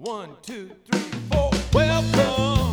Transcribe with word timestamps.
One, 0.00 0.30
two, 0.40 0.70
three, 0.90 1.10
four. 1.30 1.50
Welcome 1.74 2.69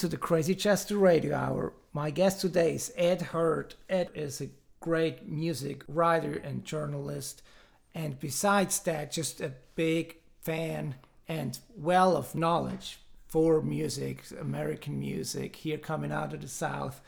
to 0.00 0.08
the 0.08 0.16
Crazy 0.16 0.54
Chester 0.54 0.96
Radio 0.96 1.36
Hour. 1.36 1.74
My 1.92 2.08
guest 2.10 2.40
today 2.40 2.74
is 2.74 2.90
Edd 2.96 3.20
Hurt. 3.20 3.74
Edd 3.86 4.08
is 4.14 4.40
a 4.40 4.48
great 4.80 5.28
music 5.28 5.82
writer 5.88 6.32
and 6.42 6.64
journalist, 6.64 7.42
and 7.94 8.18
besides 8.18 8.80
that, 8.80 9.12
just 9.12 9.42
a 9.42 9.52
big 9.74 10.16
fan 10.40 10.94
and 11.28 11.58
well 11.76 12.16
of 12.16 12.34
knowledge 12.34 13.00
for 13.28 13.60
music, 13.60 14.24
American 14.40 14.98
music, 14.98 15.56
here 15.56 15.76
coming 15.76 16.12
out 16.12 16.32
of 16.32 16.40
the 16.40 16.48
South. 16.48 17.02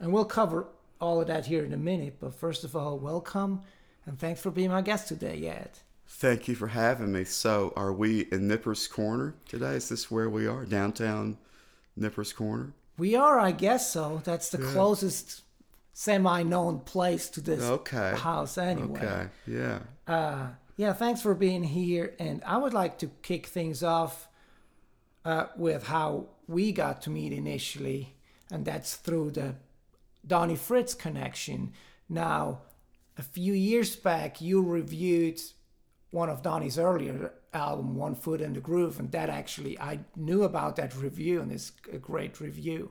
And 0.00 0.12
we'll 0.12 0.24
cover 0.24 0.66
all 1.00 1.20
of 1.20 1.28
that 1.28 1.46
here 1.46 1.64
in 1.64 1.72
a 1.72 1.76
minute. 1.76 2.16
But 2.18 2.34
first 2.34 2.64
of 2.64 2.74
all, 2.74 2.98
welcome 2.98 3.60
and 4.04 4.18
thanks 4.18 4.40
for 4.40 4.50
being 4.50 4.70
my 4.70 4.82
guest 4.82 5.06
today, 5.06 5.46
Edd. 5.46 5.78
Thank 6.08 6.48
you 6.48 6.56
for 6.56 6.66
having 6.66 7.12
me. 7.12 7.22
So, 7.22 7.72
are 7.76 7.92
we 7.92 8.22
in 8.32 8.48
Nippers 8.48 8.88
Corner 8.88 9.34
today? 9.46 9.76
Is 9.76 9.88
this 9.88 10.10
where 10.10 10.28
we 10.28 10.48
are? 10.48 10.64
Downtown 10.64 11.38
Nippers 11.96 12.32
Corner? 12.32 12.72
We 12.98 13.14
are, 13.14 13.38
I 13.38 13.52
guess 13.52 13.90
so. 13.90 14.20
That's 14.24 14.50
the 14.50 14.58
closest 14.58 15.42
semi-known 15.92 16.80
place 16.80 17.28
to 17.30 17.40
this 17.40 17.62
Okay. 17.62 18.14
house, 18.16 18.58
anyway. 18.58 19.00
Okay. 19.00 19.28
Yeah. 19.46 19.78
Uh, 20.06 20.46
yeah, 20.76 20.92
thanks 20.92 21.20
for 21.22 21.34
being 21.34 21.62
here. 21.64 22.14
And 22.18 22.42
I 22.44 22.56
would 22.58 22.74
like 22.74 22.98
to 22.98 23.10
kick 23.22 23.46
things 23.46 23.82
off 23.82 24.28
uh, 25.24 25.46
with 25.56 25.84
how 25.86 26.28
we 26.48 26.72
got 26.72 27.02
to 27.02 27.10
meet 27.10 27.32
initially, 27.32 28.14
and 28.50 28.64
that's 28.64 28.96
through 28.96 29.30
the 29.32 29.54
Donnie 30.26 30.56
Fritts 30.56 30.94
connection. 30.94 31.72
Now, 32.08 32.60
a 33.16 33.22
few 33.22 33.52
years 33.52 33.96
back, 33.96 34.40
you 34.40 34.62
reviewed 34.62 35.40
one 36.10 36.28
of 36.28 36.42
Donnie's 36.42 36.78
earlier 36.78 37.32
album, 37.54 37.94
One 37.96 38.14
Foot 38.14 38.40
in 38.40 38.54
the 38.54 38.60
Groove, 38.60 38.98
and 38.98 39.10
that 39.12 39.28
actually 39.28 39.78
I 39.78 40.00
knew 40.16 40.42
about 40.42 40.76
that 40.76 40.96
review, 40.96 41.40
and 41.40 41.52
it's 41.52 41.72
a 41.92 41.98
great 41.98 42.40
review. 42.40 42.90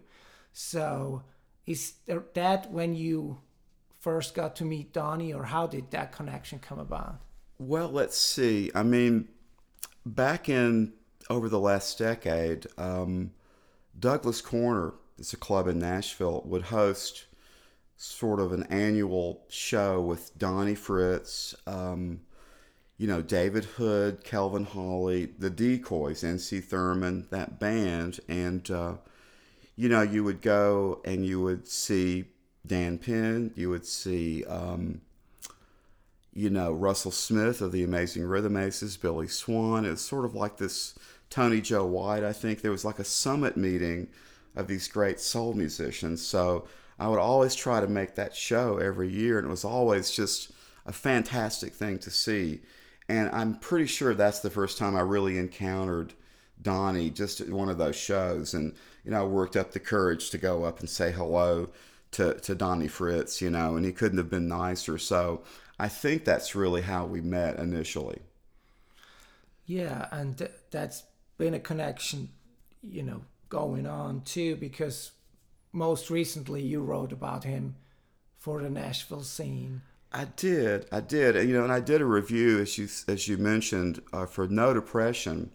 So, 0.54 1.24
is 1.66 1.94
that 2.08 2.72
when 2.72 2.96
you 2.96 3.40
first 4.00 4.34
got 4.34 4.56
to 4.58 4.66
meet 4.66 4.94
Donnie, 4.94 5.34
or 5.34 5.44
how 5.46 5.68
did 5.68 5.92
that 5.92 6.12
connection 6.12 6.60
come 6.60 6.80
about? 6.80 7.22
Well, 7.58 7.90
let's 7.90 8.18
see. 8.18 8.72
I 8.74 8.84
mean, 8.84 9.28
back 10.06 10.50
in 10.50 10.94
over 11.30 11.48
the 11.48 11.60
last 11.60 12.00
decade, 12.00 12.66
um, 12.78 13.32
Douglas 13.98 14.42
Corner, 14.42 14.96
it's 15.18 15.34
a 15.34 15.38
club 15.38 15.68
in 15.68 15.78
Nashville, 15.78 16.42
would 16.46 16.64
host 16.64 17.26
sort 17.96 18.40
of 18.40 18.52
an 18.52 18.64
annual 18.64 19.44
show 19.48 20.02
with 20.02 20.36
Donnie 20.38 20.74
Fritts, 20.74 21.54
um, 21.68 22.22
you 23.02 23.08
know, 23.08 23.24
David 23.24 23.66
Hood, 23.66 24.24
Kelvin 24.24 24.64
Holly, 24.64 25.26
the 25.40 25.50
Decoys, 25.50 26.22
NC 26.22 26.64
Thurman, 26.64 27.26
that 27.32 27.60
band. 27.60 28.20
And, 28.28 28.70
uh, 28.70 28.94
you 29.76 29.90
know, 29.90 30.04
you 30.04 30.24
would 30.24 30.44
go 30.44 31.02
and 31.04 31.26
you 31.26 31.42
would 31.42 31.68
see 31.68 32.26
Dan 32.64 33.00
Penn, 33.00 33.54
you 33.56 33.72
would 33.72 33.88
see, 33.88 34.46
um, 34.46 35.02
you 36.32 36.52
know, 36.52 36.72
Russell 36.72 37.10
Smith 37.10 37.60
of 37.60 37.72
the 37.72 37.84
Amazing 37.84 38.24
Rhythm 38.24 38.56
Aces, 38.56 38.98
Billy 38.98 39.28
Swan. 39.28 39.84
It 39.84 39.90
was 39.90 40.02
sort 40.02 40.24
of 40.24 40.36
like 40.36 40.58
this 40.58 40.94
Tony 41.32 41.60
Joe 41.60 41.88
White. 41.88 42.24
I 42.24 42.34
think 42.34 42.62
there 42.62 42.70
was 42.70 42.86
like 42.86 43.00
a 43.00 43.04
summit 43.04 43.58
meeting 43.58 44.10
of 44.56 44.68
these 44.68 44.88
great 44.88 45.20
soul 45.20 45.56
musicians. 45.56 46.24
So 46.24 46.68
I 47.00 47.08
would 47.08 47.18
always 47.18 47.56
try 47.56 47.80
to 47.80 47.88
make 47.88 48.14
that 48.14 48.36
show 48.36 48.78
every 48.78 49.10
year, 49.10 49.40
and 49.40 49.48
it 49.48 49.50
was 49.50 49.66
always 49.66 50.12
just 50.12 50.52
a 50.86 50.92
fantastic 50.92 51.74
thing 51.74 51.98
to 51.98 52.12
see. 52.12 52.62
And 53.12 53.30
I'm 53.34 53.56
pretty 53.56 53.88
sure 53.88 54.14
that's 54.14 54.40
the 54.40 54.50
first 54.50 54.78
time 54.78 54.96
I 54.96 55.02
really 55.02 55.38
encountered 55.38 56.14
Donnie 56.62 57.10
just 57.10 57.42
at 57.42 57.50
one 57.50 57.68
of 57.68 57.78
those 57.78 57.98
shows. 57.98 58.54
And, 58.54 58.74
you 59.04 59.12
know, 59.12 59.22
I 59.22 59.26
worked 59.26 59.58
up 59.58 59.74
the 59.74 59.82
courage 59.82 60.30
to 60.30 60.38
go 60.38 60.64
up 60.64 60.80
and 60.80 60.90
say 60.90 61.12
hello 61.12 61.70
to, 62.12 62.36
to 62.36 62.56
Donnie 62.56 62.88
Fritts, 62.88 63.42
you 63.42 63.50
know, 63.50 63.76
and 63.76 63.86
he 63.86 63.92
couldn't 63.92 64.18
have 64.18 64.30
been 64.30 64.48
nicer. 64.48 64.98
So 64.98 65.44
I 65.78 65.90
think 65.90 66.24
that's 66.24 66.56
really 66.56 66.84
how 66.84 67.06
we 67.06 67.20
met 67.20 67.60
initially. 67.60 68.20
Yeah, 69.66 70.08
and 70.12 70.38
th- 70.38 70.52
that's 70.70 71.04
been 71.38 71.54
a 71.54 71.60
connection, 71.60 72.30
you 72.82 73.04
know, 73.04 73.24
going 73.50 73.86
on 73.86 74.22
too, 74.22 74.56
because 74.56 75.12
most 75.74 76.10
recently 76.10 76.62
you 76.62 76.82
wrote 76.82 77.12
about 77.12 77.44
him 77.44 77.76
for 78.38 78.62
the 78.62 78.70
Nashville 78.70 79.24
scene. 79.24 79.82
I 80.14 80.26
did, 80.26 80.88
I 80.92 81.00
did, 81.00 81.36
you 81.48 81.54
know, 81.54 81.64
and 81.64 81.72
I 81.72 81.80
did 81.80 82.02
a 82.02 82.06
review 82.06 82.60
as 82.60 82.78
you 82.78 82.90
as 83.08 83.28
you 83.28 83.38
mentioned 83.38 84.02
uh, 84.12 84.26
for 84.26 84.48
No 84.48 84.74
Depression 84.74 85.52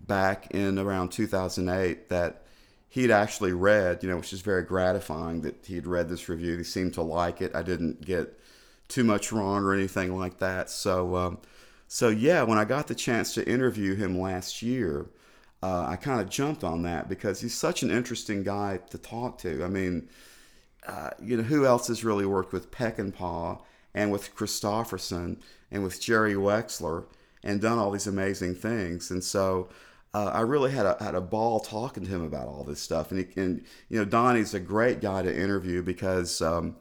back 0.00 0.50
in 0.50 0.78
around 0.78 1.10
2008 1.10 2.10
that 2.10 2.42
he'd 2.90 3.10
actually 3.10 3.52
read, 3.52 4.02
you 4.02 4.10
know, 4.10 4.16
which 4.16 4.34
is 4.34 4.42
very 4.42 4.62
gratifying 4.62 5.40
that 5.40 5.64
he'd 5.64 5.86
read 5.86 6.10
this 6.10 6.28
review. 6.28 6.58
He 6.58 6.64
seemed 6.64 6.94
to 6.94 7.02
like 7.02 7.40
it. 7.40 7.54
I 7.54 7.62
didn't 7.62 8.04
get 8.04 8.38
too 8.88 9.04
much 9.04 9.32
wrong 9.32 9.64
or 9.64 9.72
anything 9.72 10.18
like 10.18 10.38
that. 10.38 10.68
So, 10.68 11.16
um, 11.16 11.38
so 11.88 12.10
yeah, 12.10 12.42
when 12.42 12.58
I 12.58 12.64
got 12.66 12.88
the 12.88 12.94
chance 12.94 13.32
to 13.34 13.48
interview 13.48 13.94
him 13.94 14.20
last 14.20 14.60
year, 14.60 15.06
uh, 15.62 15.86
I 15.88 15.96
kind 15.96 16.20
of 16.20 16.28
jumped 16.28 16.62
on 16.62 16.82
that 16.82 17.08
because 17.08 17.40
he's 17.40 17.54
such 17.54 17.82
an 17.82 17.90
interesting 17.90 18.42
guy 18.42 18.80
to 18.90 18.98
talk 18.98 19.38
to. 19.38 19.64
I 19.64 19.68
mean, 19.68 20.10
uh, 20.86 21.10
you 21.22 21.38
know, 21.38 21.42
who 21.42 21.64
else 21.64 21.88
has 21.88 22.04
really 22.04 22.26
worked 22.26 22.52
with 22.52 22.70
Peckinpah 22.70 23.62
and 23.94 24.10
with 24.10 24.34
Kristofferson 24.34 25.38
and 25.70 25.84
with 25.84 26.00
Jerry 26.00 26.34
Wexler 26.34 27.04
and 27.42 27.60
done 27.60 27.78
all 27.78 27.90
these 27.90 28.06
amazing 28.06 28.54
things? 28.54 29.10
And 29.10 29.22
so 29.22 29.68
uh, 30.14 30.30
I 30.32 30.40
really 30.42 30.70
had 30.70 30.86
a, 30.86 30.96
had 31.00 31.16
a 31.16 31.20
ball 31.20 31.60
talking 31.60 32.04
to 32.04 32.10
him 32.10 32.22
about 32.22 32.46
all 32.46 32.62
this 32.62 32.80
stuff. 32.80 33.10
And, 33.10 33.20
he, 33.20 33.40
and 33.40 33.64
you 33.88 33.98
know, 33.98 34.04
Donnie's 34.04 34.54
a 34.54 34.60
great 34.60 35.00
guy 35.00 35.22
to 35.22 35.36
interview 35.36 35.82
because 35.82 36.40
um, 36.40 36.76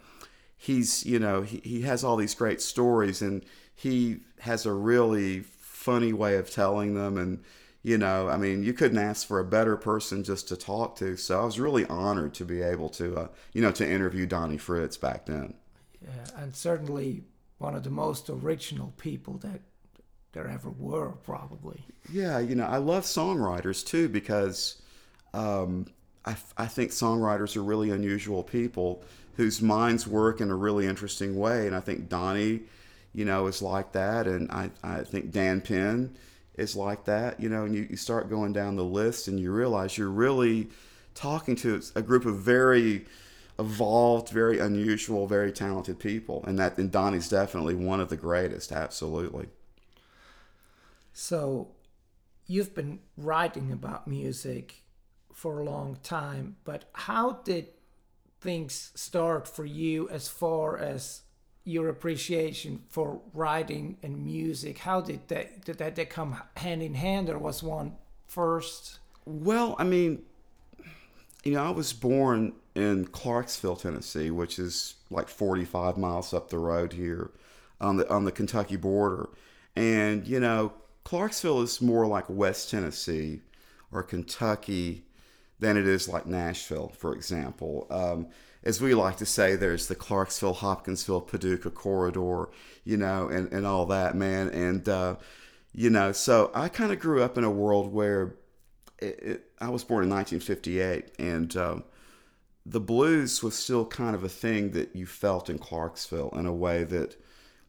he's, 0.56 1.04
you 1.06 1.18
know, 1.20 1.42
he, 1.42 1.60
he 1.64 1.82
has 1.82 2.04
all 2.04 2.16
these 2.16 2.36
great 2.36 2.62
stories 2.62 3.22
and 3.22 3.44
he 3.74 4.20
has 4.42 4.66
a 4.66 4.72
really 4.72 5.40
funny 5.40 6.14
way 6.14 6.36
of 6.38 6.52
telling 6.52 6.94
them. 6.94 7.18
And, 7.18 7.44
you 7.82 7.98
know, 7.98 8.30
I 8.30 8.38
mean, 8.38 8.62
you 8.62 8.72
couldn't 8.72 9.00
ask 9.00 9.28
for 9.28 9.40
a 9.40 9.46
better 9.46 9.78
person 9.78 10.24
just 10.24 10.48
to 10.50 10.56
talk 10.56 10.96
to. 10.98 11.18
So 11.18 11.42
I 11.42 11.46
was 11.46 11.60
really 11.60 11.86
honored 11.88 12.36
to 12.36 12.46
be 12.46 12.62
able 12.62 12.90
to, 12.90 13.18
uh, 13.18 13.28
you 13.52 13.64
know, 13.64 13.72
to 13.72 13.90
interview 13.90 14.28
Donnie 14.28 14.60
Fritts 14.60 14.96
back 14.96 15.26
then. 15.26 15.56
Yeah, 16.04 16.42
and 16.42 16.56
certainly 16.56 17.24
one 17.58 17.76
of 17.76 17.84
the 17.84 17.90
most 17.90 18.30
original 18.30 18.94
people 18.98 19.38
that 19.40 19.62
there 20.34 20.48
ever 20.48 20.70
were, 20.70 21.12
probably. 21.24 21.80
Yeah, 22.12 22.40
you 22.40 22.56
know, 22.56 22.66
I 22.66 22.78
love 22.78 23.04
songwriters 23.04 23.86
too 23.86 24.10
because 24.10 24.82
um, 25.34 25.88
I, 26.26 26.36
I 26.58 26.66
think 26.66 26.92
songwriters 26.92 27.56
are 27.56 27.64
really 27.64 27.92
unusual 27.92 28.44
people 28.44 29.04
whose 29.38 29.62
minds 29.62 30.08
work 30.08 30.42
in 30.42 30.50
a 30.50 30.56
really 30.56 30.86
interesting 30.86 31.38
way. 31.38 31.68
And 31.68 31.76
I 31.76 31.80
think 31.80 32.10
Donnie, 32.10 32.62
you 33.14 33.26
know, 33.26 33.48
is 33.48 33.62
like 33.62 33.94
that. 33.94 34.28
And 34.28 34.52
I, 34.52 34.70
I 34.84 35.04
think 35.04 35.32
Dan 35.32 35.62
Penn 35.62 36.16
is 36.56 36.76
like 36.76 37.06
that, 37.06 37.40
you 37.40 37.50
know, 37.50 37.66
and 37.66 37.74
you, 37.76 37.88
you 37.90 37.98
start 37.98 38.30
going 38.30 38.54
down 38.54 38.76
the 38.76 38.84
list 38.84 39.28
and 39.28 39.40
you 39.40 39.52
realize 39.52 39.98
you're 39.98 40.10
really 40.10 40.70
talking 41.16 41.56
to 41.58 41.82
a 41.96 42.02
group 42.02 42.26
of 42.26 42.38
very 42.38 43.06
evolved, 43.60 44.30
very 44.30 44.60
unusual, 44.60 45.28
very 45.28 45.52
talented 45.52 46.00
people. 46.00 46.44
And 46.46 46.58
that 46.60 46.78
and 46.78 46.92
Donnie's 46.92 47.30
definitely 47.30 47.76
one 47.76 48.00
of 48.00 48.10
the 48.10 48.18
greatest, 48.18 48.72
absolutely. 48.72 49.48
So, 51.14 51.70
you've 52.48 52.74
been 52.74 53.00
writing 53.18 53.72
about 53.72 54.08
music 54.08 54.84
for 55.32 55.60
a 55.60 55.64
long 55.64 55.98
time, 56.04 56.56
but 56.64 56.86
how 56.94 57.34
did 57.44 57.68
things 58.42 58.92
start 58.96 59.48
for 59.48 59.66
you 59.66 60.10
as 60.10 60.28
far 60.28 60.78
as 60.78 61.22
your 61.64 61.88
appreciation 61.88 62.84
for 62.90 63.22
writing 63.34 63.98
and 64.04 64.24
music? 64.24 64.80
How 64.80 65.02
did 65.02 65.28
that 65.30 65.66
did 65.66 65.78
that, 65.78 65.96
that 65.96 66.10
come 66.10 66.42
hand 66.58 66.82
in 66.82 66.96
hand, 66.96 67.30
or 67.30 67.38
was 67.38 67.64
one 67.64 67.94
first? 68.28 69.00
Well, 69.26 69.76
I 69.80 69.84
mean, 69.86 70.24
you 71.44 71.54
know, 71.54 71.64
I 71.64 71.70
was 71.70 71.94
born 71.94 72.54
in 72.76 73.06
Clarksville, 73.06 73.76
Tennessee, 73.76 74.32
which 74.32 74.58
is 74.58 74.96
like 75.10 75.28
45 75.28 75.98
miles 75.98 76.34
up 76.34 76.50
the 76.50 76.60
road 76.60 76.94
here 76.94 77.32
on 77.80 77.98
the 77.98 78.10
on 78.12 78.26
the 78.26 78.32
Kentucky 78.32 78.76
border. 78.76 79.30
And 79.76 80.28
you 80.28 80.40
know, 80.40 80.74
Clarksville 81.04 81.62
is 81.62 81.82
more 81.82 82.08
like 82.08 82.26
West 82.30 82.72
Tennessee 82.72 83.42
or 83.92 84.04
Kentucky 84.04 85.06
than 85.60 85.78
it 85.78 85.88
is 85.88 86.10
like 86.10 86.26
Nashville, 86.26 86.92
for 86.98 87.14
example. 87.16 87.88
Um, 87.90 88.28
as 88.64 88.82
we 88.82 88.94
like 88.94 89.18
to 89.18 89.26
say, 89.26 89.56
there's 89.56 89.88
the 89.88 89.96
Clarksville, 89.96 90.54
Hopkinsville, 90.54 91.22
Paducah 91.22 91.70
corridor, 91.70 92.50
you 92.84 92.98
know, 92.98 93.28
and, 93.28 93.52
and 93.52 93.66
all 93.66 93.86
that, 93.88 94.16
man. 94.16 94.50
And, 94.50 94.88
uh, 94.88 95.16
you 95.74 95.90
know, 95.90 96.12
so 96.12 96.52
I 96.54 96.70
kind 96.70 96.92
of 96.92 97.00
grew 97.00 97.22
up 97.22 97.38
in 97.38 97.44
a 97.44 97.52
world 97.52 97.92
where 97.92 98.36
it, 99.00 99.20
it, 99.22 99.52
I 99.60 99.70
was 99.70 99.84
born 99.84 100.04
in 100.04 100.10
1958, 100.10 101.16
and 101.20 101.56
um, 101.58 101.84
the 102.66 102.80
blues 102.80 103.44
was 103.44 103.56
still 103.56 103.86
kind 103.86 104.16
of 104.16 104.24
a 104.24 104.30
thing 104.30 104.72
that 104.72 104.96
you 104.96 105.06
felt 105.06 105.50
in 105.50 105.60
Clarksville 105.60 106.30
in 106.38 106.46
a 106.46 106.54
way 106.54 106.84
that 106.86 107.18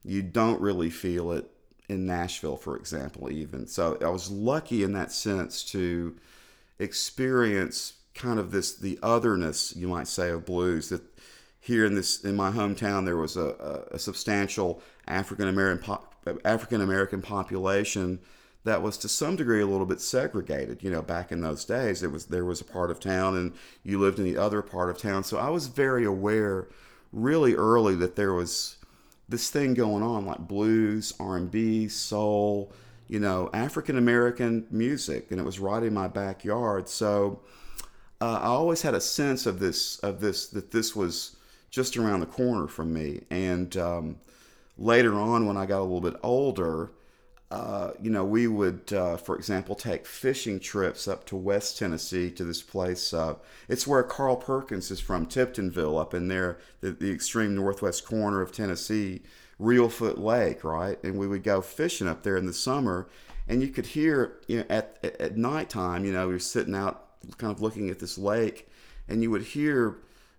you 0.04 0.22
don't 0.22 0.60
really 0.60 0.90
feel 0.90 1.32
it 1.32 1.50
in 1.88 2.06
Nashville, 2.06 2.56
for 2.56 2.76
example, 2.76 3.30
even. 3.30 3.66
So 3.66 3.98
I 4.00 4.08
was 4.08 4.30
lucky 4.30 4.82
in 4.82 4.92
that 4.92 5.12
sense 5.12 5.64
to 5.72 6.16
experience 6.78 7.94
kind 8.14 8.38
of 8.38 8.52
this 8.52 8.74
the 8.74 8.98
otherness, 9.02 9.74
you 9.76 9.88
might 9.88 10.08
say, 10.08 10.30
of 10.30 10.44
blues. 10.44 10.88
That 10.88 11.02
here 11.60 11.84
in 11.84 11.94
this 11.94 12.22
in 12.24 12.36
my 12.36 12.50
hometown 12.50 13.04
there 13.04 13.16
was 13.16 13.36
a, 13.36 13.86
a, 13.90 13.96
a 13.96 13.98
substantial 13.98 14.82
African 15.06 15.48
American 15.48 15.98
African 16.44 16.80
American 16.80 17.20
population 17.20 18.20
that 18.64 18.82
was 18.82 18.96
to 18.98 19.08
some 19.08 19.36
degree 19.36 19.60
a 19.60 19.66
little 19.66 19.86
bit 19.86 20.00
segregated. 20.00 20.82
You 20.82 20.90
know, 20.90 21.02
back 21.02 21.30
in 21.30 21.40
those 21.42 21.64
days, 21.64 22.02
it 22.02 22.10
was 22.10 22.26
there 22.26 22.44
was 22.44 22.60
a 22.60 22.64
part 22.64 22.90
of 22.90 22.98
town 22.98 23.36
and 23.36 23.52
you 23.82 24.00
lived 24.00 24.18
in 24.18 24.24
the 24.24 24.38
other 24.38 24.62
part 24.62 24.90
of 24.90 24.98
town. 24.98 25.22
So 25.24 25.38
I 25.38 25.50
was 25.50 25.66
very 25.66 26.04
aware, 26.04 26.68
really 27.12 27.54
early, 27.54 27.94
that 27.96 28.16
there 28.16 28.32
was 28.32 28.78
this 29.28 29.50
thing 29.50 29.74
going 29.74 30.02
on 30.02 30.26
like 30.26 30.38
blues, 30.48 31.12
R 31.20 31.36
and 31.36 31.50
B, 31.50 31.88
soul, 31.88 32.72
you 33.06 33.20
know, 33.20 33.50
African 33.52 33.98
American 33.98 34.66
music, 34.70 35.30
and 35.30 35.38
it 35.38 35.44
was 35.44 35.60
right 35.60 35.82
in 35.82 35.92
my 35.92 36.08
backyard. 36.08 36.88
So 36.88 37.40
uh, 38.20 38.38
I 38.42 38.46
always 38.46 38.80
had 38.80 38.94
a 38.94 39.00
sense 39.00 39.44
of 39.44 39.60
this 39.60 39.98
of 39.98 40.20
this 40.20 40.46
that 40.48 40.70
this 40.70 40.96
was 40.96 41.36
just 41.70 41.96
around 41.96 42.20
the 42.20 42.26
corner 42.26 42.66
from 42.66 42.94
me. 42.94 43.20
And 43.30 43.76
um, 43.76 44.16
later 44.78 45.14
on, 45.14 45.46
when 45.46 45.58
I 45.58 45.66
got 45.66 45.80
a 45.80 45.82
little 45.82 46.00
bit 46.00 46.18
older, 46.22 46.92
uh, 47.50 47.92
you 48.00 48.10
know, 48.10 48.24
we 48.24 48.46
would, 48.46 48.92
uh, 48.92 49.16
for 49.16 49.36
example, 49.36 49.74
take 49.74 50.06
fishing 50.06 50.58
trips 50.58 51.06
up 51.06 51.24
to 51.26 51.36
West 51.36 51.78
Tennessee 51.78 52.30
to 52.30 52.42
this 52.42 52.62
place. 52.62 53.12
Uh, 53.12 53.34
it's 53.68 53.86
where 53.86 54.02
Carl 54.02 54.36
Perkins 54.36 54.90
is 54.90 54.98
from, 54.98 55.26
Tiptonville, 55.26 56.00
up 56.00 56.14
in 56.14 56.28
there, 56.28 56.58
the, 56.80 56.90
the 56.90 57.12
extreme 57.12 57.54
northwest 57.54 58.06
corner 58.06 58.40
of 58.40 58.50
Tennessee, 58.50 59.20
Reelfoot 59.60 60.18
Lake, 60.18 60.64
right? 60.64 61.02
And 61.04 61.18
we 61.18 61.28
would 61.28 61.44
go 61.44 61.60
fishing 61.60 62.08
up 62.08 62.22
there 62.22 62.36
in 62.36 62.46
the 62.46 62.52
summer, 62.52 63.08
and 63.46 63.62
you 63.62 63.68
could 63.68 63.86
hear, 63.86 64.38
you 64.48 64.58
know, 64.58 64.64
at 64.68 64.98
at, 65.04 65.20
at 65.20 65.36
nighttime, 65.36 66.04
you 66.04 66.12
know, 66.12 66.26
we 66.26 66.32
were 66.32 66.38
sitting 66.40 66.74
out, 66.74 67.06
kind 67.38 67.52
of 67.52 67.60
looking 67.60 67.90
at 67.90 68.00
this 68.00 68.18
lake, 68.18 68.68
and 69.06 69.22
you 69.22 69.30
would 69.30 69.42
hear 69.42 69.98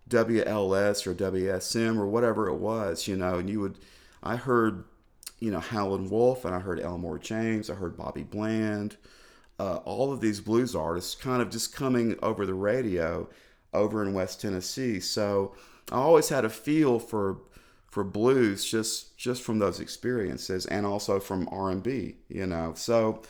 WLS 0.09 1.07
or 1.07 1.13
WSM 1.13 1.97
or 1.97 2.07
whatever 2.07 2.49
it 2.49 2.55
was, 2.55 3.07
you 3.07 3.15
know, 3.15 3.35
and 3.35 3.49
you 3.49 3.59
would, 3.59 3.79
I 4.21 4.35
heard 4.35 4.83
you 5.39 5.51
know, 5.51 5.59
Howlin' 5.59 6.09
Wolf, 6.09 6.45
and 6.45 6.55
I 6.55 6.59
heard 6.59 6.79
Elmore 6.79 7.19
James, 7.19 7.69
I 7.69 7.75
heard 7.75 7.97
Bobby 7.97 8.23
Bland, 8.23 8.97
uh, 9.59 9.77
all 9.77 10.11
of 10.11 10.21
these 10.21 10.39
blues 10.39 10.75
artists 10.75 11.15
kind 11.15 11.41
of 11.41 11.49
just 11.49 11.73
coming 11.73 12.17
over 12.21 12.45
the 12.45 12.53
radio 12.53 13.27
over 13.73 14.01
in 14.01 14.13
West 14.13 14.41
Tennessee. 14.41 14.99
So 14.99 15.53
I 15.91 15.95
always 15.97 16.29
had 16.29 16.45
a 16.45 16.49
feel 16.49 16.99
for 16.99 17.37
for 17.89 18.03
blues 18.03 18.65
just 18.65 19.17
just 19.17 19.41
from 19.41 19.59
those 19.59 19.79
experiences 19.79 20.65
and 20.65 20.85
also 20.85 21.19
from 21.19 21.47
R&B, 21.51 22.17
you 22.27 22.45
know. 22.45 22.73
So 22.75 23.21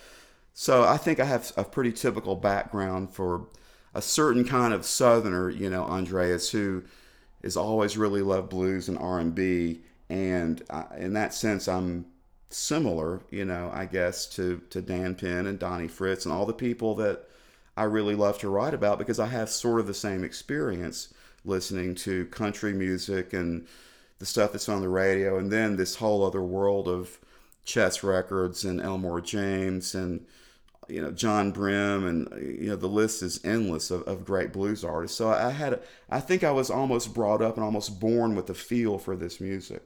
so 0.53 0.83
I 0.83 0.97
think 0.97 1.19
I 1.19 1.25
have 1.25 1.51
a 1.57 1.63
pretty 1.63 1.91
typical 1.91 2.35
background 2.35 3.13
for 3.13 3.47
a 3.93 4.01
certain 4.01 4.43
kind 4.43 4.73
of 4.73 4.85
southerner, 4.85 5.49
you 5.49 5.69
know, 5.69 5.83
Andreas 5.83 6.49
who 6.49 6.83
has 7.43 7.55
always 7.55 7.97
really 7.97 8.21
loved 8.21 8.49
blues 8.49 8.89
and 8.89 8.97
R&B 8.97 9.81
and 10.09 10.61
I, 10.69 10.85
in 10.97 11.13
that 11.13 11.33
sense, 11.33 11.67
I'm 11.67 12.05
similar, 12.49 13.21
you 13.31 13.45
know, 13.45 13.71
I 13.73 13.85
guess 13.85 14.25
to 14.35 14.61
to 14.69 14.81
Dan 14.81 15.15
Penn 15.15 15.47
and 15.47 15.59
Donnie 15.59 15.87
Fritts 15.87 16.25
and 16.25 16.33
all 16.33 16.45
the 16.45 16.53
people 16.53 16.95
that 16.95 17.27
I 17.77 17.83
really 17.83 18.15
love 18.15 18.37
to 18.39 18.49
write 18.49 18.73
about 18.73 18.99
because 18.99 19.19
I 19.19 19.27
have 19.27 19.49
sort 19.49 19.79
of 19.79 19.87
the 19.87 19.93
same 19.93 20.23
experience 20.23 21.13
listening 21.43 21.95
to 21.95 22.25
country 22.27 22.73
music 22.73 23.33
and 23.33 23.67
the 24.19 24.25
stuff 24.25 24.53
that's 24.53 24.69
on 24.69 24.81
the 24.81 24.89
radio, 24.89 25.37
and 25.37 25.51
then 25.51 25.75
this 25.75 25.95
whole 25.95 26.25
other 26.25 26.41
world 26.41 26.87
of 26.87 27.19
Chess 27.65 28.03
Records 28.03 28.63
and 28.63 28.79
Elmore 28.81 29.21
James 29.21 29.95
and 29.95 30.25
you 30.87 31.01
know 31.01 31.11
John 31.11 31.51
Brim 31.51 32.05
and 32.05 32.29
you 32.41 32.69
know 32.69 32.75
the 32.75 32.87
list 32.87 33.23
is 33.23 33.43
endless 33.43 33.91
of, 33.91 34.03
of 34.03 34.23
great 34.25 34.53
blues 34.53 34.83
artists. 34.83 35.17
So 35.17 35.29
I 35.29 35.49
had 35.49 35.81
I 36.09 36.19
think 36.19 36.43
I 36.43 36.51
was 36.51 36.69
almost 36.69 37.13
brought 37.13 37.41
up 37.41 37.55
and 37.55 37.63
almost 37.63 37.99
born 37.99 38.35
with 38.35 38.49
a 38.49 38.53
feel 38.53 38.97
for 38.97 39.15
this 39.15 39.41
music. 39.41 39.83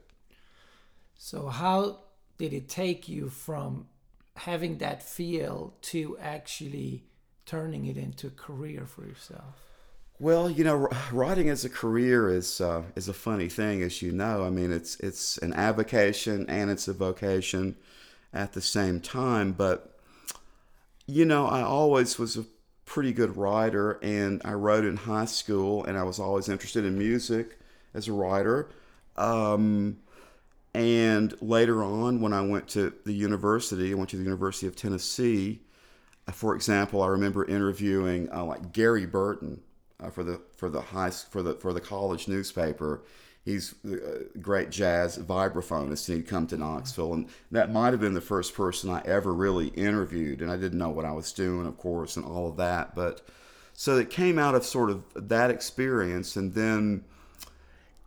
So 1.22 1.50
how 1.50 2.00
did 2.38 2.54
it 2.54 2.70
take 2.70 3.10
you 3.10 3.28
from 3.28 3.88
having 4.38 4.78
that 4.78 5.04
feel 5.04 5.74
to 5.82 6.18
actually 6.18 7.04
turning 7.46 7.88
it 7.88 7.98
into 7.98 8.28
a 8.28 8.32
career 8.32 8.86
for 8.86 9.06
yourself? 9.06 9.54
Well, 10.18 10.50
you 10.50 10.64
know, 10.64 10.88
writing 11.12 11.50
as 11.50 11.66
a 11.66 11.70
career 11.70 12.30
is 12.30 12.62
uh, 12.62 12.84
is 12.96 13.10
a 13.10 13.14
funny 13.14 13.50
thing, 13.50 13.84
as 13.84 14.02
you 14.02 14.14
know. 14.14 14.46
I 14.46 14.50
mean, 14.50 14.72
it's 14.72 14.98
it's 15.02 15.38
an 15.40 15.54
avocation 15.54 16.50
and 16.50 16.72
it's 16.72 16.88
a 16.88 16.94
vocation 16.94 17.76
at 18.34 18.54
the 18.54 18.62
same 18.62 19.02
time. 19.02 19.52
But 19.52 20.00
you 21.06 21.26
know, 21.26 21.48
I 21.48 21.64
always 21.64 22.18
was 22.18 22.38
a 22.38 22.46
pretty 22.86 23.12
good 23.12 23.36
writer, 23.36 24.00
and 24.02 24.42
I 24.46 24.54
wrote 24.54 24.86
in 24.86 24.96
high 24.96 25.26
school, 25.26 25.84
and 25.84 25.98
I 25.98 26.04
was 26.04 26.18
always 26.18 26.48
interested 26.48 26.86
in 26.86 26.98
music 26.98 27.60
as 27.94 28.08
a 28.08 28.14
writer. 28.14 28.70
Um, 29.18 29.98
and 30.74 31.34
later 31.42 31.84
on, 31.84 32.22
when 32.22 32.34
I 32.34 32.42
went 32.42 32.68
to 32.70 32.94
the 33.06 33.14
university, 33.14 33.92
I 33.92 33.96
went 33.96 34.10
to 34.12 34.18
the 34.18 34.24
University 34.24 34.68
of 34.68 34.76
Tennessee. 34.76 35.62
Uh, 36.28 36.32
for 36.32 36.56
example, 36.56 37.02
I 37.02 37.08
remember 37.08 37.46
interviewing 37.46 38.32
uh, 38.32 38.46
like 38.46 38.72
Gary 38.72 39.06
Burton 39.06 39.62
uh, 40.00 40.10
for 40.10 40.24
the 40.24 40.42
for 40.56 40.70
the 40.70 40.82
high 40.82 41.10
for 41.10 41.42
the 41.42 41.56
for 41.56 41.74
the 41.74 41.82
college 41.82 42.28
newspaper. 42.28 43.04
He's 43.46 43.74
a 43.84 44.38
great 44.40 44.70
jazz 44.70 45.18
vibraphonist, 45.18 46.08
and 46.08 46.18
he'd 46.18 46.28
come 46.28 46.46
to 46.48 46.58
Knoxville, 46.58 47.14
and 47.14 47.30
that 47.50 47.72
might 47.72 47.92
have 47.92 48.02
been 48.02 48.14
the 48.14 48.22
first 48.22 48.54
person 48.54 48.92
I 48.92 49.02
ever 49.06 49.34
really 49.34 49.70
interviewed. 49.70 50.42
And 50.42 50.52
I 50.52 50.58
didn't 50.58 50.78
know 50.78 50.90
what 50.90 51.06
I 51.06 51.14
was 51.14 51.32
doing, 51.32 51.66
of 51.66 51.78
course, 51.78 52.16
and 52.16 52.26
all 52.26 52.48
of 52.50 52.58
that. 52.58 52.94
But 52.94 53.22
so 53.74 53.98
it 53.98 54.12
came 54.12 54.38
out 54.38 54.56
of 54.56 54.66
sort 54.66 54.92
of 54.92 55.04
that 55.16 55.50
experience, 55.50 56.36
and 56.36 56.54
then 56.54 57.06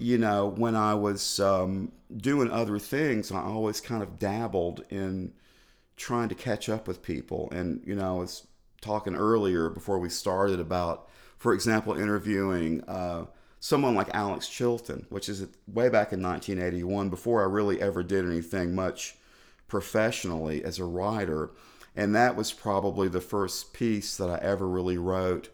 you 0.02 0.18
know, 0.18 0.49
when 0.56 0.75
I 0.75 0.94
was 0.94 1.38
um, 1.38 1.92
doing 2.14 2.50
other 2.50 2.78
things, 2.80 3.30
I 3.30 3.40
always 3.40 3.80
kind 3.80 4.02
of 4.02 4.18
dabbled 4.18 4.85
in 4.90 5.32
trying 5.97 6.28
to 6.28 6.35
catch 6.35 6.68
up 6.68 6.88
with 6.88 7.02
people. 7.02 7.49
And, 7.52 7.80
you 7.87 7.94
know, 7.94 8.16
I 8.16 8.18
was 8.18 8.49
talking 8.80 9.14
earlier 9.14 9.71
before 9.71 10.00
we 10.00 10.09
started 10.09 10.59
about, 10.59 11.09
for 11.38 11.54
example, 11.54 11.94
interviewing 11.94 12.82
uh, 12.88 13.26
someone 13.61 13.94
like 13.94 14.09
Alex 14.12 14.49
Chilton, 14.49 15.06
which 15.09 15.28
is 15.28 15.47
way 15.68 15.88
back 15.88 16.12
in 16.12 16.21
1981, 16.21 17.09
before 17.09 17.40
I 17.40 17.47
really 17.47 17.80
ever 17.80 18.02
did 18.02 18.25
anything 18.25 18.75
much 18.75 19.14
professionally 19.68 20.64
as 20.64 20.80
a 20.80 20.85
writer. 20.85 21.52
And 21.94 22.12
that 22.16 22.35
was 22.35 22.52
probably 22.52 23.06
the 23.06 23.21
first 23.21 23.73
piece 23.73 24.16
that 24.16 24.28
I 24.28 24.38
ever 24.42 24.66
really 24.66 24.99
wrote 24.99 25.50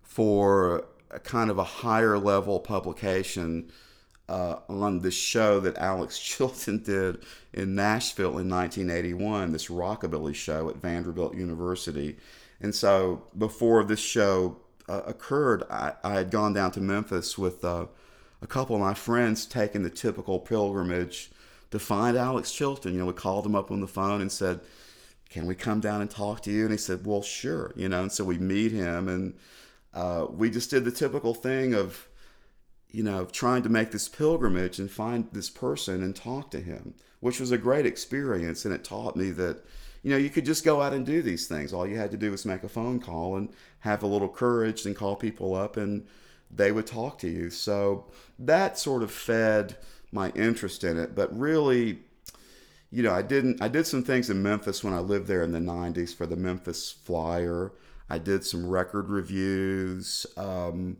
for 0.00 0.86
a 1.12 1.18
kind 1.18 1.50
of 1.50 1.58
a 1.58 1.64
higher 1.64 2.18
level 2.18 2.58
publication 2.60 3.70
uh, 4.28 4.56
on 4.68 5.00
this 5.00 5.14
show 5.14 5.60
that 5.60 5.76
Alex 5.78 6.18
Chilton 6.18 6.82
did 6.82 7.22
in 7.52 7.74
Nashville 7.74 8.38
in 8.38 8.48
1981, 8.48 9.52
this 9.52 9.68
rockabilly 9.68 10.34
show 10.34 10.68
at 10.70 10.76
Vanderbilt 10.76 11.34
University. 11.34 12.16
And 12.60 12.74
so 12.74 13.24
before 13.36 13.84
this 13.84 14.00
show 14.00 14.58
uh, 14.88 15.02
occurred, 15.06 15.64
I, 15.70 15.92
I, 16.02 16.14
had 16.14 16.30
gone 16.30 16.52
down 16.52 16.70
to 16.72 16.80
Memphis 16.80 17.36
with 17.36 17.64
uh, 17.64 17.86
a 18.40 18.46
couple 18.46 18.76
of 18.76 18.80
my 18.80 18.94
friends 18.94 19.46
taking 19.46 19.82
the 19.82 19.90
typical 19.90 20.38
pilgrimage 20.38 21.30
to 21.70 21.78
find 21.78 22.16
Alex 22.16 22.52
Chilton. 22.52 22.92
You 22.92 23.00
know, 23.00 23.06
we 23.06 23.12
called 23.12 23.44
him 23.44 23.54
up 23.54 23.70
on 23.70 23.80
the 23.80 23.86
phone 23.86 24.20
and 24.20 24.30
said, 24.30 24.60
Can 25.28 25.46
we 25.46 25.54
come 25.54 25.80
down 25.80 26.00
and 26.00 26.10
talk 26.10 26.42
to 26.42 26.50
you? 26.50 26.62
And 26.62 26.72
he 26.72 26.78
said, 26.78 27.04
Well, 27.04 27.22
sure. 27.22 27.72
You 27.76 27.88
know, 27.88 28.02
and 28.02 28.12
so 28.12 28.24
we 28.24 28.38
meet 28.38 28.72
him 28.72 29.08
and 29.08 29.34
uh, 29.94 30.26
we 30.30 30.50
just 30.50 30.70
did 30.70 30.84
the 30.84 30.90
typical 30.90 31.34
thing 31.34 31.74
of, 31.74 32.08
you 32.90 33.02
know, 33.02 33.24
trying 33.26 33.62
to 33.62 33.68
make 33.68 33.90
this 33.90 34.08
pilgrimage 34.08 34.78
and 34.78 34.90
find 34.90 35.28
this 35.32 35.50
person 35.50 36.02
and 36.02 36.14
talk 36.14 36.50
to 36.50 36.60
him, 36.60 36.94
which 37.20 37.40
was 37.40 37.50
a 37.50 37.58
great 37.58 37.86
experience. 37.86 38.64
And 38.64 38.74
it 38.74 38.84
taught 38.84 39.16
me 39.16 39.30
that, 39.30 39.64
you 40.02 40.10
know, 40.10 40.16
you 40.16 40.30
could 40.30 40.44
just 40.44 40.64
go 40.64 40.80
out 40.80 40.92
and 40.92 41.04
do 41.04 41.22
these 41.22 41.46
things. 41.46 41.72
All 41.72 41.86
you 41.86 41.96
had 41.96 42.10
to 42.10 42.16
do 42.16 42.30
was 42.30 42.44
make 42.44 42.64
a 42.64 42.68
phone 42.68 43.00
call 43.00 43.36
and 43.36 43.50
have 43.80 44.02
a 44.02 44.06
little 44.06 44.28
courage 44.28 44.84
and 44.86 44.96
call 44.96 45.16
people 45.16 45.54
up 45.54 45.76
and 45.76 46.06
they 46.54 46.72
would 46.72 46.86
talk 46.86 47.18
to 47.18 47.28
you. 47.28 47.50
So 47.50 48.06
that 48.38 48.78
sort 48.78 49.02
of 49.02 49.10
fed 49.10 49.76
my 50.12 50.30
interest 50.30 50.84
in 50.84 50.98
it. 50.98 51.14
But 51.14 51.36
really, 51.36 52.00
you 52.90 53.02
know, 53.02 53.12
I 53.12 53.22
didn't. 53.22 53.62
I 53.62 53.68
did 53.68 53.86
some 53.86 54.04
things 54.04 54.28
in 54.28 54.42
Memphis 54.42 54.84
when 54.84 54.92
I 54.92 54.98
lived 54.98 55.26
there 55.26 55.42
in 55.42 55.52
the 55.52 55.58
'90s 55.58 56.14
for 56.14 56.26
the 56.26 56.36
Memphis 56.36 56.92
Flyer. 56.92 57.72
I 58.12 58.18
did 58.18 58.44
some 58.44 58.68
record 58.68 59.08
reviews, 59.08 60.26
um, 60.36 60.98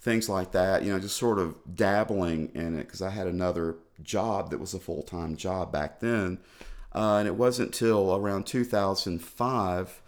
things 0.00 0.28
like 0.28 0.52
that. 0.52 0.84
You 0.84 0.92
know, 0.92 1.00
just 1.00 1.16
sort 1.16 1.40
of 1.40 1.56
dabbling 1.74 2.52
in 2.54 2.78
it 2.78 2.84
because 2.84 3.02
I 3.02 3.10
had 3.10 3.26
another 3.26 3.74
job 4.00 4.50
that 4.50 4.60
was 4.60 4.72
a 4.72 4.78
full 4.78 5.02
time 5.02 5.34
job 5.34 5.72
back 5.72 5.98
then. 5.98 6.38
Uh, 6.94 7.16
and 7.16 7.26
it 7.26 7.34
wasn't 7.34 7.74
till 7.74 8.14
around 8.14 8.46
2005 8.46 10.02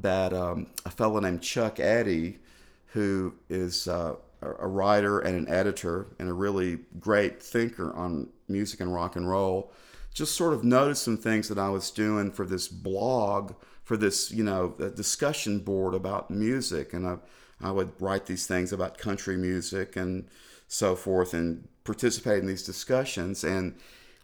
that 0.00 0.32
um, 0.32 0.66
a 0.84 0.90
fellow 0.90 1.20
named 1.20 1.42
Chuck 1.42 1.78
Eddy, 1.78 2.40
who 2.86 3.34
is 3.48 3.86
uh, 3.86 4.16
a 4.42 4.66
writer 4.66 5.20
and 5.20 5.36
an 5.36 5.48
editor 5.48 6.08
and 6.18 6.28
a 6.28 6.32
really 6.32 6.80
great 6.98 7.40
thinker 7.40 7.94
on 7.94 8.30
music 8.48 8.80
and 8.80 8.92
rock 8.92 9.14
and 9.14 9.30
roll, 9.30 9.70
just 10.12 10.34
sort 10.34 10.52
of 10.52 10.64
noticed 10.64 11.04
some 11.04 11.16
things 11.16 11.46
that 11.46 11.58
I 11.58 11.68
was 11.68 11.92
doing 11.92 12.32
for 12.32 12.44
this 12.44 12.66
blog, 12.66 13.52
for 13.86 13.96
this, 13.96 14.32
you 14.32 14.42
know, 14.42 14.74
discussion 14.96 15.60
board 15.60 15.94
about 15.94 16.28
music. 16.28 16.92
And 16.92 17.06
I, 17.06 17.18
I 17.60 17.70
would 17.70 17.92
write 18.00 18.26
these 18.26 18.44
things 18.44 18.72
about 18.72 18.98
country 18.98 19.36
music 19.36 19.94
and 19.94 20.26
so 20.66 20.96
forth 20.96 21.32
and 21.32 21.68
participate 21.84 22.40
in 22.40 22.48
these 22.48 22.64
discussions. 22.64 23.44
And 23.44 23.76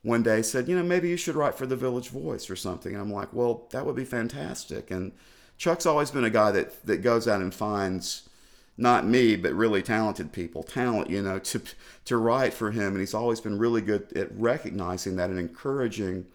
one 0.02 0.24
day 0.24 0.42
said, 0.42 0.66
you 0.66 0.74
know, 0.74 0.82
maybe 0.82 1.08
you 1.08 1.16
should 1.16 1.36
write 1.36 1.54
for 1.54 1.66
the 1.66 1.76
Village 1.76 2.08
Voice 2.08 2.50
or 2.50 2.56
something. 2.56 2.92
And 2.92 3.00
I'm 3.00 3.12
like, 3.12 3.32
well, 3.32 3.68
that 3.70 3.86
would 3.86 3.94
be 3.94 4.04
fantastic. 4.04 4.90
And 4.90 5.12
Chuck's 5.58 5.86
always 5.86 6.10
been 6.10 6.24
a 6.24 6.30
guy 6.30 6.50
that, 6.50 6.84
that 6.84 6.98
goes 6.98 7.28
out 7.28 7.40
and 7.40 7.54
finds 7.54 8.28
not 8.76 9.06
me, 9.06 9.36
but 9.36 9.52
really 9.52 9.80
talented 9.80 10.32
people, 10.32 10.64
talent, 10.64 11.08
you 11.08 11.22
know, 11.22 11.38
to 11.38 11.62
to 12.06 12.16
write 12.16 12.52
for 12.52 12.72
him. 12.72 12.88
And 12.88 12.98
he's 12.98 13.14
always 13.14 13.40
been 13.40 13.60
really 13.60 13.80
good 13.80 14.12
at 14.16 14.36
recognizing 14.36 15.14
that 15.16 15.30
and 15.30 15.38
encouraging 15.38 16.26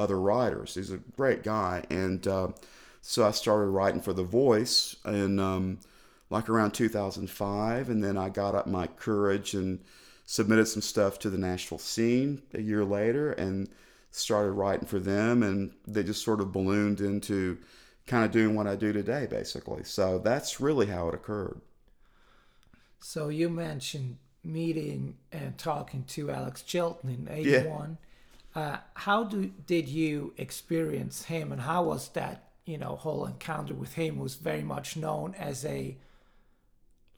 other 0.00 0.18
writers. 0.18 0.74
He's 0.74 0.90
a 0.90 0.98
great 1.16 1.42
guy. 1.42 1.84
And 1.90 2.26
uh, 2.26 2.48
so 3.02 3.26
I 3.26 3.30
started 3.30 3.66
writing 3.66 4.00
for 4.00 4.12
The 4.12 4.24
Voice 4.24 4.96
in 5.04 5.38
um, 5.38 5.78
like 6.30 6.48
around 6.48 6.72
2005. 6.72 7.88
And 7.88 8.02
then 8.02 8.16
I 8.16 8.28
got 8.30 8.54
up 8.54 8.66
my 8.66 8.86
courage 8.86 9.54
and 9.54 9.80
submitted 10.24 10.66
some 10.66 10.82
stuff 10.82 11.18
to 11.20 11.30
the 11.30 11.38
Nashville 11.38 11.78
scene 11.78 12.42
a 12.54 12.60
year 12.60 12.84
later 12.84 13.32
and 13.32 13.68
started 14.10 14.52
writing 14.52 14.86
for 14.86 14.98
them. 14.98 15.42
And 15.42 15.72
they 15.86 16.02
just 16.02 16.24
sort 16.24 16.40
of 16.40 16.52
ballooned 16.52 17.00
into 17.00 17.58
kind 18.06 18.24
of 18.24 18.30
doing 18.30 18.54
what 18.54 18.66
I 18.66 18.76
do 18.76 18.92
today, 18.92 19.26
basically. 19.30 19.84
So 19.84 20.18
that's 20.18 20.60
really 20.60 20.86
how 20.86 21.08
it 21.08 21.14
occurred. 21.14 21.60
So 23.00 23.28
you 23.28 23.48
mentioned 23.48 24.18
meeting 24.44 25.16
and 25.32 25.56
talking 25.58 26.04
to 26.04 26.30
Alex 26.30 26.62
Chilton 26.62 27.10
in 27.10 27.28
'81. 27.30 27.98
Yeah. 28.00 28.06
Uh, 28.54 28.78
how 28.94 29.24
do 29.24 29.52
did 29.66 29.88
you 29.88 30.34
experience 30.36 31.24
him, 31.24 31.52
and 31.52 31.62
how 31.62 31.84
was 31.84 32.08
that 32.10 32.50
you 32.64 32.78
know 32.78 32.96
whole 32.96 33.24
encounter 33.26 33.74
with 33.74 33.94
him? 33.94 34.18
Was 34.18 34.34
very 34.34 34.62
much 34.62 34.96
known 34.96 35.34
as 35.38 35.64
a 35.64 35.96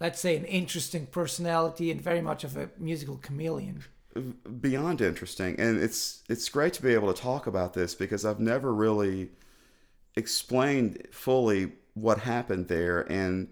let's 0.01 0.21
say 0.21 0.37
an 0.37 0.45
interesting 0.45 1.07
personality 1.07 1.91
and 1.91 2.01
very 2.01 2.21
much 2.21 2.43
of 2.43 2.57
a 2.57 2.69
musical 2.77 3.17
chameleon 3.19 3.85
beyond 4.61 5.01
interesting 5.01 5.59
and 5.59 5.81
it's 5.81 6.23
it's 6.29 6.49
great 6.49 6.73
to 6.75 6.83
be 6.83 6.93
able 6.93 7.12
to 7.12 7.19
talk 7.19 7.47
about 7.47 7.73
this 7.73 7.95
because 7.95 8.27
I've 8.27 8.41
never 8.41 8.75
really 8.75 9.31
explained 10.17 11.07
fully 11.11 11.73
what 11.95 12.19
happened 12.19 12.69
there 12.69 13.01
and 13.11 13.49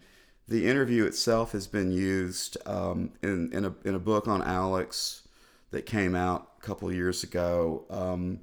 the 0.49 0.66
interview 0.66 1.04
itself 1.04 1.52
has 1.52 1.68
been 1.68 1.92
used 1.92 2.58
um, 2.66 3.12
in, 3.22 3.52
in, 3.52 3.64
a, 3.64 3.72
in 3.84 3.94
a 3.94 4.00
book 4.00 4.26
on 4.26 4.42
Alex 4.42 5.22
that 5.70 5.86
came 5.86 6.14
out 6.14 6.52
a 6.58 6.66
couple 6.66 6.92
years 6.92 7.22
ago. 7.22 7.84
Um, 7.90 8.40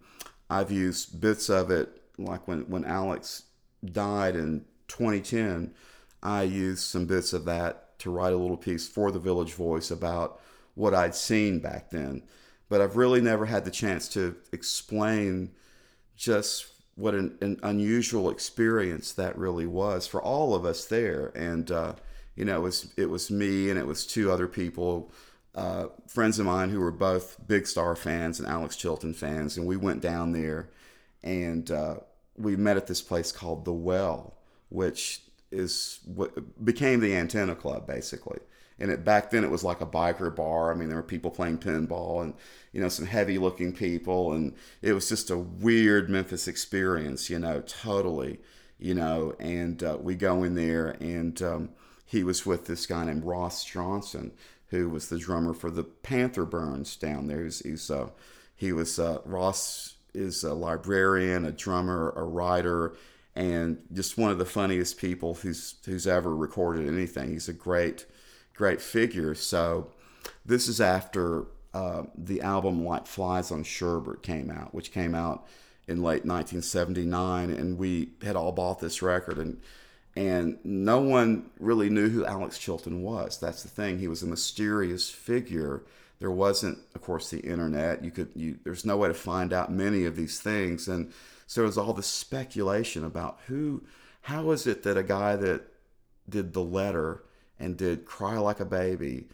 I've 0.50 0.72
used 0.72 1.20
bits 1.20 1.50
of 1.50 1.72
it, 1.72 2.02
like 2.18 2.48
when, 2.48 2.62
when 2.70 2.86
Alex 2.86 3.44
died 3.84 4.36
in 4.36 4.66
2010, 4.88 5.74
I 6.24 6.44
used 6.44 6.84
some 6.84 7.06
bits 7.06 7.34
of 7.34 7.46
that 7.46 8.00
to 8.00 8.12
write 8.12 8.34
a 8.34 8.38
little 8.38 8.58
piece 8.58 8.88
for 8.88 9.12
the 9.12 9.20
Village 9.20 9.54
Voice 9.54 9.92
about 9.92 10.40
what 10.76 10.94
I'd 10.94 11.16
seen 11.16 11.60
back 11.60 11.90
then. 11.90 12.24
But 12.70 12.82
I've 12.82 12.98
really 12.98 13.22
never 13.22 13.46
had 13.46 13.66
the 13.66 13.72
chance 13.72 14.08
to 14.10 14.36
explain 14.52 15.52
just 16.16 16.68
what 16.96 17.14
an, 17.14 17.38
an, 17.42 17.60
unusual 17.64 18.30
experience 18.30 19.14
that 19.14 19.38
really 19.38 19.68
was 19.68 20.08
for 20.08 20.22
all 20.22 20.54
of 20.54 20.66
us 20.66 20.86
there. 20.86 21.32
And 21.36 21.72
uh, 21.72 21.94
you 22.36 22.44
know, 22.46 22.58
it 22.58 22.64
was 22.64 22.94
it 22.98 23.10
was 23.10 23.32
me 23.32 23.70
and 23.70 23.80
it 23.80 23.86
was 23.86 24.06
two 24.06 24.32
other 24.32 24.48
people, 24.48 25.12
uh, 25.58 25.88
friends 26.08 26.40
of 26.40 26.46
mine 26.46 26.70
who 26.70 26.80
were 26.80 26.92
both 26.92 27.38
big 27.48 27.68
star 27.68 27.96
fans 27.96 28.40
and 28.40 28.48
Alex 28.48 28.76
Chilton 28.76 29.14
fans, 29.14 29.58
and 29.58 29.68
we 29.68 29.76
went 29.76 30.02
down 30.02 30.32
there, 30.32 30.70
and 31.24 31.70
uh, 31.70 31.96
we 32.38 32.56
met 32.56 32.78
at 32.78 32.88
this 32.88 33.02
place 33.02 33.32
called 33.32 33.66
the 33.66 33.74
Well, 33.74 34.36
which 34.70 35.22
is 35.52 36.00
what 36.06 36.64
became 36.64 37.00
the 37.00 37.16
Antenna 37.16 37.56
Club 37.56 37.88
basically 37.88 38.40
and 38.80 38.92
it 38.92 39.04
back 39.04 39.32
then 39.32 39.44
it 39.44 39.52
was 39.52 39.64
like 39.64 39.82
a 39.82 39.86
biker 39.86 40.34
bar. 40.34 40.72
I 40.72 40.76
mean, 40.76 40.90
there 40.90 40.98
were 40.98 41.04
people 41.04 41.32
playing 41.32 41.60
pinball 41.60 42.24
and 42.24 42.34
you 42.72 42.82
know 42.82 42.90
some 42.90 43.06
heavy 43.06 43.38
looking 43.38 43.74
people, 43.74 44.34
and 44.34 44.56
it 44.82 44.94
was 44.94 45.10
just 45.10 45.30
a 45.30 45.38
weird 45.38 46.10
Memphis 46.10 46.48
experience, 46.48 47.30
you 47.30 47.40
know, 47.40 47.62
totally, 47.62 48.40
you 48.80 48.94
know. 48.94 49.36
And 49.40 49.82
uh, 49.84 49.98
we 50.00 50.16
go 50.16 50.44
in 50.44 50.56
there, 50.56 50.90
and 51.00 51.42
um, 51.42 51.70
he 52.06 52.24
was 52.24 52.46
with 52.46 52.66
this 52.66 52.86
guy 52.86 53.06
named 53.06 53.26
Ross 53.26 53.66
Johnson, 53.66 54.32
who 54.70 54.90
was 54.90 55.10
the 55.10 55.18
drummer 55.18 55.54
for 55.54 55.72
the 55.72 55.84
Panther 55.84 56.46
Burns 56.46 56.96
down 56.96 57.28
there. 57.28 57.44
He's, 57.44 57.60
he's 57.60 57.90
uh, 57.92 58.10
he 58.56 58.72
was 58.72 59.00
uh, 59.00 59.20
Ross 59.26 59.96
is 60.14 60.44
a 60.44 60.54
librarian, 60.54 61.46
a 61.46 61.52
drummer, 61.52 62.14
a 62.16 62.24
writer, 62.24 62.96
and 63.36 63.80
just 63.94 64.18
one 64.18 64.32
of 64.32 64.40
the 64.40 64.46
funniest 64.46 64.98
people 64.98 65.36
who's 65.36 65.76
who's 65.86 66.08
ever 66.08 66.36
recorded 66.36 66.88
anything. 66.88 67.32
He's 67.32 67.50
a 67.50 67.54
great 67.54 68.06
great 68.54 68.82
figure. 68.82 69.36
So 69.36 69.92
this 70.46 70.68
is 70.68 70.82
after 70.82 71.46
uh, 71.74 72.04
the 72.18 72.42
album 72.42 72.84
Like 72.84 73.06
Flies 73.06 73.52
on 73.52 73.64
Sherbert 73.64 74.24
came 74.24 74.50
out, 74.50 74.74
which 74.74 74.92
came 74.92 75.14
out 75.14 75.46
in 75.88 75.98
late 76.02 76.26
1979, 76.26 77.52
and 77.52 77.78
we 77.78 78.10
had 78.24 78.36
all 78.36 78.52
bought 78.52 78.80
this 78.80 79.02
record 79.02 79.38
and 79.38 79.62
and 80.18 80.58
no 80.64 81.00
one 81.00 81.52
really 81.60 81.92
knew 81.92 82.10
who 82.10 82.26
Alex 82.26 82.58
Chilton 82.58 83.04
was. 83.04 83.38
That's 83.38 83.62
the 83.62 83.70
thing; 83.70 84.00
he 84.00 84.08
was 84.08 84.24
a 84.24 84.28
mysterious 84.28 85.12
figure. 85.12 85.84
There 86.20 86.32
wasn't, 86.32 86.80
of 86.96 87.02
course, 87.02 87.30
the 87.30 87.40
internet. 87.42 88.04
You 88.04 88.10
could, 88.10 88.30
you, 88.34 88.58
there's 88.64 88.84
no 88.84 88.98
way 88.98 89.10
to 89.10 89.14
find 89.14 89.54
out 89.54 89.72
many 89.72 90.06
of 90.06 90.16
these 90.16 90.40
things, 90.40 90.88
and 90.88 91.14
so 91.46 91.62
there 91.62 91.68
was 91.68 91.78
all 91.78 91.94
this 91.94 92.08
speculation 92.08 93.06
about 93.06 93.38
who, 93.46 93.84
how 94.22 94.50
is 94.50 94.66
it 94.66 94.82
that 94.84 94.98
a 94.98 95.04
guy 95.04 95.36
that 95.36 95.62
did 96.28 96.54
the 96.54 96.64
letter 96.64 97.24
and 97.60 97.78
did 97.78 98.06
Cry 98.06 98.40
Like 98.40 98.60
a 98.60 98.66
Baby, 98.66 99.28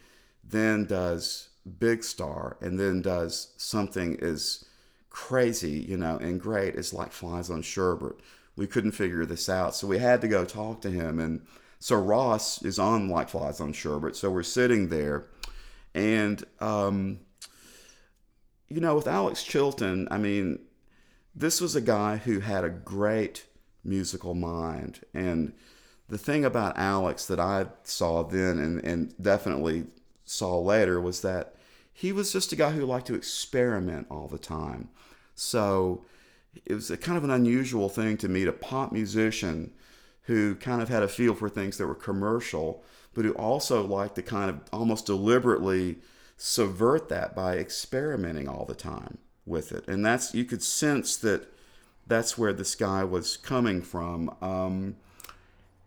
then 0.43 0.85
does 0.85 1.47
Big 1.79 2.03
Star, 2.03 2.57
and 2.59 2.77
then 2.77 3.01
does 3.01 3.53
something 3.55 4.19
as 4.21 4.65
crazy, 5.09 5.79
you 5.79 5.95
know, 5.95 6.17
and 6.17 6.41
great 6.41 6.75
as 6.75 6.93
Like 6.93 7.13
Flies 7.13 7.49
on 7.49 7.61
Sherbert. 7.61 8.19
We 8.55 8.67
couldn't 8.67 8.91
figure 8.91 9.25
this 9.25 9.49
out, 9.49 9.75
so 9.75 9.87
we 9.87 9.97
had 9.97 10.21
to 10.21 10.27
go 10.27 10.45
talk 10.45 10.81
to 10.81 10.91
him. 10.91 11.19
And 11.19 11.45
so 11.79 11.95
Ross 11.95 12.61
is 12.63 12.79
on 12.79 13.09
Like 13.09 13.29
Flies 13.29 13.59
on 13.59 13.73
Sherbert, 13.73 14.15
so 14.15 14.29
we're 14.29 14.43
sitting 14.43 14.89
there, 14.89 15.25
and 15.93 16.43
um, 16.59 17.19
you 18.69 18.79
know, 18.79 18.95
with 18.95 19.07
Alex 19.07 19.43
Chilton, 19.43 20.07
I 20.09 20.17
mean, 20.17 20.59
this 21.35 21.59
was 21.59 21.75
a 21.75 21.81
guy 21.81 22.17
who 22.17 22.39
had 22.39 22.63
a 22.63 22.69
great 22.69 23.45
musical 23.83 24.33
mind 24.33 25.01
and 25.13 25.53
the 26.09 26.17
thing 26.17 26.45
about 26.45 26.77
Alex 26.77 27.25
that 27.25 27.39
I 27.39 27.65
saw 27.83 28.23
then 28.23 28.59
and, 28.59 28.83
and 28.83 29.13
definitely 29.21 29.85
saw 30.25 30.59
later 30.59 31.01
was 31.01 31.21
that 31.21 31.55
he 31.91 32.11
was 32.11 32.31
just 32.31 32.51
a 32.51 32.55
guy 32.55 32.71
who 32.71 32.85
liked 32.85 33.07
to 33.07 33.15
experiment 33.15 34.07
all 34.09 34.27
the 34.27 34.37
time. 34.37 34.89
So 35.35 36.05
it 36.65 36.73
was 36.73 36.91
a 36.91 36.97
kind 36.97 37.17
of 37.17 37.23
an 37.23 37.31
unusual 37.31 37.89
thing 37.89 38.17
to 38.17 38.29
meet 38.29 38.47
a 38.47 38.53
pop 38.53 38.91
musician 38.91 39.71
who 40.23 40.55
kind 40.55 40.81
of 40.81 40.89
had 40.89 41.03
a 41.03 41.07
feel 41.07 41.35
for 41.35 41.49
things 41.49 41.77
that 41.77 41.87
were 41.87 41.95
commercial, 41.95 42.83
but 43.13 43.25
who 43.25 43.33
also 43.33 43.85
liked 43.85 44.15
to 44.15 44.21
kind 44.21 44.49
of 44.49 44.61
almost 44.71 45.05
deliberately 45.05 45.97
subvert 46.37 47.09
that 47.09 47.35
by 47.35 47.57
experimenting 47.57 48.47
all 48.47 48.65
the 48.65 48.75
time 48.75 49.17
with 49.45 49.71
it. 49.71 49.87
And 49.87 50.05
that's, 50.05 50.33
you 50.33 50.45
could 50.45 50.63
sense 50.63 51.17
that 51.17 51.47
that's 52.07 52.37
where 52.37 52.53
this 52.53 52.75
guy 52.75 53.03
was 53.03 53.37
coming 53.37 53.81
from. 53.81 54.35
Um, 54.41 54.95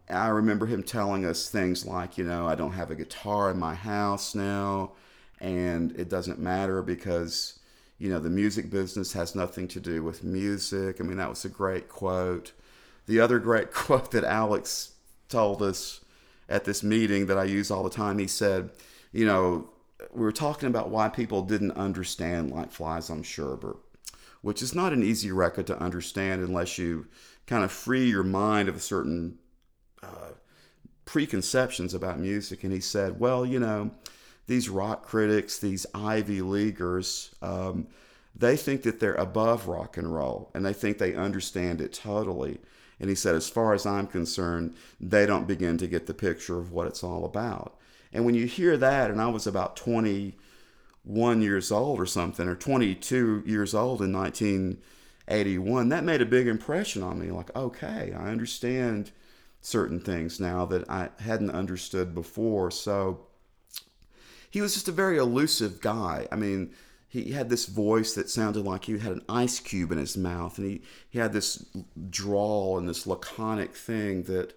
I 0.08 0.28
remember 0.28 0.66
him 0.66 0.82
telling 0.82 1.24
us 1.24 1.48
things 1.48 1.84
like, 1.84 2.16
you 2.16 2.24
know, 2.24 2.46
I 2.46 2.54
don't 2.54 2.72
have 2.72 2.90
a 2.90 2.94
guitar 2.94 3.50
in 3.50 3.58
my 3.58 3.74
house 3.74 4.34
now, 4.34 4.92
and 5.40 5.92
it 5.98 6.08
doesn't 6.08 6.38
matter 6.38 6.80
because, 6.80 7.55
you 7.98 8.10
know, 8.10 8.18
the 8.18 8.30
music 8.30 8.70
business 8.70 9.12
has 9.14 9.34
nothing 9.34 9.68
to 9.68 9.80
do 9.80 10.02
with 10.02 10.22
music. 10.22 11.00
I 11.00 11.04
mean, 11.04 11.16
that 11.16 11.30
was 11.30 11.44
a 11.44 11.48
great 11.48 11.88
quote. 11.88 12.52
The 13.06 13.20
other 13.20 13.38
great 13.38 13.72
quote 13.72 14.10
that 14.10 14.24
Alex 14.24 14.92
told 15.28 15.62
us 15.62 16.04
at 16.48 16.64
this 16.64 16.82
meeting 16.82 17.26
that 17.26 17.38
I 17.38 17.44
use 17.44 17.70
all 17.70 17.82
the 17.82 17.90
time, 17.90 18.18
he 18.18 18.26
said, 18.26 18.70
you 19.12 19.26
know, 19.26 19.70
we 20.12 20.20
were 20.20 20.32
talking 20.32 20.68
about 20.68 20.90
why 20.90 21.08
people 21.08 21.42
didn't 21.42 21.72
understand 21.72 22.50
Like 22.50 22.70
Flies 22.70 23.08
on 23.10 23.22
Sherbert, 23.22 23.78
which 24.42 24.62
is 24.62 24.74
not 24.74 24.92
an 24.92 25.02
easy 25.02 25.32
record 25.32 25.66
to 25.68 25.78
understand 25.78 26.42
unless 26.42 26.78
you 26.78 27.06
kind 27.46 27.64
of 27.64 27.72
free 27.72 28.08
your 28.08 28.22
mind 28.22 28.68
of 28.68 28.76
a 28.76 28.80
certain 28.80 29.38
uh, 30.02 30.32
preconceptions 31.06 31.94
about 31.94 32.18
music. 32.18 32.62
And 32.62 32.72
he 32.72 32.80
said, 32.80 33.18
well, 33.18 33.46
you 33.46 33.58
know, 33.58 33.90
these 34.46 34.68
rock 34.68 35.04
critics, 35.04 35.58
these 35.58 35.86
Ivy 35.94 36.40
Leaguers, 36.40 37.34
um, 37.42 37.88
they 38.34 38.56
think 38.56 38.82
that 38.82 39.00
they're 39.00 39.14
above 39.14 39.66
rock 39.66 39.96
and 39.96 40.14
roll 40.14 40.50
and 40.54 40.64
they 40.64 40.72
think 40.72 40.98
they 40.98 41.14
understand 41.14 41.80
it 41.80 41.92
totally. 41.92 42.58
And 43.00 43.08
he 43.08 43.16
said, 43.16 43.34
as 43.34 43.48
far 43.48 43.74
as 43.74 43.84
I'm 43.84 44.06
concerned, 44.06 44.74
they 45.00 45.26
don't 45.26 45.48
begin 45.48 45.78
to 45.78 45.86
get 45.86 46.06
the 46.06 46.14
picture 46.14 46.58
of 46.58 46.72
what 46.72 46.86
it's 46.86 47.04
all 47.04 47.24
about. 47.24 47.78
And 48.12 48.24
when 48.24 48.34
you 48.34 48.46
hear 48.46 48.76
that, 48.76 49.10
and 49.10 49.20
I 49.20 49.28
was 49.28 49.46
about 49.46 49.76
21 49.76 51.42
years 51.42 51.70
old 51.70 52.00
or 52.00 52.06
something, 52.06 52.48
or 52.48 52.54
22 52.54 53.42
years 53.44 53.74
old 53.74 54.00
in 54.00 54.12
1981, 54.12 55.88
that 55.90 56.04
made 56.04 56.22
a 56.22 56.26
big 56.26 56.46
impression 56.46 57.02
on 57.02 57.18
me. 57.18 57.30
Like, 57.30 57.54
okay, 57.54 58.14
I 58.16 58.30
understand 58.30 59.10
certain 59.60 60.00
things 60.00 60.40
now 60.40 60.64
that 60.66 60.88
I 60.88 61.10
hadn't 61.18 61.50
understood 61.50 62.14
before. 62.14 62.70
So 62.70 63.26
he 64.50 64.60
was 64.60 64.74
just 64.74 64.88
a 64.88 64.92
very 64.92 65.18
elusive 65.18 65.80
guy. 65.80 66.28
I 66.30 66.36
mean, 66.36 66.72
he 67.08 67.32
had 67.32 67.48
this 67.48 67.66
voice 67.66 68.14
that 68.14 68.28
sounded 68.28 68.64
like 68.64 68.84
he 68.84 68.98
had 68.98 69.12
an 69.12 69.22
ice 69.28 69.60
cube 69.60 69.92
in 69.92 69.98
his 69.98 70.16
mouth, 70.16 70.58
and 70.58 70.70
he, 70.70 70.82
he 71.08 71.18
had 71.18 71.32
this 71.32 71.64
drawl 72.10 72.76
and 72.78 72.88
this 72.88 73.06
laconic 73.06 73.74
thing 73.74 74.24
that 74.24 74.54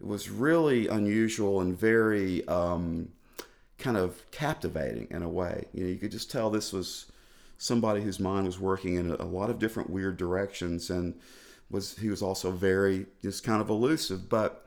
was 0.00 0.28
really 0.28 0.88
unusual 0.88 1.60
and 1.60 1.78
very 1.78 2.46
um, 2.48 3.08
kind 3.78 3.96
of 3.96 4.28
captivating 4.30 5.08
in 5.10 5.22
a 5.22 5.28
way. 5.28 5.66
You 5.72 5.84
know, 5.84 5.90
you 5.90 5.96
could 5.96 6.10
just 6.10 6.30
tell 6.30 6.50
this 6.50 6.72
was 6.72 7.06
somebody 7.58 8.02
whose 8.02 8.18
mind 8.18 8.46
was 8.46 8.58
working 8.58 8.96
in 8.96 9.12
a, 9.12 9.24
lot 9.24 9.50
of 9.50 9.58
different 9.58 9.90
weird 9.90 10.16
directions, 10.16 10.90
and 10.90 11.14
was 11.70 11.96
he 11.98 12.08
was 12.08 12.22
also 12.22 12.50
very 12.50 13.06
just 13.22 13.44
kind 13.44 13.60
of 13.60 13.70
elusive, 13.70 14.28
but 14.28 14.66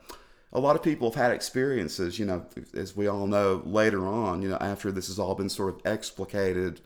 a 0.56 0.60
lot 0.60 0.78
of 0.78 0.82
people 0.82 1.12
have 1.12 1.22
had 1.22 1.32
experiences, 1.34 2.18
you 2.18 2.26
know, 2.26 2.46
as 2.74 2.96
we 2.96 3.08
all 3.08 3.28
know 3.28 3.62
later 3.66 4.08
on, 4.08 4.42
you 4.42 4.48
know, 4.48 4.58
after 4.62 4.90
this 4.90 5.08
has 5.08 5.20
all 5.20 5.36
been 5.36 5.50
sort 5.50 5.76
of 5.76 5.84
explicated 5.84 6.80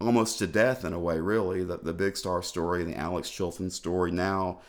almost 0.00 0.38
to 0.38 0.46
death 0.46 0.82
in 0.82 0.94
a 0.94 0.98
way, 0.98 1.20
really, 1.20 1.62
the, 1.62 1.76
the 1.76 1.92
Big 1.92 2.16
Star 2.16 2.42
story 2.42 2.82
and 2.82 2.90
the 2.90 2.96
Alex 2.96 3.28
Chilton 3.28 3.70
story. 3.70 4.10
Now 4.10 4.60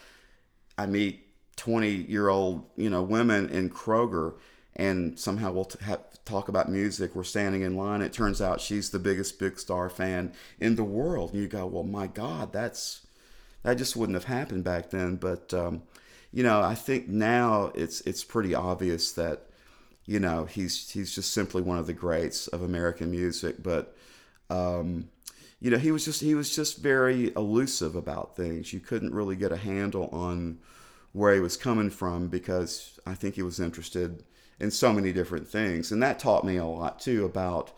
I 0.77 0.87
meet 0.87 1.25
20 1.55 1.89
year 1.89 2.27
old, 2.27 2.65
you 2.75 2.89
know, 2.89 3.01
women 3.01 3.47
in 3.49 3.69
Kroger 3.69 4.33
and 4.75 5.17
somehow 5.17 5.53
we'll 5.53 5.65
t- 5.65 5.79
talk 6.25 6.49
about 6.49 6.69
music. 6.69 7.15
We're 7.15 7.23
standing 7.23 7.61
in 7.61 7.77
line. 7.77 8.01
It 8.01 8.11
turns 8.11 8.41
out 8.41 8.59
she's 8.59 8.89
the 8.89 8.99
biggest 8.99 9.39
Big 9.39 9.57
Star 9.57 9.89
fan 9.89 10.33
in 10.59 10.75
the 10.75 10.83
world. 10.83 11.31
And 11.31 11.41
you 11.41 11.47
go, 11.47 11.65
well, 11.65 11.83
my 11.83 12.07
God, 12.07 12.51
that's, 12.51 13.07
that 13.61 13.77
just 13.77 13.95
wouldn't 13.95 14.15
have 14.15 14.25
happened 14.25 14.65
back 14.65 14.89
then. 14.89 15.15
But, 15.15 15.53
um, 15.53 15.83
you 16.33 16.41
know, 16.41 16.61
I 16.61 16.73
think 16.73 17.07
now 17.07 17.71
it's 17.75 18.01
it's 18.01 18.23
pretty 18.23 18.55
obvious 18.55 19.11
that 19.13 19.43
you 20.05 20.19
know 20.19 20.45
he's 20.45 20.89
he's 20.89 21.13
just 21.13 21.31
simply 21.31 21.61
one 21.61 21.77
of 21.77 21.85
the 21.85 21.93
greats 21.93 22.47
of 22.47 22.63
American 22.63 23.11
music. 23.11 23.61
But 23.61 23.95
um, 24.49 25.09
you 25.61 25.69
know, 25.69 25.77
he 25.77 25.91
was 25.91 26.03
just 26.03 26.21
he 26.21 26.33
was 26.33 26.53
just 26.53 26.79
very 26.79 27.31
elusive 27.35 27.95
about 27.95 28.35
things. 28.35 28.73
You 28.73 28.79
couldn't 28.79 29.13
really 29.13 29.35
get 29.35 29.51
a 29.51 29.57
handle 29.57 30.09
on 30.11 30.57
where 31.11 31.35
he 31.35 31.39
was 31.39 31.55
coming 31.55 31.91
from 31.91 32.29
because 32.29 32.99
I 33.05 33.13
think 33.13 33.35
he 33.35 33.43
was 33.43 33.59
interested 33.59 34.23
in 34.59 34.71
so 34.71 34.91
many 34.91 35.13
different 35.13 35.47
things, 35.47 35.91
and 35.91 36.01
that 36.01 36.17
taught 36.17 36.43
me 36.43 36.57
a 36.57 36.65
lot 36.65 36.99
too 36.99 37.25
about 37.25 37.77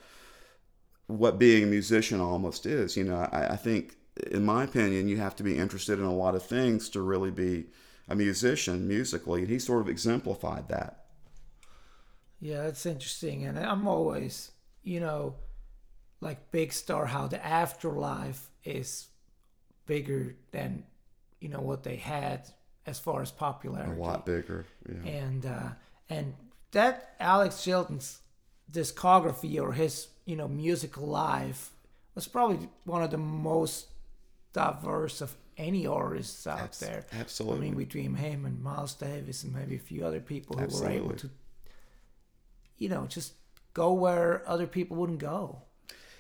what 1.08 1.38
being 1.38 1.64
a 1.64 1.68
musician 1.68 2.22
almost 2.22 2.66
is. 2.66 2.96
You 2.96 3.04
know, 3.04 3.28
I, 3.34 3.48
I 3.50 3.56
think, 3.58 3.98
in 4.32 4.46
my 4.46 4.64
opinion, 4.64 5.10
you 5.10 5.18
have 5.18 5.36
to 5.36 5.44
be 5.44 5.58
interested 5.58 6.00
in 6.00 6.06
a 6.06 6.16
lot 6.16 6.36
of 6.36 6.44
things 6.44 6.88
to 6.92 7.02
really 7.02 7.32
be 7.32 7.66
a 8.08 8.16
musician 8.16 8.88
musically, 8.88 9.42
and 9.42 9.50
he 9.50 9.60
sort 9.60 9.82
of 9.82 9.90
exemplified 9.90 10.68
that. 10.70 11.06
Yeah, 12.40 12.64
that's 12.64 12.86
interesting, 12.86 13.46
and 13.46 13.58
I'm 13.58 13.88
always, 13.88 14.52
you 14.84 15.00
know, 15.00 15.36
like 16.22 16.52
Big 16.52 16.74
Star, 16.74 17.06
how 17.06 17.28
the 17.28 17.44
afterlife 17.44 18.50
is 18.64 19.08
bigger 19.86 20.36
than, 20.52 20.84
you 21.40 21.50
know, 21.50 21.62
what 21.62 21.84
they 21.84 21.96
had 21.96 22.48
as 22.86 23.00
far 23.00 23.22
as 23.22 23.32
popularity. 23.32 24.00
A 24.00 24.04
lot 24.04 24.26
bigger, 24.26 24.66
yeah. 24.88 25.12
And 25.12 25.46
uh, 25.46 25.70
and 26.10 26.34
that 26.72 27.16
Alex 27.20 27.64
Chilton's 27.64 28.20
discography 28.72 29.60
or 29.62 29.74
his, 29.74 30.08
you 30.26 30.36
know, 30.36 30.48
musical 30.48 31.08
life 31.08 31.72
was 32.14 32.28
probably 32.28 32.70
one 32.84 33.04
of 33.04 33.12
the 33.12 33.18
most 33.18 33.88
diverse 34.54 35.22
of 35.22 35.36
any 35.58 35.88
artists 35.88 36.46
out 36.48 36.60
Abs- 36.60 36.80
there. 36.80 37.06
absolutely. 37.20 37.58
I 37.68 37.70
mean, 37.72 37.78
between 37.78 38.16
him 38.16 38.46
and 38.46 38.62
Miles 38.62 38.94
Davis 38.94 39.44
and 39.44 39.54
maybe 39.54 39.76
a 39.76 39.80
few 39.80 40.06
other 40.06 40.20
people 40.20 40.58
who 40.58 40.64
Absolutely. 40.64 41.00
were 41.00 41.06
able 41.06 41.16
to, 41.18 41.30
you 42.78 42.90
know, 42.90 43.06
just 43.08 43.34
go 43.74 43.94
where 43.94 44.44
other 44.48 44.68
people 44.68 44.98
wouldn't 44.98 45.20
go. 45.20 45.62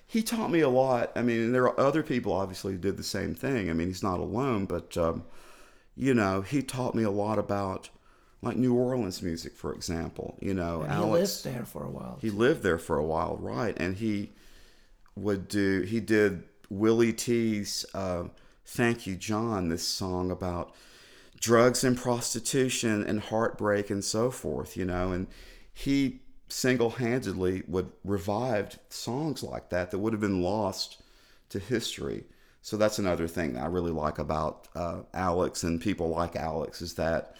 he 0.07 0.21
taught 0.21 0.51
me 0.51 0.59
a 0.61 0.69
lot. 0.69 1.11
I 1.15 1.21
mean, 1.21 1.51
there 1.51 1.63
are 1.67 1.79
other 1.79 2.03
people 2.03 2.31
obviously 2.31 2.73
who 2.73 2.77
did 2.79 2.97
the 2.97 3.03
same 3.03 3.33
thing. 3.35 3.69
I 3.69 3.73
mean, 3.73 3.87
he's 3.87 4.03
not 4.03 4.19
alone, 4.19 4.65
but 4.65 4.95
um, 4.97 5.23
you 5.95 6.13
know, 6.13 6.41
he 6.41 6.61
taught 6.61 6.95
me 6.95 7.03
a 7.03 7.11
lot 7.11 7.39
about 7.39 7.89
like 8.41 8.55
New 8.57 8.75
Orleans 8.75 9.21
music, 9.23 9.55
for 9.55 9.73
example. 9.73 10.37
You 10.39 10.53
know, 10.53 10.81
And 10.81 10.91
he 10.91 10.97
Alex. 10.97 11.43
lived 11.45 11.55
there 11.55 11.65
for 11.65 11.83
a 11.83 11.89
while. 11.89 12.19
He 12.21 12.29
lived 12.29 12.61
there 12.63 12.77
for 12.77 12.97
a 12.97 13.03
while, 13.03 13.37
right? 13.37 13.75
And 13.77 13.95
he 13.95 14.31
would 15.15 15.47
do. 15.47 15.81
He 15.81 15.99
did 15.99 16.43
Willie 16.69 17.13
Tee's 17.13 17.85
uh, 17.93 18.25
"Thank 18.65 19.07
You, 19.07 19.15
John." 19.15 19.69
This 19.69 19.87
song 19.87 20.31
about 20.31 20.73
drugs 21.39 21.83
and 21.83 21.97
prostitution 21.97 23.03
and 23.05 23.19
heartbreak 23.19 23.89
and 23.89 24.03
so 24.03 24.31
forth. 24.31 24.75
You 24.75 24.85
know, 24.85 25.11
and 25.11 25.27
he 25.73 26.21
single-handedly 26.47 27.63
would 27.67 27.91
revived 28.03 28.77
songs 28.89 29.41
like 29.43 29.69
that 29.69 29.91
that 29.91 29.99
would 29.99 30.13
have 30.13 30.21
been 30.21 30.41
lost 30.41 31.01
to 31.49 31.59
history. 31.59 32.23
So 32.61 32.77
that's 32.77 32.99
another 32.99 33.27
thing 33.27 33.53
that 33.53 33.63
I 33.63 33.67
really 33.67 33.91
like 33.91 34.17
about 34.17 34.67
uh, 34.75 35.01
Alex 35.13 35.63
and 35.63 35.79
people 35.79 36.09
like 36.09 36.35
Alex 36.35 36.81
is 36.81 36.95
that 36.95 37.35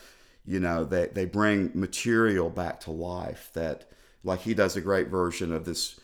you 0.46 0.60
know 0.60 0.84
they, 0.84 1.08
they 1.08 1.26
bring 1.26 1.72
material 1.74 2.50
back 2.50 2.80
to 2.82 2.92
life 2.92 3.50
that 3.54 3.90
like 4.24 4.42
he 4.42 4.54
does 4.54 4.76
a 4.76 4.82
great 4.82 5.08
version 5.08 5.52
of 5.52 5.66
this 5.66 6.00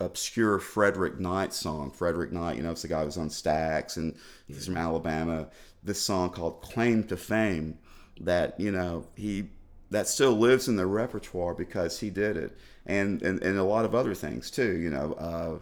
obscure 0.00 0.58
Frederick 0.58 1.18
Knight 1.18 1.52
song. 1.52 1.90
Frederick 1.90 2.32
Knight, 2.32 2.56
you 2.56 2.62
know, 2.62 2.70
it's 2.70 2.82
the 2.82 2.88
guy 2.88 3.00
who 3.00 3.06
was 3.06 3.16
on 3.16 3.28
Stax 3.28 3.96
and 3.96 4.14
he's 4.46 4.66
from 4.66 4.76
Alabama. 4.76 5.48
This 5.82 6.00
song 6.00 6.30
called 6.30 6.62
Claim 6.62 7.04
to 7.04 7.16
Fame 7.16 7.78
that, 8.20 8.58
you 8.58 8.70
know, 8.70 9.06
he 9.16 9.50
that 9.90 10.06
still 10.06 10.32
lives 10.32 10.68
in 10.68 10.76
the 10.76 10.86
repertoire 10.86 11.54
because 11.54 12.00
he 12.00 12.10
did 12.10 12.36
it. 12.36 12.56
And 12.86 13.22
and, 13.22 13.42
and 13.42 13.58
a 13.58 13.64
lot 13.64 13.84
of 13.84 13.94
other 13.94 14.14
things 14.14 14.50
too, 14.50 14.76
you 14.76 14.90
know, 14.90 15.12
uh, 15.14 15.58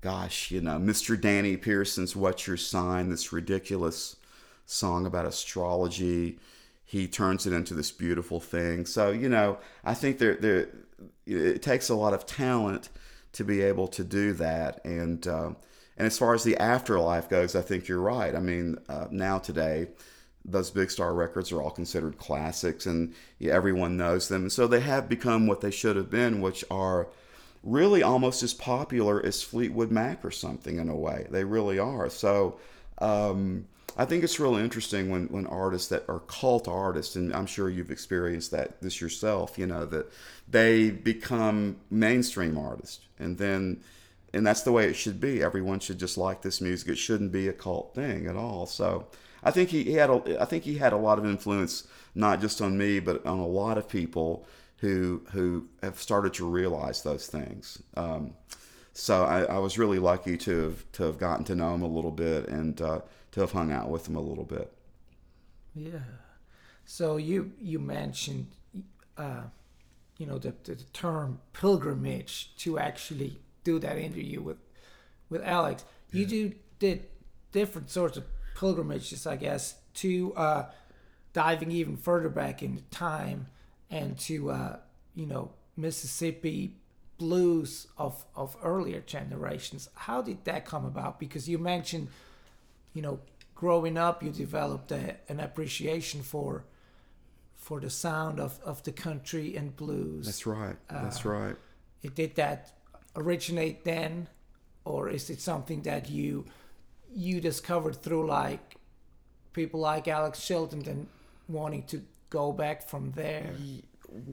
gosh, 0.00 0.50
you 0.50 0.60
know, 0.60 0.78
Mr. 0.78 1.20
Danny 1.20 1.56
Pearson's 1.56 2.14
What's 2.14 2.46
Your 2.46 2.56
Sign, 2.56 3.10
this 3.10 3.32
ridiculous 3.32 4.16
song 4.66 5.06
about 5.06 5.26
astrology. 5.26 6.38
He 6.84 7.06
turns 7.06 7.46
it 7.46 7.52
into 7.52 7.74
this 7.74 7.92
beautiful 7.92 8.40
thing. 8.40 8.86
So, 8.86 9.10
you 9.10 9.28
know, 9.28 9.58
I 9.84 9.92
think 9.92 10.18
there, 10.18 10.36
there, 10.36 10.68
it 11.26 11.60
takes 11.60 11.90
a 11.90 11.94
lot 11.94 12.14
of 12.14 12.24
talent 12.24 12.88
to 13.32 13.44
be 13.44 13.62
able 13.62 13.88
to 13.88 14.04
do 14.04 14.32
that. 14.34 14.84
And, 14.84 15.26
uh, 15.26 15.50
and 15.96 16.06
as 16.06 16.18
far 16.18 16.34
as 16.34 16.44
the 16.44 16.56
afterlife 16.56 17.28
goes, 17.28 17.54
I 17.56 17.62
think 17.62 17.88
you're 17.88 18.00
right. 18.00 18.34
I 18.34 18.40
mean, 18.40 18.78
uh, 18.88 19.06
now 19.10 19.38
today, 19.38 19.88
those 20.44 20.70
big 20.70 20.90
star 20.90 21.12
records 21.12 21.52
are 21.52 21.60
all 21.60 21.70
considered 21.70 22.18
classics 22.18 22.86
and 22.86 23.14
yeah, 23.38 23.52
everyone 23.52 23.96
knows 23.96 24.28
them. 24.28 24.42
And 24.42 24.52
so 24.52 24.66
they 24.66 24.80
have 24.80 25.08
become 25.08 25.46
what 25.46 25.60
they 25.60 25.70
should 25.70 25.96
have 25.96 26.10
been, 26.10 26.40
which 26.40 26.64
are 26.70 27.08
really 27.62 28.02
almost 28.02 28.42
as 28.42 28.54
popular 28.54 29.24
as 29.24 29.42
Fleetwood 29.42 29.90
Mac 29.90 30.24
or 30.24 30.30
something 30.30 30.78
in 30.78 30.88
a 30.88 30.96
way. 30.96 31.26
They 31.30 31.44
really 31.44 31.78
are. 31.78 32.08
So 32.08 32.58
um, 32.98 33.66
I 33.96 34.04
think 34.04 34.22
it's 34.22 34.38
really 34.38 34.62
interesting 34.62 35.10
when, 35.10 35.26
when 35.26 35.46
artists 35.46 35.88
that 35.88 36.04
are 36.08 36.20
cult 36.20 36.68
artists, 36.68 37.16
and 37.16 37.34
I'm 37.34 37.46
sure 37.46 37.68
you've 37.68 37.90
experienced 37.90 38.50
that 38.52 38.80
this 38.80 39.00
yourself, 39.00 39.58
you 39.58 39.66
know, 39.66 39.84
that 39.86 40.12
they 40.48 40.90
become 40.90 41.78
mainstream 41.90 42.56
artists. 42.58 43.00
And 43.18 43.38
then, 43.38 43.80
and 44.32 44.46
that's 44.46 44.62
the 44.62 44.72
way 44.72 44.86
it 44.86 44.94
should 44.94 45.20
be. 45.20 45.42
Everyone 45.42 45.80
should 45.80 45.98
just 45.98 46.16
like 46.16 46.42
this 46.42 46.60
music. 46.60 46.88
It 46.90 46.98
shouldn't 46.98 47.32
be 47.32 47.48
a 47.48 47.52
cult 47.52 47.94
thing 47.94 48.26
at 48.26 48.36
all. 48.36 48.66
So 48.66 49.08
I 49.42 49.50
think 49.50 49.70
he, 49.70 49.84
he 49.84 49.94
had 49.94 50.10
a, 50.10 50.40
I 50.40 50.44
think 50.44 50.64
he 50.64 50.78
had 50.78 50.92
a 50.92 50.96
lot 50.96 51.18
of 51.18 51.24
influence, 51.24 51.88
not 52.14 52.40
just 52.40 52.60
on 52.60 52.76
me, 52.78 53.00
but 53.00 53.24
on 53.26 53.38
a 53.38 53.46
lot 53.46 53.78
of 53.78 53.88
people 53.88 54.46
who 54.78 55.22
who 55.32 55.66
have 55.82 55.98
started 55.98 56.34
to 56.34 56.48
realize 56.48 57.02
those 57.02 57.26
things. 57.26 57.82
Um, 57.96 58.34
so 58.92 59.24
I, 59.24 59.42
I 59.42 59.58
was 59.58 59.78
really 59.78 59.98
lucky 59.98 60.36
to 60.38 60.62
have 60.62 60.92
to 60.92 61.02
have 61.04 61.18
gotten 61.18 61.44
to 61.46 61.54
know 61.54 61.74
him 61.74 61.82
a 61.82 61.88
little 61.88 62.10
bit 62.10 62.48
and 62.48 62.80
uh, 62.80 63.00
to 63.38 63.42
have 63.42 63.52
hung 63.52 63.70
out 63.70 63.88
with 63.88 64.08
him 64.08 64.16
a 64.16 64.20
little 64.20 64.44
bit. 64.44 64.72
Yeah. 65.74 66.00
So 66.84 67.16
you 67.16 67.52
you 67.60 67.78
mentioned, 67.78 68.48
uh, 69.16 69.42
you 70.18 70.26
know, 70.26 70.38
the, 70.38 70.54
the 70.64 70.74
term 70.92 71.40
pilgrimage 71.52 72.56
to 72.58 72.78
actually 72.78 73.38
do 73.62 73.78
that 73.78 73.96
interview 73.96 74.40
with 74.40 74.58
with 75.30 75.42
Alex. 75.42 75.84
You 76.10 76.26
do 76.26 76.52
did 76.78 77.06
different 77.52 77.90
sorts 77.90 78.16
of 78.16 78.24
pilgrimages, 78.56 79.26
I 79.26 79.36
guess, 79.36 79.76
to 79.94 80.34
uh, 80.34 80.64
diving 81.32 81.70
even 81.70 81.96
further 81.96 82.28
back 82.28 82.62
into 82.62 82.82
time 82.90 83.46
and 83.90 84.18
to 84.20 84.50
uh, 84.50 84.76
you 85.14 85.26
know 85.26 85.52
Mississippi 85.76 86.74
blues 87.18 87.86
of 87.96 88.24
of 88.34 88.56
earlier 88.64 89.00
generations. 89.00 89.88
How 89.94 90.22
did 90.22 90.44
that 90.44 90.64
come 90.64 90.84
about? 90.84 91.20
Because 91.20 91.48
you 91.48 91.58
mentioned, 91.58 92.08
you 92.98 93.02
know, 93.02 93.20
growing 93.54 93.96
up, 93.96 94.24
you 94.24 94.30
developed 94.30 94.90
a, 94.90 95.14
an 95.28 95.38
appreciation 95.38 96.20
for 96.22 96.64
for 97.54 97.78
the 97.80 97.90
sound 97.90 98.40
of, 98.40 98.58
of 98.64 98.82
the 98.82 98.90
country 98.92 99.56
and 99.56 99.76
blues. 99.76 100.26
That's 100.26 100.46
right. 100.46 100.76
That's 100.90 101.24
Uh, 101.24 101.28
right. 101.28 101.56
It 102.02 102.14
did 102.16 102.34
that 102.34 102.72
originate 103.14 103.84
then, 103.84 104.26
or 104.84 105.08
is 105.08 105.30
it 105.30 105.40
something 105.40 105.82
that 105.82 106.10
you 106.10 106.44
you 107.14 107.40
discovered 107.40 107.96
through 108.02 108.26
like 108.26 108.64
people 109.52 109.78
like 109.92 110.08
Alex 110.08 110.44
Chilton 110.44 110.82
and 110.88 111.06
wanting 111.48 111.84
to 111.92 112.02
go 112.30 112.52
back 112.52 112.88
from 112.88 113.12
there? 113.12 113.54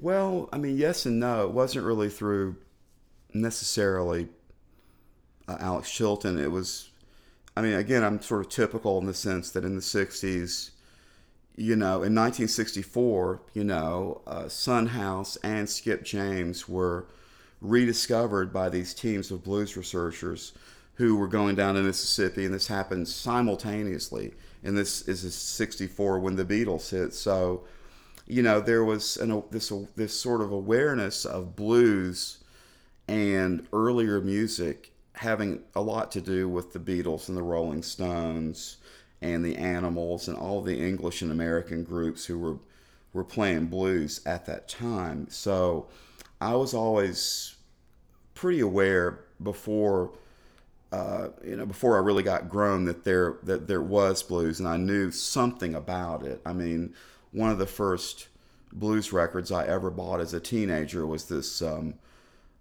Well, 0.02 0.50
I 0.52 0.58
mean, 0.58 0.78
yes 0.78 1.06
and 1.06 1.20
no. 1.20 1.44
It 1.48 1.52
wasn't 1.52 1.86
really 1.86 2.10
through 2.10 2.56
necessarily 3.34 4.28
uh, 5.48 5.58
Alex 5.60 5.92
Chilton. 5.92 6.40
It 6.40 6.52
was, 6.52 6.90
I 7.58 7.62
mean, 7.62 7.74
again, 7.74 8.04
I'm 8.04 8.22
sort 8.22 8.42
of 8.42 8.52
typical 8.52 9.00
in 9.00 9.06
the 9.06 9.14
sense 9.14 9.52
that 9.52 9.64
in 9.64 9.76
the 9.76 9.82
60s, 9.82 10.72
you 11.56 11.76
know, 11.76 12.04
in 12.04 12.14
1964, 12.14 13.42
you 13.54 13.64
know, 13.64 14.22
uh, 14.28 14.50
Son 14.50 14.88
House 14.88 15.38
and 15.38 15.70
Skip 15.70 16.04
James 16.04 16.68
were 16.68 17.06
rediscovered 17.62 18.52
by 18.52 18.68
these 18.68 18.94
teams 18.94 19.32
of 19.32 19.44
blues 19.44 19.78
researchers 19.78 20.52
who 20.96 21.16
were 21.16 21.28
going 21.28 21.56
down 21.56 21.76
to 21.76 21.82
Mississippi, 21.82 22.46
and 22.46 22.54
this 22.54 22.68
happened 22.68 23.08
simultaneously. 23.08 24.34
And 24.64 24.78
this 24.78 25.08
is 25.08 25.34
64 25.34 26.20
when 26.20 26.36
the 26.36 26.46
Beatles 26.46 26.90
hit. 26.90 27.14
So, 27.14 27.64
you 28.28 28.42
know, 28.42 28.60
there 28.60 28.84
was 28.84 29.18
an, 29.18 29.44
this 29.52 29.72
this 29.96 30.20
sort 30.20 30.42
of 30.42 30.52
awareness 30.52 31.26
of 31.26 31.56
blues 31.56 32.44
and 33.08 33.68
earlier 33.72 34.20
music 34.20 34.92
having 35.16 35.62
a 35.76 35.82
lot 35.82 36.12
to 36.12 36.22
do 36.22 36.48
with 36.48 36.74
the 36.74 36.80
Beatles 36.80 37.30
and 37.30 37.38
the 37.38 37.44
Rolling 37.44 37.84
Stones 37.84 38.78
and 39.22 39.44
the 39.44 39.56
Animals 39.56 40.28
and 40.28 40.38
all 40.38 40.62
the 40.62 40.78
English 40.78 41.22
and 41.22 41.32
American 41.32 41.84
groups 41.84 42.26
who 42.26 42.38
were 42.38 42.58
were 43.14 43.24
playing 43.24 43.68
blues 43.68 44.20
at 44.26 44.46
that 44.46 44.68
time. 44.68 45.26
So 45.30 45.88
I 46.42 46.54
was 46.56 46.74
always 46.74 47.56
pretty 48.34 48.60
aware 48.60 49.22
before 49.42 50.12
uh, 50.92 51.30
you 51.44 51.56
know 51.56 51.66
before 51.66 51.96
I 51.96 52.02
really 52.02 52.24
got 52.24 52.50
grown 52.50 52.86
that 52.86 53.04
there 53.04 53.38
that 53.44 53.68
there 53.68 53.82
was 53.82 54.22
blues 54.22 54.60
and 54.60 54.68
I 54.68 54.78
knew 54.78 55.12
something 55.12 55.74
about 55.74 56.24
it. 56.24 56.42
I 56.46 56.54
mean, 56.54 56.94
one 57.32 57.50
of 57.50 57.58
the 57.58 57.66
first 57.66 58.28
blues 58.72 59.14
records 59.14 59.52
I 59.52 59.66
ever 59.66 59.90
bought 59.90 60.20
as 60.20 60.34
a 60.34 60.40
teenager 60.40 61.08
was 61.08 61.26
this 61.26 61.62
um, 61.62 61.96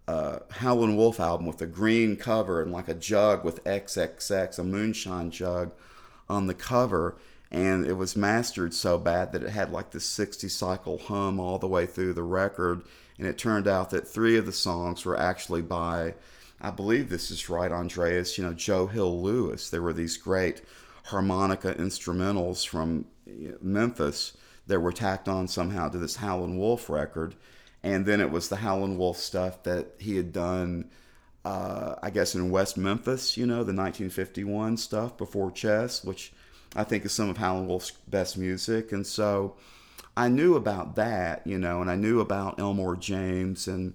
uh, 0.06 0.40
Howlin' 0.50 0.96
Wolf 0.96 1.18
album 1.18 1.46
with 1.46 1.62
a 1.62 1.66
green 1.66 2.16
cover 2.16 2.60
and 2.60 2.72
like 2.72 2.88
a 2.88 2.94
jug 2.94 3.44
with 3.44 3.64
XXX, 3.64 4.58
a 4.58 4.64
moonshine 4.64 5.30
jug 5.30 5.72
on 6.28 6.46
the 6.46 6.54
cover. 6.54 7.16
And 7.50 7.86
it 7.86 7.94
was 7.94 8.16
mastered 8.16 8.74
so 8.74 8.98
bad 8.98 9.32
that 9.32 9.42
it 9.42 9.50
had 9.50 9.70
like 9.70 9.92
this 9.92 10.04
60 10.04 10.48
cycle 10.48 10.98
hum 10.98 11.38
all 11.38 11.58
the 11.58 11.68
way 11.68 11.86
through 11.86 12.14
the 12.14 12.22
record. 12.22 12.82
And 13.18 13.26
it 13.26 13.38
turned 13.38 13.68
out 13.68 13.90
that 13.90 14.08
three 14.08 14.36
of 14.36 14.44
the 14.44 14.52
songs 14.52 15.04
were 15.04 15.18
actually 15.18 15.62
by, 15.62 16.14
I 16.60 16.70
believe 16.70 17.08
this 17.08 17.30
is 17.30 17.48
right, 17.48 17.70
Andreas, 17.70 18.36
you 18.36 18.44
know, 18.44 18.52
Joe 18.52 18.88
Hill 18.88 19.22
Louis. 19.22 19.70
There 19.70 19.82
were 19.82 19.92
these 19.92 20.16
great 20.16 20.62
harmonica 21.04 21.74
instrumentals 21.74 22.66
from 22.66 23.06
Memphis 23.62 24.36
that 24.66 24.80
were 24.80 24.92
tacked 24.92 25.28
on 25.28 25.46
somehow 25.46 25.88
to 25.88 25.98
this 25.98 26.16
Howlin' 26.16 26.58
Wolf 26.58 26.90
record 26.90 27.36
and 27.84 28.06
then 28.06 28.20
it 28.22 28.30
was 28.30 28.48
the 28.48 28.56
Howlin' 28.56 28.96
Wolf 28.96 29.18
stuff 29.18 29.62
that 29.64 29.88
he 29.98 30.16
had 30.16 30.32
done, 30.32 30.90
uh, 31.44 31.96
I 32.02 32.08
guess, 32.08 32.34
in 32.34 32.50
West 32.50 32.78
Memphis, 32.78 33.36
you 33.36 33.44
know, 33.44 33.62
the 33.62 33.74
1951 33.74 34.78
stuff 34.78 35.18
before 35.18 35.50
Chess, 35.50 36.02
which 36.02 36.32
I 36.74 36.82
think 36.82 37.04
is 37.04 37.12
some 37.12 37.28
of 37.28 37.36
Howlin' 37.36 37.66
Wolf's 37.66 37.90
best 38.08 38.38
music. 38.38 38.90
And 38.90 39.06
so 39.06 39.56
I 40.16 40.28
knew 40.28 40.56
about 40.56 40.96
that, 40.96 41.46
you 41.46 41.58
know, 41.58 41.82
and 41.82 41.90
I 41.90 41.96
knew 41.96 42.20
about 42.20 42.58
Elmore 42.58 42.96
James 42.96 43.68
and 43.68 43.92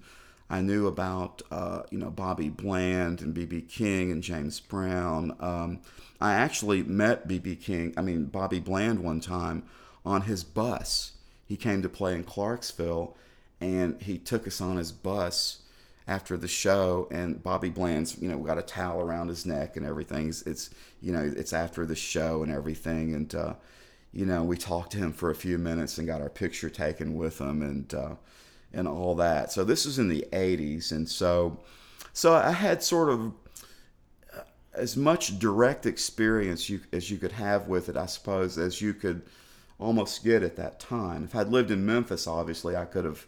I 0.52 0.62
knew 0.62 0.86
about, 0.86 1.41
uh, 1.49 1.82
you 1.89 1.97
know, 1.97 2.12
Bobby 2.12 2.49
Bland 2.49 3.21
and 3.23 3.34
B.B. 3.34 3.62
King 3.62 4.12
and 4.12 4.21
James 4.21 4.60
Brown. 4.60 5.36
Um, 5.39 5.82
I 6.21 6.34
actually 6.34 6.84
met 6.84 7.28
B.B. 7.28 7.56
King, 7.56 7.95
I 7.97 8.02
mean, 8.02 8.25
Bobby 8.25 8.60
Bland 8.60 9.04
one 9.04 9.19
time 9.19 9.63
on 10.06 10.21
his 10.21 10.43
bus. 10.43 11.13
He 11.47 11.58
came 11.58 11.82
to 11.82 11.89
play 11.89 12.13
in 12.13 12.23
Clarksville 12.23 13.15
and 13.62 14.02
he 14.02 14.17
took 14.17 14.48
us 14.48 14.62
on 14.62 14.78
his 14.78 14.91
bus 14.91 15.60
after 16.08 16.38
the 16.38 16.48
show 16.48 17.08
and 17.12 17.43
bobby 17.43 17.69
bland's 17.69 18.19
you 18.19 18.28
know 18.28 18.38
got 18.39 18.58
a 18.58 18.63
towel 18.63 19.00
around 19.00 19.28
his 19.28 19.45
neck 19.45 19.78
and 19.78 19.86
everything. 19.86 20.28
It's, 20.28 20.69
you 21.02 21.12
know 21.12 21.32
it's 21.36 21.54
after 21.54 21.86
the 21.86 21.95
show 21.95 22.43
and 22.43 22.52
everything 22.52 23.13
and 23.13 23.34
uh, 23.36 23.54
you 24.12 24.26
know 24.26 24.43
we 24.43 24.58
talked 24.58 24.91
to 24.93 24.98
him 24.98 25.13
for 25.13 25.30
a 25.30 25.36
few 25.36 25.58
minutes 25.58 25.98
and 25.98 26.08
got 26.08 26.22
our 26.22 26.30
picture 26.30 26.69
taken 26.69 27.15
with 27.15 27.39
him 27.39 27.62
and 27.62 27.93
uh, 27.93 28.15
and 28.74 28.88
all 28.88 29.15
that. 29.15 29.52
So 29.52 29.63
this 29.63 29.86
was 29.86 30.00
in 30.00 30.10
the 30.10 30.26
80s 30.32 30.91
and 30.91 31.08
so 31.08 31.60
so 32.13 32.34
i 32.34 32.52
had 32.52 32.82
sort 32.84 33.10
of 33.10 33.34
uh, 34.36 34.41
as 34.74 34.98
much 34.98 35.39
direct 35.39 35.86
experience 35.86 36.69
you, 36.69 36.80
as 36.91 37.12
you 37.12 37.17
could 37.17 37.32
have 37.34 37.67
with 37.67 37.89
it 37.89 37.95
i 37.95 38.06
suppose 38.06 38.58
as 38.58 38.82
you 38.82 38.93
could 38.93 39.22
almost 39.80 40.26
get 40.26 40.43
at 40.43 40.58
that 40.58 40.80
time. 40.80 41.24
If 41.24 41.36
i'd 41.36 41.48
lived 41.48 41.72
in 41.72 41.86
memphis 41.86 42.28
obviously 42.28 42.76
i 42.76 42.86
could 42.86 43.06
have 43.06 43.26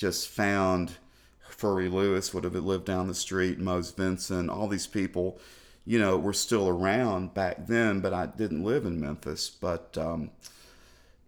just 0.00 0.28
found 0.28 0.92
Furry 1.40 1.90
Lewis 1.90 2.32
would 2.32 2.44
have 2.44 2.54
lived 2.54 2.86
down 2.86 3.06
the 3.06 3.14
street, 3.14 3.58
Mose 3.58 3.90
Vinson, 3.90 4.48
all 4.48 4.66
these 4.66 4.86
people, 4.86 5.38
you 5.84 5.98
know, 5.98 6.16
were 6.16 6.32
still 6.32 6.70
around 6.70 7.34
back 7.34 7.66
then, 7.66 8.00
but 8.00 8.14
I 8.14 8.24
didn't 8.24 8.64
live 8.64 8.86
in 8.86 8.98
Memphis. 8.98 9.50
But, 9.50 9.98
um, 9.98 10.30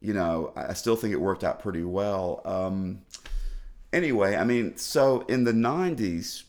you 0.01 0.15
know, 0.15 0.55
I 0.57 0.73
still 0.73 0.97
think 0.97 1.13
it 1.13 1.21
worked 1.21 1.45
out 1.45 1.61
pretty 1.61 1.85
well. 1.85 2.41
Um, 2.47 3.03
anyway, 3.93 4.37
I 4.37 4.45
mean, 4.45 4.79
so 4.79 5.21
in 5.29 5.45
the 5.45 5.53
90s, 5.53 6.45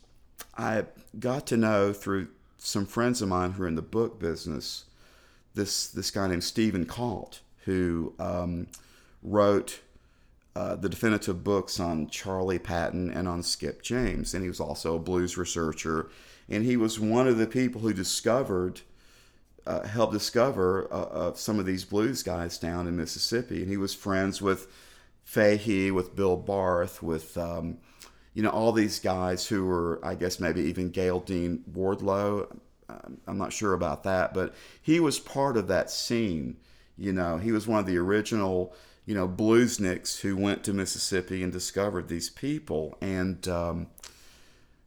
I 0.57 0.85
got 1.19 1.45
to 1.47 1.57
know 1.57 1.91
through 1.91 2.29
some 2.57 2.85
friends 2.85 3.21
of 3.21 3.27
mine 3.27 3.51
who 3.51 3.63
are 3.63 3.67
in 3.67 3.75
the 3.75 3.81
book 3.81 4.17
business 4.17 4.85
this, 5.55 5.87
this 5.87 6.09
guy 6.09 6.27
named 6.27 6.45
Stephen 6.45 6.85
Calt, 6.85 7.41
who 7.65 8.13
um, 8.17 8.67
wrote 9.21 9.81
uh, 10.55 10.75
the 10.75 10.89
definitive 10.89 11.43
books 11.43 11.79
on 11.79 12.07
Charlie 12.07 12.59
Patton 12.59 13.09
and 13.09 13.27
on 13.27 13.41
Skip 13.41 13.81
James. 13.81 14.33
And 14.33 14.43
he 14.43 14.49
was 14.49 14.59
also 14.59 14.95
a 14.95 14.99
blues 14.99 15.37
researcher. 15.37 16.09
And 16.47 16.63
he 16.63 16.77
was 16.77 16.99
one 16.99 17.27
of 17.27 17.37
the 17.37 17.47
people 17.47 17.81
who 17.81 17.93
discovered, 17.93 18.81
uh, 19.65 19.81
helped 19.83 20.13
discover 20.13 20.87
uh, 20.91 21.01
uh 21.01 21.33
some 21.33 21.57
of 21.57 21.65
these 21.65 21.85
blues 21.85 22.21
guys 22.21 22.57
down 22.59 22.87
in 22.87 22.95
Mississippi. 22.95 23.61
And 23.61 23.69
he 23.69 23.77
was 23.77 23.95
friends 23.95 24.41
with 24.41 24.67
Fahey, 25.23 25.89
with 25.89 26.15
Bill 26.15 26.37
Barth, 26.37 27.01
with, 27.01 27.35
um, 27.37 27.77
you 28.35 28.43
know, 28.43 28.49
all 28.49 28.73
these 28.73 28.99
guys 28.99 29.47
who 29.47 29.65
were, 29.65 29.99
I 30.03 30.15
guess, 30.15 30.39
maybe 30.39 30.61
even 30.61 30.89
Gayle 30.89 31.21
Dean 31.21 31.63
Wardlow. 31.71 32.59
I'm 33.25 33.37
not 33.39 33.53
sure 33.53 33.73
about 33.73 34.03
that, 34.03 34.35
but 34.35 34.53
he 34.81 34.99
was 34.99 35.19
part 35.19 35.57
of 35.57 35.67
that 35.69 35.89
scene. 35.89 36.57
You 36.95 37.11
know, 37.11 37.37
he 37.37 37.51
was 37.51 37.65
one 37.65 37.79
of 37.79 37.87
the 37.87 37.97
original 37.97 38.75
you 39.05 39.13
know, 39.13 39.27
bluesnicks 39.27 40.21
who 40.21 40.37
went 40.37 40.63
to 40.63 40.73
Mississippi 40.73 41.43
and 41.43 41.51
discovered 41.51 42.07
these 42.07 42.29
people. 42.29 42.97
And 43.01 43.45
um, 43.47 43.87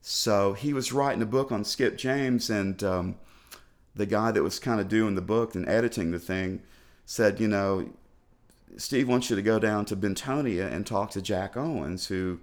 so 0.00 0.54
he 0.54 0.72
was 0.72 0.92
writing 0.92 1.22
a 1.22 1.26
book 1.26 1.52
on 1.52 1.64
Skip 1.64 1.98
James, 1.98 2.48
and 2.48 2.82
um, 2.82 3.16
the 3.94 4.06
guy 4.06 4.30
that 4.30 4.42
was 4.42 4.58
kind 4.58 4.80
of 4.80 4.88
doing 4.88 5.14
the 5.14 5.22
book 5.22 5.54
and 5.54 5.68
editing 5.68 6.10
the 6.10 6.18
thing 6.18 6.62
said, 7.04 7.40
you 7.40 7.48
know, 7.48 7.90
Steve 8.76 9.08
wants 9.08 9.30
you 9.30 9.36
to 9.36 9.42
go 9.42 9.58
down 9.58 9.84
to 9.86 9.96
Bentonia 9.96 10.70
and 10.70 10.86
talk 10.86 11.10
to 11.12 11.22
Jack 11.22 11.56
Owens, 11.56 12.08
who 12.08 12.40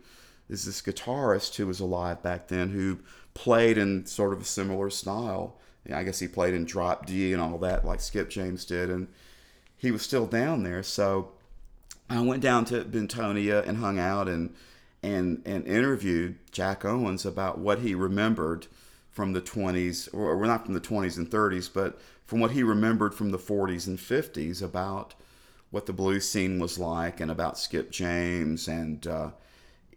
is 0.49 0.65
this 0.65 0.81
guitarist 0.81 1.55
who 1.55 1.67
was 1.67 1.79
alive 1.79 2.23
back 2.23 2.47
then, 2.47 2.69
who 2.69 2.99
played 3.33 3.77
in 3.77 4.05
sort 4.05 4.33
of 4.33 4.41
a 4.41 4.45
similar 4.45 4.89
style. 4.89 5.59
I 5.91 6.03
guess 6.03 6.19
he 6.19 6.27
played 6.27 6.53
in 6.53 6.65
drop 6.65 7.05
D 7.05 7.33
and 7.33 7.41
all 7.41 7.57
that, 7.59 7.85
like 7.85 7.99
Skip 7.99 8.29
James 8.29 8.63
did, 8.63 8.89
and 8.89 9.07
he 9.75 9.91
was 9.91 10.01
still 10.01 10.25
down 10.25 10.63
there. 10.63 10.81
So 10.81 11.33
I 12.09 12.21
went 12.21 12.41
down 12.41 12.65
to 12.65 12.83
Bentonia 12.83 13.67
and 13.67 13.77
hung 13.77 13.99
out 13.99 14.27
and 14.27 14.53
and 15.01 15.41
and 15.45 15.67
interviewed 15.67 16.37
Jack 16.51 16.85
Owens 16.85 17.25
about 17.25 17.59
what 17.59 17.79
he 17.79 17.93
remembered 17.95 18.67
from 19.11 19.33
the 19.33 19.41
20s, 19.41 20.11
or 20.13 20.31
or 20.31 20.45
not 20.45 20.65
from 20.65 20.73
the 20.73 20.81
20s 20.81 21.17
and 21.17 21.29
30s, 21.29 21.69
but 21.71 21.99
from 22.25 22.39
what 22.39 22.51
he 22.51 22.63
remembered 22.63 23.13
from 23.13 23.29
the 23.31 23.37
40s 23.37 23.85
and 23.87 23.99
50s 23.99 24.61
about 24.61 25.13
what 25.71 25.85
the 25.85 25.93
blues 25.93 26.27
scene 26.27 26.59
was 26.59 26.79
like 26.79 27.19
and 27.19 27.29
about 27.29 27.57
Skip 27.57 27.91
James. 27.91 28.67
And 28.67 29.05
uh, 29.05 29.29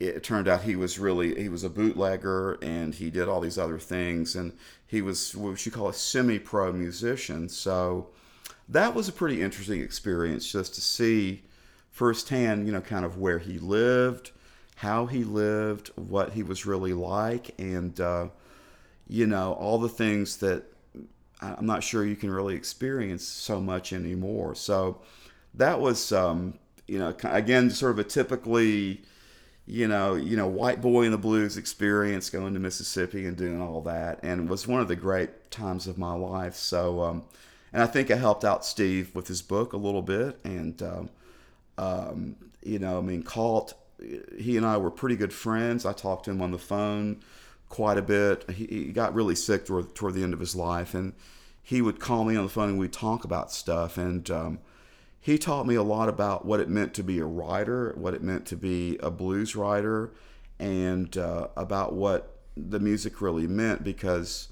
it 0.00 0.22
turned 0.22 0.48
out 0.48 0.62
he 0.62 0.76
was 0.76 0.98
really 0.98 1.40
he 1.40 1.48
was 1.48 1.64
a 1.64 1.70
bootlegger 1.70 2.58
and 2.62 2.94
he 2.94 3.10
did 3.10 3.28
all 3.28 3.40
these 3.40 3.58
other 3.58 3.78
things 3.78 4.36
and 4.36 4.52
he 4.86 5.02
was 5.02 5.34
what 5.34 5.64
you 5.64 5.72
call 5.72 5.88
a 5.88 5.94
semi-pro 5.94 6.72
musician. 6.72 7.48
So 7.48 8.08
that 8.68 8.94
was 8.94 9.08
a 9.08 9.12
pretty 9.12 9.40
interesting 9.40 9.80
experience 9.80 10.50
just 10.50 10.74
to 10.74 10.80
see 10.80 11.44
firsthand, 11.96 12.66
you 12.66 12.72
know, 12.74 12.80
kind 12.82 13.06
of 13.06 13.16
where 13.16 13.38
he 13.38 13.58
lived, 13.58 14.30
how 14.76 15.06
he 15.06 15.24
lived, 15.24 15.88
what 15.96 16.34
he 16.34 16.42
was 16.42 16.66
really 16.66 16.92
like, 16.92 17.54
and 17.58 17.98
uh, 17.98 18.28
you 19.08 19.26
know 19.26 19.54
all 19.54 19.78
the 19.78 19.88
things 19.88 20.36
that 20.36 20.64
I'm 21.40 21.64
not 21.64 21.82
sure 21.82 22.04
you 22.04 22.14
can 22.14 22.30
really 22.30 22.54
experience 22.54 23.24
so 23.26 23.62
much 23.62 23.94
anymore. 23.94 24.54
So 24.54 25.00
that 25.54 25.80
was, 25.80 26.12
um, 26.12 26.58
you 26.86 26.98
know, 26.98 27.14
again, 27.24 27.70
sort 27.70 27.92
of 27.92 27.98
a 27.98 28.04
typically, 28.04 29.00
you 29.64 29.88
know, 29.88 30.16
you 30.16 30.36
know, 30.36 30.48
white 30.48 30.82
boy 30.82 31.04
in 31.04 31.12
the 31.12 31.18
blues 31.18 31.56
experience 31.56 32.28
going 32.28 32.52
to 32.52 32.60
Mississippi 32.60 33.24
and 33.24 33.38
doing 33.38 33.62
all 33.62 33.80
that, 33.82 34.20
and 34.22 34.42
it 34.42 34.50
was 34.50 34.68
one 34.68 34.82
of 34.82 34.88
the 34.88 34.96
great 34.96 35.50
times 35.50 35.86
of 35.86 35.96
my 35.96 36.12
life. 36.12 36.56
So, 36.56 37.00
um, 37.00 37.24
and 37.72 37.82
I 37.82 37.86
think 37.86 38.10
I 38.10 38.16
helped 38.16 38.44
out 38.44 38.66
Steve 38.66 39.14
with 39.14 39.28
his 39.28 39.40
book 39.40 39.72
a 39.72 39.78
little 39.78 40.02
bit, 40.02 40.38
and 40.44 40.82
um, 40.82 41.08
um, 41.78 42.36
you 42.62 42.78
know, 42.78 42.98
I 42.98 43.00
mean, 43.02 43.22
Calt, 43.22 43.74
he 44.38 44.56
and 44.56 44.66
I 44.66 44.76
were 44.76 44.90
pretty 44.90 45.16
good 45.16 45.32
friends. 45.32 45.86
I 45.86 45.92
talked 45.92 46.24
to 46.26 46.30
him 46.30 46.42
on 46.42 46.50
the 46.50 46.58
phone 46.58 47.22
quite 47.68 47.98
a 47.98 48.02
bit. 48.02 48.48
He, 48.50 48.66
he 48.66 48.84
got 48.92 49.14
really 49.14 49.34
sick 49.34 49.66
toward, 49.66 49.94
toward 49.94 50.14
the 50.14 50.22
end 50.22 50.34
of 50.34 50.40
his 50.40 50.54
life, 50.54 50.94
and 50.94 51.12
he 51.62 51.82
would 51.82 51.98
call 51.98 52.24
me 52.24 52.36
on 52.36 52.44
the 52.44 52.50
phone 52.50 52.70
and 52.70 52.78
we'd 52.78 52.92
talk 52.92 53.24
about 53.24 53.52
stuff. 53.52 53.98
And 53.98 54.30
um, 54.30 54.58
he 55.20 55.38
taught 55.38 55.66
me 55.66 55.74
a 55.74 55.82
lot 55.82 56.08
about 56.08 56.44
what 56.44 56.60
it 56.60 56.68
meant 56.68 56.94
to 56.94 57.02
be 57.02 57.18
a 57.18 57.24
writer, 57.24 57.92
what 57.96 58.14
it 58.14 58.22
meant 58.22 58.46
to 58.46 58.56
be 58.56 58.98
a 59.02 59.10
blues 59.10 59.56
writer, 59.56 60.12
and 60.58 61.16
uh, 61.16 61.48
about 61.56 61.92
what 61.92 62.36
the 62.56 62.80
music 62.80 63.20
really 63.20 63.46
meant 63.46 63.84
because 63.84 64.48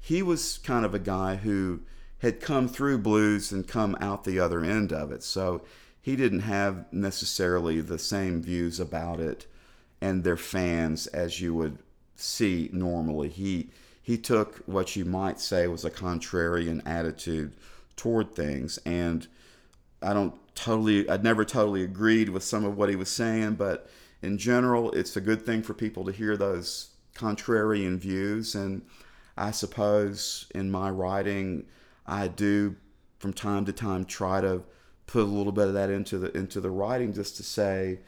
he 0.00 0.22
was 0.22 0.58
kind 0.58 0.84
of 0.84 0.94
a 0.94 0.98
guy 0.98 1.36
who 1.36 1.80
had 2.20 2.40
come 2.40 2.68
through 2.68 2.98
blues 2.98 3.52
and 3.52 3.66
come 3.66 3.96
out 4.00 4.24
the 4.24 4.38
other 4.38 4.64
end 4.64 4.92
of 4.92 5.12
it. 5.12 5.22
So 5.22 5.62
he 6.06 6.14
didn't 6.14 6.42
have 6.42 6.84
necessarily 6.92 7.80
the 7.80 7.98
same 7.98 8.40
views 8.40 8.78
about 8.78 9.18
it 9.18 9.44
and 10.00 10.22
their 10.22 10.36
fans 10.36 11.08
as 11.08 11.40
you 11.40 11.52
would 11.52 11.80
see 12.14 12.70
normally. 12.72 13.28
He 13.28 13.70
he 14.00 14.16
took 14.16 14.58
what 14.66 14.94
you 14.94 15.04
might 15.04 15.40
say 15.40 15.66
was 15.66 15.84
a 15.84 15.90
contrarian 15.90 16.80
attitude 16.86 17.54
toward 17.96 18.36
things 18.36 18.78
and 18.86 19.26
I 20.00 20.12
don't 20.12 20.34
totally 20.54 21.10
I'd 21.10 21.24
never 21.24 21.44
totally 21.44 21.82
agreed 21.82 22.28
with 22.28 22.44
some 22.44 22.64
of 22.64 22.76
what 22.76 22.88
he 22.88 22.94
was 22.94 23.10
saying, 23.10 23.54
but 23.54 23.90
in 24.22 24.38
general 24.38 24.92
it's 24.92 25.16
a 25.16 25.20
good 25.20 25.44
thing 25.44 25.60
for 25.60 25.74
people 25.74 26.04
to 26.04 26.12
hear 26.12 26.36
those 26.36 26.90
contrarian 27.16 27.98
views 27.98 28.54
and 28.54 28.82
I 29.36 29.50
suppose 29.50 30.46
in 30.54 30.70
my 30.70 30.88
writing 30.88 31.66
I 32.06 32.28
do 32.28 32.76
from 33.18 33.32
time 33.32 33.64
to 33.64 33.72
time 33.72 34.04
try 34.04 34.40
to 34.40 34.62
put 35.06 35.22
a 35.22 35.24
little 35.24 35.52
bit 35.52 35.68
of 35.68 35.74
that 35.74 35.90
into 35.90 36.18
the 36.18 36.36
into 36.36 36.60
the 36.60 36.70
writing 36.70 37.12
just 37.12 37.36
to 37.36 37.42
say 37.42 38.00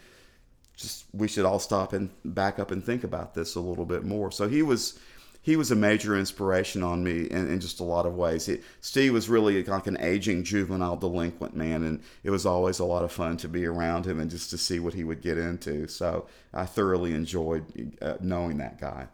just 0.77 1.05
we 1.13 1.29
should 1.29 1.45
all 1.45 1.59
stop 1.59 1.93
and 1.93 2.11
back 2.25 2.59
up 2.59 2.71
and 2.71 2.85
think 2.85 3.05
about 3.05 3.35
this 3.35 3.57
a 3.57 3.61
little 3.61 3.85
bit 3.85 4.05
more. 4.05 4.31
So 4.31 4.49
he 4.49 4.63
was 4.63 4.99
he 5.43 5.57
was 5.57 5.71
a 5.71 5.77
major 5.77 6.17
inspiration 6.17 6.83
on 6.83 7.03
me 7.03 7.23
in, 7.23 7.51
in 7.51 7.61
just 7.61 7.81
a 7.81 7.85
lot 7.85 8.07
of 8.07 8.15
ways. 8.15 8.47
He, 8.47 8.61
Steve 8.81 9.13
was 9.13 9.29
really 9.29 9.65
like 9.65 9.87
an 9.87 9.97
aging 10.01 10.45
juvenile 10.45 10.97
delinquent 10.97 11.57
man, 11.57 11.85
and 11.85 12.03
it 12.23 12.31
was 12.31 12.45
always 12.45 12.79
a 12.79 12.85
lot 12.85 13.03
of 13.03 13.13
fun 13.13 13.37
to 13.39 13.49
be 13.49 13.65
around 13.65 14.07
him 14.07 14.21
and 14.21 14.31
just 14.31 14.51
to 14.51 14.59
see 14.59 14.79
what 14.79 14.95
he 14.95 15.05
would 15.05 15.23
get 15.23 15.39
into. 15.39 15.89
So 15.89 16.27
I 16.53 16.67
thoroughly 16.67 17.15
enjoyed 17.15 17.97
uh, 18.03 18.15
knowing 18.21 18.59
that 18.59 18.81
guy. 18.81 19.09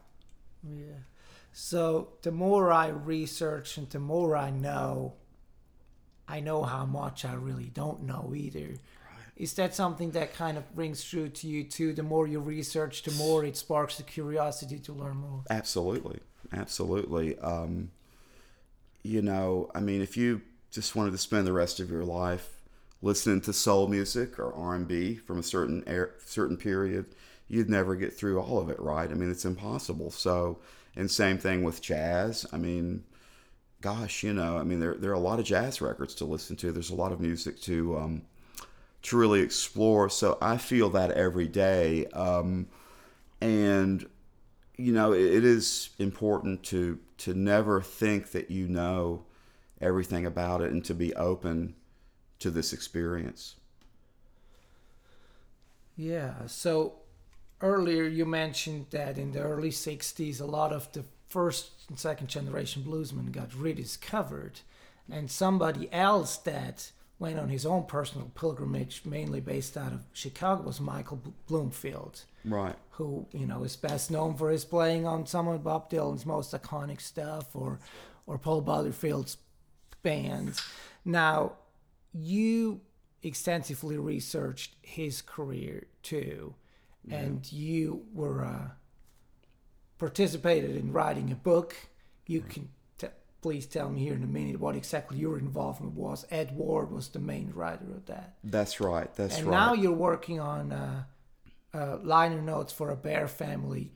Yeah. 0.63 1.05
So 1.53 2.09
the 2.23 2.33
more 2.33 2.73
I 2.73 2.89
research 2.89 3.77
and 3.79 3.89
the 3.89 4.01
more 4.01 4.37
I 4.37 4.51
know, 4.51 5.15
I 6.29 6.41
know 6.41 6.63
how 6.63 6.87
much 6.87 7.25
I 7.25 7.35
really 7.35 7.71
don't 7.75 8.05
know 8.05 8.33
either. 8.35 8.75
Is 9.37 9.55
that 9.55 9.75
something 9.75 10.13
that 10.13 10.33
kind 10.35 10.57
of 10.57 10.65
rings 10.75 11.03
true 11.03 11.29
to 11.29 11.47
you 11.49 11.65
too? 11.65 11.93
The 11.93 12.03
more 12.03 12.27
you 12.27 12.39
research, 12.39 13.03
the 13.03 13.11
more 13.13 13.45
it 13.45 13.57
sparks 13.57 13.97
the 13.97 14.05
curiosity 14.05 14.79
to 14.81 14.93
learn 14.93 15.17
more. 15.17 15.43
Absolutely, 15.51 16.21
absolutely. 16.53 17.37
Um, 17.41 17.91
you 19.03 19.23
know, 19.23 19.71
I 19.75 19.81
mean, 19.81 20.01
if 20.01 20.17
you 20.17 20.41
just 20.71 20.95
wanted 20.95 21.11
to 21.13 21.19
spend 21.19 21.47
the 21.47 21.53
rest 21.53 21.81
of 21.81 21.91
your 21.91 22.05
life 22.05 22.61
listening 23.03 23.41
to 23.43 23.53
soul 23.53 23.87
music 23.89 24.39
or 24.39 24.55
R 24.55 24.75
and 24.75 24.89
B 24.89 25.17
from 25.17 25.39
a 25.41 25.43
certain 25.43 25.85
er- 25.89 26.15
certain 26.25 26.57
period, 26.57 27.07
you'd 27.49 27.69
never 27.69 27.97
get 27.97 28.17
through 28.17 28.41
all 28.41 28.59
of 28.59 28.71
it, 28.71 28.81
right? 28.81 29.11
I 29.11 29.15
mean, 29.15 29.31
it's 29.31 29.45
impossible. 29.45 30.11
So, 30.11 30.59
and 30.97 31.11
same 31.11 31.39
thing 31.39 31.63
with 31.65 31.83
jazz. 31.83 32.47
I 32.53 32.57
mean, 32.57 33.05
gosh, 33.85 34.23
you 34.23 34.33
know, 34.33 34.57
I 34.57 34.65
mean, 34.65 34.81
there 34.81 34.95
there 34.95 35.11
are 35.11 35.15
a 35.15 35.19
lot 35.19 35.39
of 35.39 35.45
jazz 35.45 35.83
records 35.83 36.15
to 36.15 36.25
listen 36.25 36.57
to. 36.57 36.73
There's 36.73 36.89
a 36.89 36.95
lot 36.95 37.13
of 37.13 37.21
music 37.21 37.61
to 37.63 37.99
um, 37.99 38.23
to 39.03 39.19
really 39.19 39.41
explore. 39.41 40.09
So 40.09 40.39
I 40.41 40.57
feel 40.57 40.89
that 40.91 41.11
every 41.11 41.49
day, 41.49 42.07
um, 42.07 42.67
and 43.43 44.09
you 44.79 44.91
know, 44.91 45.13
it, 45.13 45.21
it 45.21 45.45
is 45.45 45.91
important 45.99 46.63
to 46.65 46.99
to 47.19 47.35
never 47.35 47.83
think 47.83 48.31
that 48.31 48.51
you 48.51 48.69
know 48.69 49.27
everything 49.83 50.25
about 50.25 50.63
it 50.63 50.73
and 50.73 50.83
to 50.87 50.95
be 50.95 51.15
open 51.15 51.75
to 52.39 52.51
this 52.51 52.73
experience. 52.73 53.57
Yeah. 55.95 56.47
So 56.47 57.01
earlier 57.61 58.05
you 58.05 58.25
mentioned 58.25 58.87
that 58.93 59.19
in 59.19 59.33
the 59.33 59.41
early 59.41 59.71
60s, 59.71 60.41
a 60.41 60.47
lot 60.47 60.73
of 60.73 60.91
the 60.93 61.05
first 61.35 61.71
and 61.89 61.99
second 61.99 62.29
generation 62.29 62.85
bluesmen 62.85 63.33
got 63.33 63.53
rediscovered. 63.55 64.61
And 65.11 65.29
somebody 65.29 65.93
else 65.93 66.37
that 66.39 66.93
went 67.19 67.41
on 67.41 67.49
his 67.49 67.67
own 67.67 67.85
personal 67.87 68.31
pilgrimage, 68.37 69.03
mainly 69.05 69.41
based 69.41 69.77
out 69.77 69.93
of 69.93 70.05
Chicago, 70.13 70.63
was 70.63 70.81
Michael 70.81 71.21
Bloomfield, 71.49 72.23
Right. 72.45 72.77
who, 72.91 73.27
you 73.33 73.47
know, 73.47 73.65
is 73.65 73.75
best 73.77 74.11
known 74.13 74.37
for 74.37 74.49
his 74.51 74.65
playing 74.65 75.07
on 75.07 75.27
some 75.27 75.49
of 75.49 75.65
Bob 75.65 75.91
Dylan's 75.91 76.25
most 76.25 76.53
iconic 76.55 77.01
stuff 77.01 77.47
or, 77.55 77.81
or 78.27 78.39
Paul 78.39 78.61
Butterfield's 78.61 79.37
bands. 80.03 80.63
Now, 81.05 81.53
you 82.13 82.81
extensively 83.25 83.99
researched 83.99 84.77
his 84.83 85.21
career 85.21 85.89
too, 86.03 86.55
and 87.11 87.51
you 87.53 88.05
were 88.15 88.45
uh, 88.45 88.69
participated 89.99 90.77
in 90.77 90.93
writing 90.93 91.31
a 91.31 91.35
book. 91.35 91.75
You 92.27 92.41
can 92.43 92.69
t- 92.99 93.09
please 93.43 93.67
tell 93.67 93.91
me 93.91 94.01
here 94.01 94.15
in 94.15 94.23
a 94.23 94.27
minute 94.27 94.59
what 94.61 94.77
exactly 94.77 95.19
your 95.19 95.39
involvement 95.39 95.95
was. 95.95 96.27
Ed 96.31 96.57
Ward 96.57 96.91
was 96.91 97.09
the 97.09 97.19
main 97.21 97.53
writer 97.55 97.85
of 97.95 98.07
that, 98.07 98.35
That's 98.43 98.81
right. 98.81 99.13
That's 99.15 99.39
and 99.39 99.47
right. 99.47 99.53
now 99.53 99.75
you're 99.75 99.93
working 99.93 100.41
on 100.41 100.73
uh, 100.73 101.05
uh, 101.73 101.99
liner 102.03 102.41
notes 102.41 102.73
for 102.73 102.91
a 102.91 102.97
Bear 102.97 103.29
Family 103.29 103.93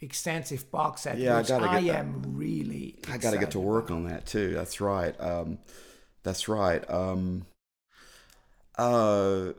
extensive 0.00 0.70
box 0.70 1.02
set, 1.02 1.18
Yeah, 1.18 1.36
I 1.38 1.42
gotta 1.42 1.68
I, 1.68 1.80
get 1.80 1.92
that. 1.92 1.98
am 1.98 2.22
really. 2.36 2.98
I 3.10 3.18
got 3.18 3.32
to 3.32 3.38
get 3.38 3.50
to 3.52 3.58
work 3.60 3.90
on 3.90 4.04
that 4.04 4.26
too. 4.26 4.54
That's 4.54 4.80
right. 4.80 5.18
Um, 5.20 5.58
that's 6.22 6.48
right. 6.48 6.88
Um, 6.88 7.46
uh, 8.76 9.52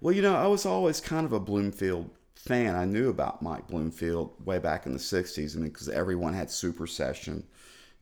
well, 0.00 0.14
you 0.14 0.22
know, 0.22 0.36
I 0.36 0.46
was 0.46 0.64
always 0.64 1.00
kind 1.00 1.26
of 1.26 1.32
a 1.32 1.40
Bloomfield 1.40 2.10
fan. 2.40 2.76
I 2.76 2.84
knew 2.84 3.08
about 3.10 3.42
Mike 3.42 3.68
Bloomfield 3.68 4.44
way 4.44 4.58
back 4.58 4.86
in 4.86 4.92
the 4.92 4.98
'60s. 4.98 5.56
I 5.56 5.60
mean, 5.60 5.70
because 5.70 5.88
everyone 5.88 6.34
had 6.34 6.50
Super 6.50 6.86
Session, 6.86 7.44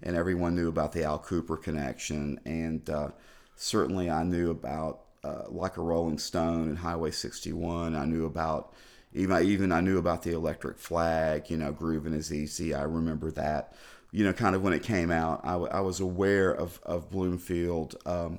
and 0.02 0.16
everyone 0.16 0.54
knew 0.54 0.68
about 0.68 0.92
the 0.92 1.04
Al 1.04 1.18
Kooper 1.18 1.60
connection, 1.60 2.40
and 2.44 2.88
uh, 2.90 3.10
certainly 3.56 4.10
I 4.10 4.22
knew 4.22 4.50
about 4.50 5.00
uh, 5.24 5.44
like 5.48 5.76
a 5.76 5.82
Rolling 5.82 6.18
Stone 6.18 6.68
and 6.68 6.78
Highway 6.78 7.10
61. 7.10 7.94
I 7.94 8.04
knew 8.04 8.26
about 8.26 8.72
even 9.14 9.42
even 9.44 9.72
I 9.72 9.80
knew 9.80 9.98
about 9.98 10.22
the 10.22 10.32
Electric 10.32 10.78
Flag. 10.78 11.50
You 11.50 11.56
know, 11.56 11.72
Grooving 11.72 12.14
is 12.14 12.32
Easy. 12.32 12.74
I 12.74 12.82
remember 12.82 13.30
that. 13.32 13.74
You 14.10 14.24
know, 14.24 14.32
kind 14.32 14.54
of 14.54 14.62
when 14.62 14.72
it 14.72 14.82
came 14.82 15.10
out, 15.10 15.42
I, 15.44 15.52
w- 15.52 15.70
I 15.70 15.80
was 15.80 16.00
aware 16.00 16.50
of 16.50 16.80
of 16.84 17.10
Bloomfield 17.10 17.96
um, 18.06 18.38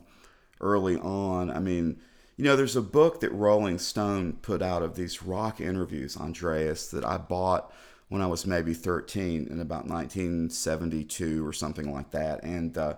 early 0.61 0.97
on. 0.97 1.49
I 1.51 1.59
mean, 1.59 1.99
you 2.39 2.45
know, 2.45 2.55
there's 2.55 2.77
a 2.77 2.81
book 2.81 3.19
that 3.19 3.33
Rolling 3.33 3.79
Stone 3.79 4.37
put 4.41 4.61
out 4.61 4.81
of 4.81 4.95
these 4.95 5.21
rock 5.21 5.59
interviews, 5.59 6.15
Andreas, 6.15 6.87
that 6.87 7.03
I 7.03 7.17
bought 7.17 7.69
when 8.07 8.21
I 8.21 8.27
was 8.27 8.47
maybe 8.47 8.73
13 8.73 9.47
in 9.51 9.59
about 9.59 9.87
1972 9.87 11.45
or 11.45 11.51
something 11.51 11.91
like 11.91 12.11
that. 12.11 12.41
And, 12.41 12.77
uh, 12.77 12.93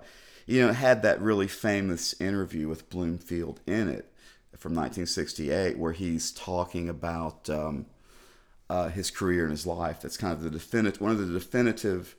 you 0.46 0.62
know, 0.62 0.70
it 0.70 0.76
had 0.76 1.02
that 1.02 1.20
really 1.20 1.48
famous 1.48 2.14
interview 2.22 2.68
with 2.68 2.88
Bloomfield 2.92 3.62
in 3.66 3.88
it 3.88 4.14
from 4.58 4.76
1968 4.76 5.76
where 5.76 5.94
he's 5.94 6.32
talking 6.32 6.88
about. 6.88 7.50
Um, 7.50 7.88
uh, 8.70 8.88
his 8.88 9.12
career 9.12 9.42
and 9.42 9.52
his 9.52 9.68
life. 9.68 10.00
That's 10.00 10.16
kind 10.16 10.32
of 10.32 10.44
the 10.44 10.50
definitive 10.50 11.02
one 11.02 11.12
of 11.12 11.18
the 11.18 11.34
definitive 11.34 12.16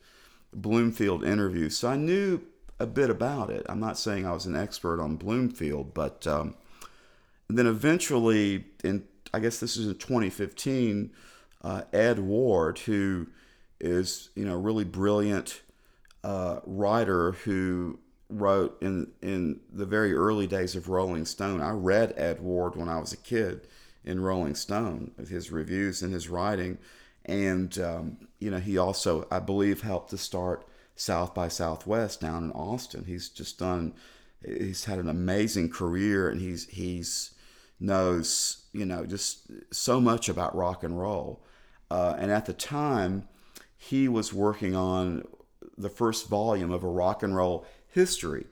Bloomfield 0.53 1.25
interviews. 1.25 1.79
So 1.79 1.89
I 1.89 1.97
knew 1.97 2.43
a 2.79 2.85
bit 2.85 3.09
about 3.09 3.49
it. 3.49 3.65
I'm 3.71 3.81
not 3.81 3.97
saying 3.97 4.27
I 4.27 4.33
was 4.33 4.45
an 4.45 4.55
expert 4.55 5.01
on 5.01 5.17
Bloomfield, 5.17 5.95
but 5.95 6.27
um, 6.27 6.55
then 7.59 7.67
eventually, 7.67 8.67
in 8.85 9.05
I 9.35 9.41
guess 9.41 9.61
this 9.61 9.77
is 9.77 9.87
in 9.87 9.95
2015, 9.95 11.11
uh, 11.63 11.83
Ed 11.93 12.19
Ward, 12.19 12.79
who 12.81 13.29
is 13.81 14.31
you 14.35 14.45
know 14.45 14.57
really 14.57 14.85
brilliant 14.85 15.63
uh, 16.25 16.61
writer 16.65 17.33
who 17.33 17.99
wrote 18.29 18.81
in 18.83 19.09
in 19.21 19.61
the 19.73 19.87
very 19.87 20.15
early 20.15 20.47
days 20.47 20.75
of 20.75 20.89
Rolling 20.89 21.25
Stone. 21.25 21.61
I 21.61 21.71
read 21.71 22.15
Ed 22.17 22.41
Ward 22.41 22.77
when 22.77 22.89
I 22.89 22.99
was 22.99 23.13
a 23.13 23.19
kid 23.19 23.67
in 24.05 24.21
Rolling 24.21 24.55
Stone, 24.55 25.13
his 25.29 25.53
reviews 25.53 26.03
and 26.03 26.13
his 26.13 26.29
writing, 26.29 26.79
and 27.25 27.77
um, 27.79 28.29
you 28.39 28.51
know 28.51 28.59
he 28.59 28.79
also 28.79 29.27
I 29.31 29.41
believe 29.41 29.83
helped 29.83 30.11
to 30.11 30.19
start 30.19 30.67
South 30.95 31.35
by 31.35 31.49
Southwest 31.49 32.21
down 32.21 32.45
in 32.45 32.53
Austin. 32.53 33.05
He's 33.05 33.29
just 33.29 33.59
done. 33.59 33.95
He's 34.45 34.85
had 34.85 34.99
an 34.99 35.09
amazing 35.09 35.71
career, 35.71 36.29
and 36.29 36.41
he's 36.41 36.69
he's 36.69 37.33
knows 37.83 38.65
you 38.73 38.87
know 38.87 39.05
just 39.05 39.51
so 39.71 40.01
much 40.01 40.29
about 40.29 40.55
rock 40.55 40.83
and 40.83 40.99
roll. 40.99 41.45
Uh, 41.91 42.15
and 42.19 42.31
at 42.31 42.47
the 42.47 42.55
time, 42.55 43.29
he 43.77 44.09
was 44.09 44.33
working 44.33 44.75
on 44.75 45.27
the 45.77 45.91
first 45.91 46.29
volume 46.29 46.71
of 46.71 46.83
a 46.83 46.89
rock 46.89 47.23
and 47.23 47.37
roll 47.37 47.67
history. 47.89 48.47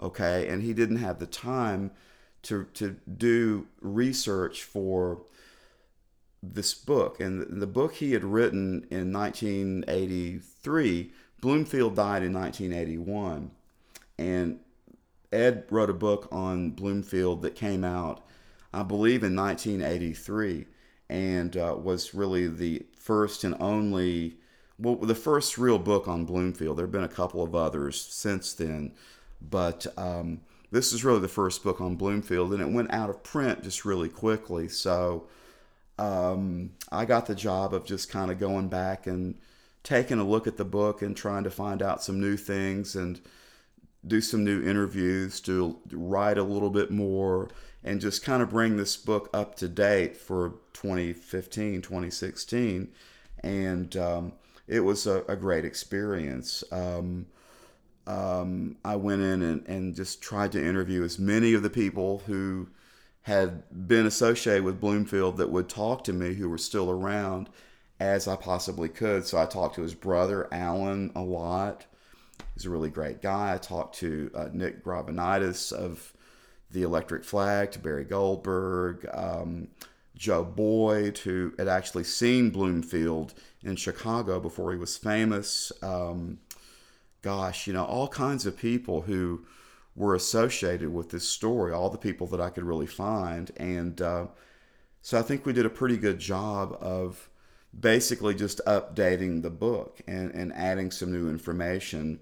Okay, 0.00 0.48
and 0.48 0.62
he 0.62 0.72
didn't 0.72 0.96
have 0.96 1.18
the 1.18 1.26
time 1.26 1.92
to 2.42 2.64
to 2.74 2.96
do 3.16 3.68
research 3.80 4.64
for 4.64 5.22
this 6.42 6.74
book. 6.74 7.20
And 7.20 7.62
the 7.62 7.66
book 7.66 7.94
he 7.94 8.12
had 8.12 8.24
written 8.24 8.86
in 8.90 9.12
1983, 9.12 11.12
Bloomfield 11.40 11.94
died 11.94 12.22
in 12.22 12.32
1981, 12.32 13.50
and 14.18 14.58
Ed 15.30 15.64
wrote 15.70 15.90
a 15.90 15.94
book 15.94 16.28
on 16.32 16.70
Bloomfield 16.70 17.42
that 17.42 17.54
came 17.54 17.84
out, 17.84 18.26
I 18.72 18.82
believe, 18.82 19.22
in 19.22 19.36
1983, 19.36 20.66
and 21.08 21.56
uh, 21.56 21.76
was 21.78 22.14
really 22.14 22.48
the 22.48 22.86
first 22.96 23.44
and 23.44 23.54
only 23.60 24.36
well, 24.78 24.96
the 24.96 25.14
first 25.14 25.58
real 25.58 25.78
book 25.78 26.08
on 26.08 26.24
Bloomfield. 26.24 26.76
There 26.76 26.86
have 26.86 26.92
been 26.92 27.04
a 27.04 27.08
couple 27.08 27.42
of 27.42 27.54
others 27.54 28.00
since 28.00 28.52
then, 28.52 28.92
but 29.40 29.86
um, 29.96 30.40
this 30.70 30.92
is 30.92 31.04
really 31.04 31.20
the 31.20 31.28
first 31.28 31.62
book 31.62 31.80
on 31.80 31.96
Bloomfield, 31.96 32.52
and 32.52 32.62
it 32.62 32.70
went 32.70 32.92
out 32.92 33.10
of 33.10 33.22
print 33.22 33.62
just 33.62 33.84
really 33.84 34.08
quickly. 34.08 34.68
So 34.68 35.28
um, 35.98 36.72
I 36.90 37.04
got 37.04 37.26
the 37.26 37.34
job 37.34 37.74
of 37.74 37.84
just 37.84 38.10
kind 38.10 38.30
of 38.30 38.40
going 38.40 38.68
back 38.68 39.06
and 39.06 39.36
taking 39.84 40.18
a 40.18 40.24
look 40.24 40.46
at 40.46 40.56
the 40.56 40.64
book 40.64 41.02
and 41.02 41.16
trying 41.16 41.44
to 41.44 41.50
find 41.50 41.82
out 41.82 42.02
some 42.02 42.20
new 42.20 42.36
things 42.36 42.96
and 42.96 43.20
do 44.06 44.20
some 44.20 44.44
new 44.44 44.62
interviews 44.64 45.40
to 45.42 45.78
write 45.92 46.38
a 46.38 46.42
little 46.42 46.70
bit 46.70 46.90
more 46.90 47.48
and 47.84 48.00
just 48.00 48.24
kind 48.24 48.42
of 48.42 48.50
bring 48.50 48.76
this 48.76 48.96
book 48.96 49.28
up 49.32 49.54
to 49.56 49.68
date 49.68 50.16
for 50.16 50.54
2015 50.72 51.82
2016 51.82 52.88
and 53.42 53.96
um, 53.96 54.32
it 54.68 54.80
was 54.80 55.06
a, 55.06 55.24
a 55.28 55.36
great 55.36 55.64
experience. 55.64 56.64
Um, 56.70 57.26
um, 58.06 58.76
I 58.84 58.96
went 58.96 59.22
in 59.22 59.42
and, 59.42 59.66
and 59.66 59.94
just 59.94 60.22
tried 60.22 60.52
to 60.52 60.64
interview 60.64 61.04
as 61.04 61.18
many 61.18 61.54
of 61.54 61.62
the 61.62 61.70
people 61.70 62.22
who 62.26 62.68
had 63.22 63.62
been 63.86 64.06
associated 64.06 64.64
with 64.64 64.80
Bloomfield 64.80 65.36
that 65.36 65.50
would 65.50 65.68
talk 65.68 66.02
to 66.04 66.12
me 66.12 66.34
who 66.34 66.48
were 66.48 66.58
still 66.58 66.90
around 66.90 67.48
as 68.00 68.26
I 68.26 68.34
possibly 68.34 68.88
could. 68.88 69.26
So 69.26 69.38
I 69.38 69.46
talked 69.46 69.76
to 69.76 69.82
his 69.82 69.94
brother, 69.94 70.48
Alan, 70.52 71.12
a 71.14 71.22
lot. 71.22 71.86
He's 72.54 72.66
a 72.66 72.70
really 72.70 72.90
great 72.90 73.22
guy. 73.22 73.54
I 73.54 73.58
talked 73.58 73.96
to 73.96 74.30
uh, 74.34 74.48
Nick 74.52 74.84
Gravenites 74.84 75.72
of 75.72 76.12
the 76.72 76.82
Electric 76.82 77.24
Flag, 77.24 77.72
to 77.72 77.78
Barry 77.78 78.04
Goldberg, 78.04 79.08
um, 79.12 79.68
Joe 80.16 80.44
Boyd, 80.44 81.18
who 81.18 81.52
had 81.58 81.68
actually 81.68 82.04
seen 82.04 82.50
Bloomfield 82.50 83.34
in 83.62 83.76
Chicago 83.76 84.40
before 84.40 84.72
he 84.72 84.78
was 84.78 84.96
famous. 84.96 85.72
Um, 85.82 86.38
gosh, 87.22 87.66
you 87.66 87.72
know, 87.72 87.84
all 87.84 88.08
kinds 88.08 88.46
of 88.46 88.56
people 88.56 89.02
who 89.02 89.44
were 89.94 90.14
associated 90.14 90.92
with 90.92 91.10
this 91.10 91.28
story, 91.28 91.72
all 91.72 91.90
the 91.90 91.98
people 91.98 92.26
that 92.28 92.40
I 92.40 92.50
could 92.50 92.64
really 92.64 92.86
find. 92.86 93.50
And 93.56 94.00
uh, 94.00 94.26
so 95.02 95.18
I 95.18 95.22
think 95.22 95.44
we 95.44 95.52
did 95.52 95.66
a 95.66 95.70
pretty 95.70 95.96
good 95.96 96.18
job 96.18 96.76
of 96.80 97.28
basically 97.78 98.34
just 98.34 98.60
updating 98.66 99.42
the 99.42 99.50
book 99.50 100.00
and, 100.06 100.30
and 100.32 100.52
adding 100.52 100.90
some 100.90 101.12
new 101.12 101.28
information 101.28 102.20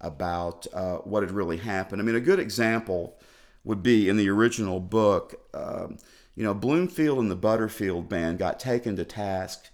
about 0.00 0.66
uh, 0.72 0.96
what 0.98 1.22
had 1.22 1.32
really 1.32 1.58
happened. 1.58 2.00
I 2.00 2.04
mean, 2.04 2.14
a 2.14 2.20
good 2.20 2.40
example 2.40 3.16
would 3.64 3.82
be 3.82 4.08
in 4.08 4.16
the 4.16 4.28
original 4.28 4.80
book. 4.80 5.34
Um, 5.54 5.98
you 6.34 6.42
know, 6.42 6.54
Bloomfield 6.54 7.18
and 7.18 7.30
the 7.30 7.36
Butterfield 7.36 8.08
Band 8.08 8.38
got 8.38 8.58
taken 8.58 8.96
to 8.96 9.04
task 9.04 9.70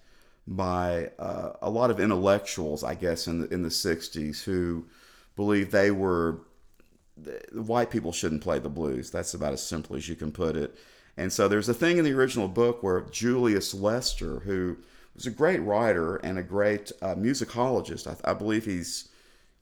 by 0.47 1.11
uh, 1.19 1.53
a 1.63 1.71
lot 1.71 1.91
of 1.91 2.01
intellectuals, 2.01 2.83
I 2.83 2.95
guess, 2.95 3.27
in 3.27 3.41
the 3.41 3.49
in 3.49 3.63
the 3.63 3.69
'60s 3.69 4.45
who 4.45 4.87
believed 5.37 5.71
they 5.71 5.91
were 5.91 6.41
white 7.53 7.91
people 7.91 8.13
shouldn't 8.13 8.43
play 8.43 8.59
the 8.59 8.69
blues. 8.69 9.11
That's 9.11 9.35
about 9.35 9.53
as 9.53 9.63
simple 9.63 9.97
as 9.97 10.09
you 10.09 10.15
can 10.17 10.33
put 10.33 10.57
it. 10.57 10.77
And 11.17 11.33
so 11.33 11.49
there's 11.49 11.69
a 11.69 11.75
thing 11.75 11.99
in 11.99 12.05
the 12.05 12.13
original 12.13 12.49
book 12.49 12.83
where 12.83 13.01
Julius 13.01 13.75
Lester, 13.75 14.41
who 14.41 14.79
was 15.15 15.27
a 15.27 15.31
great 15.31 15.59
writer 15.59 16.17
and 16.17 16.39
a 16.39 16.45
great 16.45 16.93
uh, 17.03 17.17
musicologist, 17.17 18.07
I, 18.07 18.31
I 18.31 18.35
believe 18.35 18.65
he's 18.65 19.09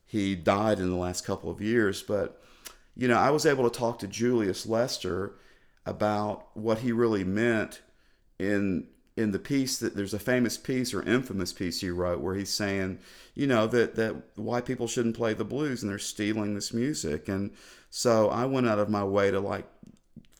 he 0.05 0.35
died 0.35 0.79
in 0.79 0.89
the 0.89 0.95
last 0.95 1.25
couple 1.25 1.49
of 1.49 1.61
years, 1.61 2.01
but 2.01 2.41
you 2.97 3.07
know, 3.07 3.17
I 3.17 3.29
was 3.29 3.45
able 3.45 3.69
to 3.69 3.79
talk 3.79 3.99
to 3.99 4.07
Julius 4.07 4.65
Lester 4.65 5.35
about 5.85 6.47
what 6.55 6.79
he 6.79 6.91
really 6.91 7.23
meant 7.23 7.81
in 8.39 8.87
in 9.15 9.31
the 9.31 9.39
piece 9.39 9.79
that 9.79 9.95
there's 9.95 10.13
a 10.13 10.19
famous 10.19 10.57
piece 10.57 10.93
or 10.93 11.01
infamous 11.01 11.51
piece 11.51 11.81
he 11.81 11.89
wrote 11.89 12.19
where 12.19 12.35
he's 12.35 12.53
saying, 12.53 12.99
you 13.33 13.47
know, 13.47 13.65
that 13.67 13.95
that 13.95 14.15
white 14.35 14.65
people 14.65 14.87
shouldn't 14.87 15.15
play 15.15 15.33
the 15.33 15.43
blues 15.43 15.81
and 15.81 15.91
they're 15.91 15.99
stealing 15.99 16.53
this 16.53 16.73
music. 16.73 17.27
And 17.27 17.51
so 17.89 18.29
I 18.29 18.45
went 18.45 18.67
out 18.67 18.79
of 18.79 18.89
my 18.89 19.03
way 19.03 19.31
to 19.31 19.39
like 19.39 19.65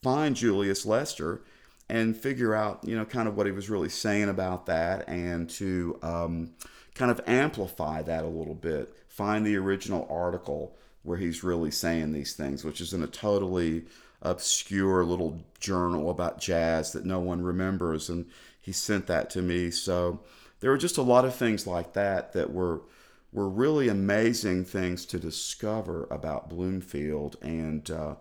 find 0.01 0.35
Julius 0.35 0.85
Lester 0.85 1.41
and 1.89 2.17
figure 2.17 2.53
out, 2.53 2.83
you 2.83 2.95
know, 2.95 3.05
kind 3.05 3.27
of 3.27 3.37
what 3.37 3.45
he 3.45 3.51
was 3.51 3.69
really 3.69 3.89
saying 3.89 4.29
about 4.29 4.65
that 4.65 5.07
and 5.07 5.49
to 5.51 5.97
um, 6.03 6.51
kind 6.93 7.11
of 7.11 7.21
amplify 7.25 8.01
that 8.01 8.23
a 8.23 8.27
little 8.27 8.55
bit. 8.55 8.93
Find 9.07 9.45
the 9.45 9.55
original 9.55 10.07
article 10.09 10.75
where 11.07 11.17
he's 11.17 11.41
really 11.41 11.71
saying 11.71 12.11
these 12.11 12.33
things, 12.33 12.65
which 12.65 12.81
is 12.81 12.93
in 12.93 13.01
a 13.01 13.07
totally 13.07 13.85
obscure 14.21 15.05
little 15.05 15.39
journal 15.57 16.09
about 16.09 16.37
jazz 16.37 16.91
that 16.91 17.05
no 17.05 17.17
one 17.17 17.41
remembers. 17.41 18.09
And 18.09 18.25
he 18.59 18.73
sent 18.73 19.07
that 19.07 19.29
to 19.29 19.41
me. 19.41 19.71
So 19.71 20.19
there 20.59 20.69
were 20.69 20.77
just 20.77 20.97
a 20.97 21.01
lot 21.01 21.23
of 21.23 21.33
things 21.33 21.65
like 21.65 21.93
that 21.93 22.33
that 22.33 22.51
were 22.51 22.81
were 23.31 23.47
really 23.47 23.87
amazing 23.87 24.65
things 24.65 25.05
to 25.05 25.17
discover 25.17 26.07
about 26.11 26.49
Bloomfield. 26.49 27.37
And 27.41 27.89
uh, 27.89 28.15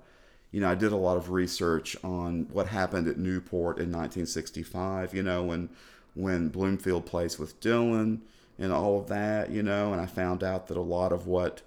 you 0.53 0.61
know, 0.61 0.71
I 0.71 0.77
did 0.77 0.93
a 0.93 0.97
lot 0.97 1.17
of 1.17 1.31
research 1.31 1.97
on 2.05 2.47
what 2.53 2.69
happened 2.69 3.09
at 3.09 3.19
Newport 3.19 3.79
in 3.79 3.91
1965. 3.91 5.13
You 5.13 5.25
know, 5.25 5.43
when 5.43 5.71
when 6.15 6.51
Bloomfield 6.51 7.05
plays 7.05 7.37
with 7.37 7.61
Dylan 7.61 8.21
and 8.61 8.73
all 8.73 9.01
of 9.01 9.09
that. 9.09 9.51
You 9.51 9.65
know, 9.65 9.93
and 9.93 10.01
I 10.01 10.07
found 10.07 10.45
out 10.45 10.69
that 10.69 10.77
a 10.77 10.81
lot 10.81 11.11
of 11.11 11.27
what 11.27 11.63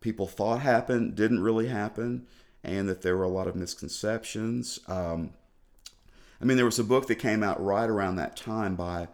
people 0.00 0.26
thought 0.26 0.60
happened 0.60 1.14
didn't 1.14 1.40
really 1.40 1.68
happen, 1.68 2.26
and 2.62 2.88
that 2.88 3.02
there 3.02 3.16
were 3.16 3.24
a 3.24 3.28
lot 3.28 3.46
of 3.46 3.56
misconceptions. 3.56 4.80
Um, 4.86 5.30
I 6.40 6.44
mean, 6.44 6.56
there 6.56 6.66
was 6.66 6.78
a 6.78 6.84
book 6.84 7.06
that 7.08 7.16
came 7.16 7.42
out 7.42 7.62
right 7.62 7.88
around 7.88 8.16
that 8.16 8.36
time 8.36 8.74
by 8.74 9.08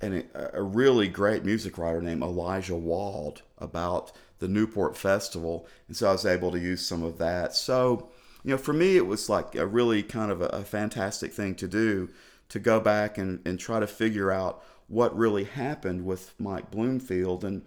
an, 0.00 0.24
a 0.34 0.62
really 0.62 1.08
great 1.08 1.44
music 1.44 1.78
writer 1.78 2.02
named 2.02 2.22
Elijah 2.22 2.76
Wald 2.76 3.42
about 3.58 4.12
the 4.38 4.48
Newport 4.48 4.96
Festival, 4.96 5.66
and 5.88 5.96
so 5.96 6.08
I 6.08 6.12
was 6.12 6.26
able 6.26 6.50
to 6.52 6.58
use 6.58 6.84
some 6.84 7.02
of 7.02 7.18
that. 7.18 7.54
So, 7.54 8.10
you 8.44 8.50
know, 8.50 8.58
for 8.58 8.74
me, 8.74 8.96
it 8.96 9.06
was 9.06 9.28
like 9.28 9.54
a 9.54 9.66
really 9.66 10.02
kind 10.02 10.30
of 10.30 10.42
a, 10.42 10.46
a 10.48 10.62
fantastic 10.62 11.32
thing 11.32 11.54
to 11.56 11.66
do 11.66 12.10
to 12.50 12.58
go 12.58 12.78
back 12.78 13.18
and, 13.18 13.40
and 13.46 13.58
try 13.58 13.80
to 13.80 13.86
figure 13.86 14.30
out 14.30 14.62
what 14.88 15.16
really 15.16 15.44
happened 15.44 16.04
with 16.04 16.32
Mike 16.38 16.70
Bloomfield 16.70 17.44
and 17.44 17.62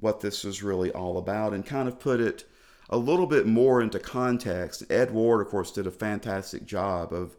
what 0.00 0.20
this 0.20 0.44
was 0.44 0.62
really 0.62 0.90
all 0.90 1.18
about, 1.18 1.52
and 1.52 1.64
kind 1.64 1.88
of 1.88 2.00
put 2.00 2.20
it 2.20 2.44
a 2.88 2.96
little 2.96 3.26
bit 3.26 3.46
more 3.46 3.80
into 3.80 3.98
context. 3.98 4.82
Ed 4.90 5.12
Ward, 5.12 5.40
of 5.40 5.48
course, 5.48 5.70
did 5.70 5.86
a 5.86 5.92
fantastic 5.92 6.66
job 6.66 7.12
of 7.12 7.36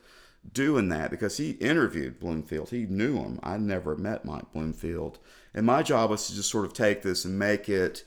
doing 0.54 0.90
that 0.90 1.12
because 1.12 1.38
he 1.38 1.52
interviewed 1.52 2.20
Bloomfield. 2.20 2.70
He 2.70 2.86
knew 2.86 3.18
him. 3.18 3.40
I 3.44 3.58
never 3.58 3.96
met 3.96 4.26
Mike 4.26 4.52
Bloomfield. 4.54 5.20
And 5.54 5.66
my 5.66 5.84
job 5.84 6.10
was 6.10 6.28
to 6.28 6.36
just 6.36 6.50
sort 6.50 6.66
of 6.66 6.74
take 6.74 7.02
this 7.02 7.26
and 7.26 7.38
make 7.38 7.70
it 7.70 8.04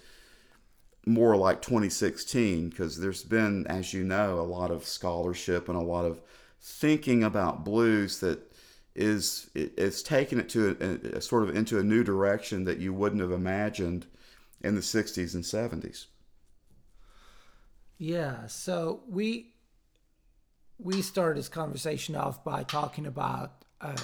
more 1.07 1.37
like 1.37 1.61
2016 1.61 2.71
because 2.71 2.99
there's 2.99 3.23
been, 3.23 3.67
as 3.67 3.93
you 3.93 4.03
know, 4.03 4.41
a 4.41 4.43
lot 4.43 4.71
of 4.71 4.87
scholarship 4.87 5.69
and 5.69 5.77
a 5.77 5.83
lot 5.83 6.07
of 6.07 6.21
thinking 6.61 7.23
about 7.23 7.65
blues 7.65 8.21
that 8.21 8.51
is 8.95 9.51
it's 9.55 10.03
taken 10.03 10.39
it 10.39 10.49
to 10.49 10.77
a, 10.81 11.17
a, 11.17 11.21
sort 11.21 11.43
of 11.43 11.55
into 11.55 11.79
a 11.79 11.83
new 11.83 12.05
direction 12.05 12.65
that 12.65 12.79
you 12.79 12.93
wouldn't 12.93 13.21
have 13.21 13.33
imagined 13.33 14.07
in 14.65 14.75
the 14.75 14.81
60s 14.81 15.35
and 15.35 15.45
70s. 15.45 16.07
Yeah, 17.99 18.47
so 18.49 19.03
we 19.09 19.53
we 20.79 21.01
started 21.03 21.39
this 21.39 21.49
conversation 21.49 22.17
off 22.17 22.43
by 22.43 22.65
talking 22.65 23.07
about 23.07 23.65
uh, 23.81 23.97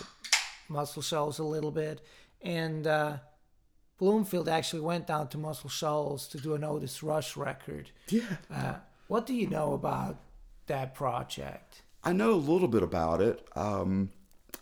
Muscle 0.69 1.03
Shoals 1.03 1.41
a 1.41 1.45
little 1.45 1.73
bit, 1.73 2.01
and 2.41 2.87
uh, 2.87 3.17
Bloomfield 3.99 4.49
actually 4.49 4.83
went 4.83 5.09
down 5.09 5.29
to 5.29 5.39
Muscle 5.39 5.69
Shoals 5.69 6.29
to 6.29 6.39
do 6.39 6.55
an 6.55 6.63
Otis 6.63 7.03
Rush 7.03 7.37
record. 7.37 7.91
Yeah. 8.09 8.23
Uh, 8.49 8.75
what 9.09 9.27
do 9.27 9.35
you 9.35 9.49
know 9.49 9.73
about 9.73 10.19
that 10.67 10.95
project? 10.95 11.83
I 12.05 12.13
know 12.13 12.33
a 12.33 12.35
little 12.35 12.69
bit 12.69 12.85
about 12.85 13.21
it. 13.21 13.47
Um, 13.57 14.11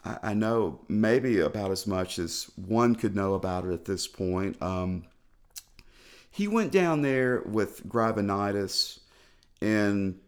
I, 0.05 0.19
I 0.23 0.35
know 0.35 0.81
maybe 0.89 1.41
about 1.41 1.71
as 1.71 1.87
much 1.87 2.19
as 2.19 2.51
one 2.57 2.95
could 2.95 3.15
know 3.15 3.35
about 3.35 3.67
it 3.67 3.73
at 3.73 3.85
this 3.85 4.09
point. 4.09 4.61
Um, 4.63 5.05
he 6.39 6.47
went 6.47 6.71
down 6.71 7.03
there 7.03 7.43
with 7.47 7.89
Gravenites 7.89 9.01
in 9.61 10.21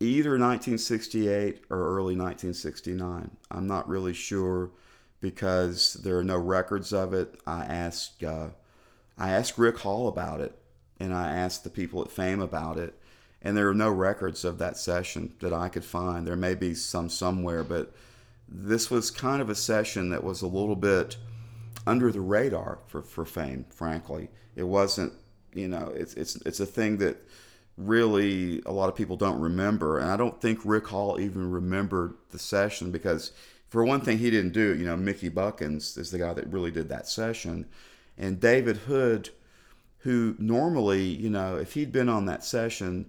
either 0.00 0.30
1968 0.30 1.64
or 1.68 1.76
early 1.76 2.16
1969. 2.16 3.36
I'm 3.50 3.66
not 3.66 3.86
really 3.86 4.14
sure 4.14 4.70
because 5.20 5.92
there 5.92 6.16
are 6.16 6.24
no 6.24 6.38
records 6.38 6.90
of 6.90 7.12
it. 7.12 7.38
I 7.46 7.66
asked 7.66 8.24
uh, 8.24 8.48
I 9.18 9.28
asked 9.28 9.58
Rick 9.58 9.80
Hall 9.80 10.08
about 10.08 10.40
it, 10.40 10.58
and 10.98 11.12
I 11.12 11.28
asked 11.28 11.64
the 11.64 11.70
people 11.70 12.00
at 12.00 12.10
Fame 12.10 12.40
about 12.40 12.78
it, 12.78 12.98
and 13.42 13.54
there 13.54 13.68
are 13.68 13.74
no 13.74 13.90
records 13.90 14.42
of 14.42 14.56
that 14.56 14.78
session 14.78 15.34
that 15.40 15.52
I 15.52 15.68
could 15.68 15.84
find. 15.84 16.26
There 16.26 16.34
may 16.34 16.54
be 16.54 16.74
some 16.74 17.10
somewhere, 17.10 17.62
but 17.62 17.94
this 18.48 18.90
was 18.90 19.10
kind 19.10 19.42
of 19.42 19.50
a 19.50 19.54
session 19.54 20.08
that 20.08 20.24
was 20.24 20.40
a 20.40 20.46
little 20.46 20.76
bit 20.76 21.18
under 21.86 22.10
the 22.10 22.22
radar 22.22 22.78
for, 22.86 23.02
for 23.02 23.26
Fame. 23.26 23.66
Frankly, 23.68 24.30
it 24.54 24.64
wasn't. 24.64 25.12
You 25.56 25.68
know, 25.68 25.92
it's 25.94 26.14
it's 26.14 26.36
it's 26.46 26.60
a 26.60 26.66
thing 26.66 26.98
that 26.98 27.16
really 27.76 28.62
a 28.64 28.72
lot 28.72 28.88
of 28.88 28.96
people 28.96 29.16
don't 29.16 29.40
remember, 29.40 29.98
and 29.98 30.10
I 30.10 30.16
don't 30.16 30.40
think 30.40 30.60
Rick 30.64 30.86
Hall 30.88 31.20
even 31.20 31.50
remembered 31.50 32.14
the 32.30 32.38
session 32.38 32.90
because 32.90 33.32
for 33.68 33.84
one 33.84 34.00
thing, 34.00 34.18
he 34.18 34.30
didn't 34.30 34.52
do 34.52 34.72
it. 34.72 34.78
You 34.78 34.86
know, 34.86 34.96
Mickey 34.96 35.28
Buckins 35.28 35.96
is 35.96 36.10
the 36.10 36.18
guy 36.18 36.32
that 36.32 36.46
really 36.46 36.70
did 36.70 36.88
that 36.88 37.08
session, 37.08 37.66
and 38.16 38.40
David 38.40 38.76
Hood, 38.78 39.30
who 39.98 40.36
normally, 40.38 41.04
you 41.04 41.30
know, 41.30 41.56
if 41.56 41.74
he'd 41.74 41.92
been 41.92 42.08
on 42.08 42.26
that 42.26 42.44
session, 42.44 43.06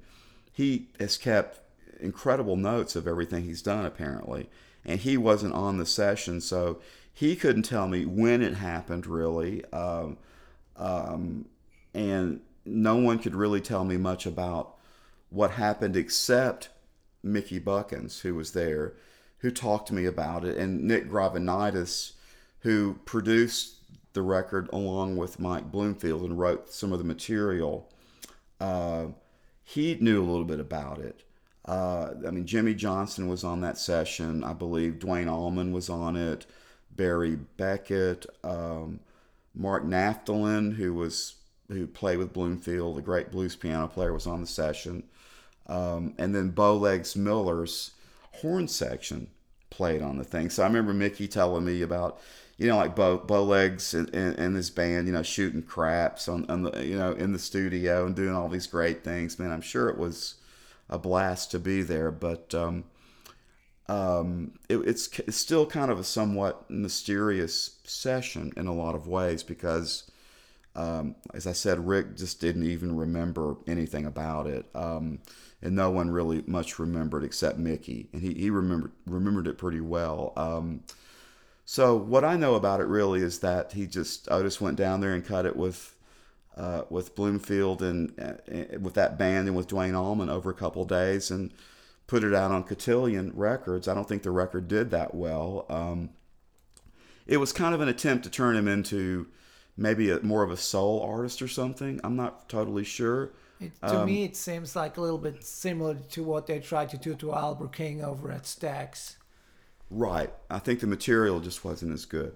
he 0.52 0.88
has 1.00 1.18
kept 1.18 1.60
incredible 2.00 2.56
notes 2.56 2.96
of 2.96 3.08
everything 3.08 3.44
he's 3.44 3.62
done 3.62 3.86
apparently, 3.86 4.50
and 4.86 5.00
he 5.00 5.18
wasn't 5.18 5.54
on 5.54 5.78
the 5.78 5.86
session, 5.86 6.42
so 6.42 6.80
he 7.14 7.36
couldn't 7.36 7.64
tell 7.64 7.88
me 7.88 8.06
when 8.06 8.42
it 8.44 8.56
happened 8.56 9.08
really, 9.08 9.64
um, 9.74 10.18
um, 10.76 11.46
and 11.98 12.42
no 12.66 12.96
one 12.96 13.20
could 13.20 13.36
really 13.36 13.62
tell 13.62 13.84
me 13.84 13.98
much 13.98 14.26
about 14.26 14.76
what 15.30 15.52
happened 15.52 15.96
except 15.96 16.70
Mickey 17.24 17.60
Buckins, 17.60 18.20
who 18.20 18.36
was 18.36 18.54
there 18.54 18.94
who 19.40 19.52
talked 19.52 19.88
to 19.88 19.94
me 19.94 20.06
about 20.06 20.44
it, 20.44 20.58
and 20.58 20.84
Nick 20.84 21.10
Gravenites, 21.10 22.14
who 22.60 23.00
produced 23.06 23.76
the 24.14 24.22
record 24.22 24.68
along 24.74 25.18
with 25.18 25.40
Mike 25.40 25.72
Bloomfield 25.72 26.24
and 26.24 26.40
wrote 26.40 26.72
some 26.72 26.92
of 26.92 26.98
the 26.98 27.06
material. 27.06 27.92
Uh, 28.60 29.08
he 29.64 29.96
knew 29.96 30.24
a 30.24 30.26
little 30.26 30.46
bit 30.46 30.60
about 30.60 31.00
it. 31.00 31.24
Uh, 31.66 32.14
I 32.26 32.32
mean, 32.32 32.46
Jimmy 32.46 32.74
Johnson 32.74 33.28
was 33.28 33.44
on 33.44 33.62
that 33.62 33.78
session. 33.78 34.44
I 34.44 34.54
believe 34.54 35.00
Duane 35.00 35.28
Allman 35.28 35.72
was 35.72 35.90
on 35.90 36.16
it. 36.16 36.46
Barry 36.96 37.36
Beckett, 37.36 38.26
um, 38.44 39.02
Mark 39.54 39.84
Naftalin, 39.84 40.76
who 40.76 40.94
was 40.94 41.36
who 41.70 41.86
played 41.88 42.18
with 42.18 42.34
Bloomfield, 42.34 42.96
the 42.96 43.02
great 43.02 43.32
blues 43.32 43.56
piano 43.56 43.88
player, 43.88 44.14
was 44.14 44.28
on 44.28 44.42
the 44.42 44.48
session. 44.48 45.04
Um, 45.68 46.14
and 46.18 46.34
then 46.34 46.54
Bowlegs 46.54 47.16
Miller's 47.16 47.92
horn 48.42 48.68
section 48.68 49.28
played 49.70 50.02
on 50.02 50.18
the 50.18 50.24
thing. 50.24 50.50
So 50.50 50.64
I 50.64 50.68
remember 50.68 50.94
Mickey 50.94 51.28
telling 51.28 51.66
me 51.66 51.82
about, 51.82 52.20
you 52.58 52.68
know, 52.68 52.78
like 52.78 52.96
Bo 52.96 53.20
Bowlegs 53.20 53.94
and, 53.94 54.14
and, 54.16 54.38
and 54.40 54.56
his 54.56 54.70
band, 54.70 55.08
you 55.08 55.14
know, 55.14 55.24
shooting 55.24 55.62
craps 55.62 56.30
on, 56.30 56.50
on 56.50 56.64
the, 56.64 56.86
you 56.86 56.98
know, 56.98 57.12
in 57.12 57.34
the 57.34 57.40
studio 57.40 58.06
and 58.06 58.16
doing 58.16 58.34
all 58.34 58.48
these 58.48 58.68
great 58.68 59.04
things. 59.04 59.38
Man, 59.38 59.52
I'm 59.52 59.62
sure 59.62 59.90
it 59.90 59.98
was 59.98 60.36
a 60.90 60.98
blast 60.98 61.52
to 61.52 61.60
be 61.60 61.82
there, 61.82 62.12
but 62.12 62.56
um, 62.56 62.86
um, 63.90 64.54
it, 64.70 64.78
it's, 64.78 65.20
it's 65.20 65.38
still 65.38 65.66
kind 65.66 65.92
of 65.92 66.00
a 66.00 66.04
somewhat 66.04 66.70
mysterious 66.70 67.78
session 67.84 68.54
in 68.56 68.68
a 68.68 68.74
lot 68.74 68.96
of 68.96 69.06
ways 69.06 69.44
because, 69.44 70.10
um, 70.78 71.16
as 71.34 71.48
I 71.48 71.54
said, 71.54 71.88
Rick 71.88 72.16
just 72.16 72.40
didn't 72.40 72.64
even 72.64 72.96
remember 72.96 73.58
anything 73.66 74.06
about 74.06 74.46
it. 74.46 74.68
Um, 74.76 75.20
and 75.62 75.76
no 75.76 75.90
one 75.90 76.12
really 76.12 76.44
much 76.46 76.78
remembered 76.78 77.24
except 77.24 77.58
Mickey, 77.58 78.10
and 78.14 78.22
he, 78.22 78.34
he 78.36 78.50
remembered 78.52 78.92
remembered 79.08 79.48
it 79.48 79.58
pretty 79.58 79.82
well. 79.82 80.34
Um, 80.38 80.84
so 81.66 81.98
what 81.98 82.24
I 82.24 82.38
know 82.38 82.54
about 82.54 82.80
it 82.80 82.86
really 82.86 83.22
is 83.22 83.40
that 83.40 83.74
he 83.74 83.88
just 83.88 84.30
Otis 84.32 84.62
went 84.62 84.78
down 84.78 85.02
there 85.02 85.14
and 85.14 85.26
cut 85.26 85.48
it 85.48 85.56
with 85.56 85.96
uh, 86.56 86.84
with 86.92 87.16
Bloomfield 87.16 87.82
and 87.82 88.14
uh, 88.22 88.78
with 88.80 88.94
that 88.94 89.18
band 89.18 89.48
and 89.48 89.58
with 89.58 89.68
Duane 89.68 89.96
Allman 89.96 90.30
over 90.30 90.52
a 90.52 90.56
couple 90.56 90.86
days 90.86 91.32
and 91.32 91.52
put 92.06 92.24
it 92.24 92.36
out 92.36 92.52
on 92.52 92.64
Cotillion 92.64 93.32
Records. 93.36 93.88
I 93.88 93.96
don't 93.96 94.08
think 94.08 94.22
the 94.22 94.32
record 94.32 94.68
did 94.68 94.92
that 94.92 95.16
well. 95.16 95.66
Um, 95.70 96.12
it 97.26 97.38
was 97.38 97.52
kind 97.52 97.74
of 97.74 97.82
an 97.82 97.90
attempt 97.90 98.24
to 98.26 98.30
turn 98.30 98.56
him 98.56 98.68
into 98.68 99.28
maybe 99.78 100.10
a, 100.10 100.20
more 100.22 100.44
of 100.44 100.52
a 100.52 100.58
soul 100.58 101.02
artist 101.02 101.42
or 101.42 101.48
something. 101.48 102.02
I'm 102.04 102.16
not 102.16 102.50
totally 102.50 102.84
sure. 102.84 103.32
It, 103.60 103.72
to 103.82 104.02
um, 104.02 104.06
me, 104.06 104.24
it 104.24 104.36
seems 104.36 104.76
like 104.76 104.98
a 104.98 105.02
little 105.02 105.18
bit 105.18 105.44
similar 105.44 105.96
to 105.96 106.24
what 106.24 106.48
they 106.48 106.60
tried 106.60 106.90
to 106.90 106.98
do 106.98 107.16
to 107.16 107.34
Albert 107.34 107.74
King 107.74 108.04
over 108.04 108.32
at 108.32 108.44
Stax. 108.44 109.16
Right. 109.90 110.32
I 110.50 110.60
think 110.60 110.80
the 110.80 110.88
material 110.88 111.40
just 111.40 111.64
wasn't 111.64 111.94
as 111.94 112.06
good. 112.06 112.36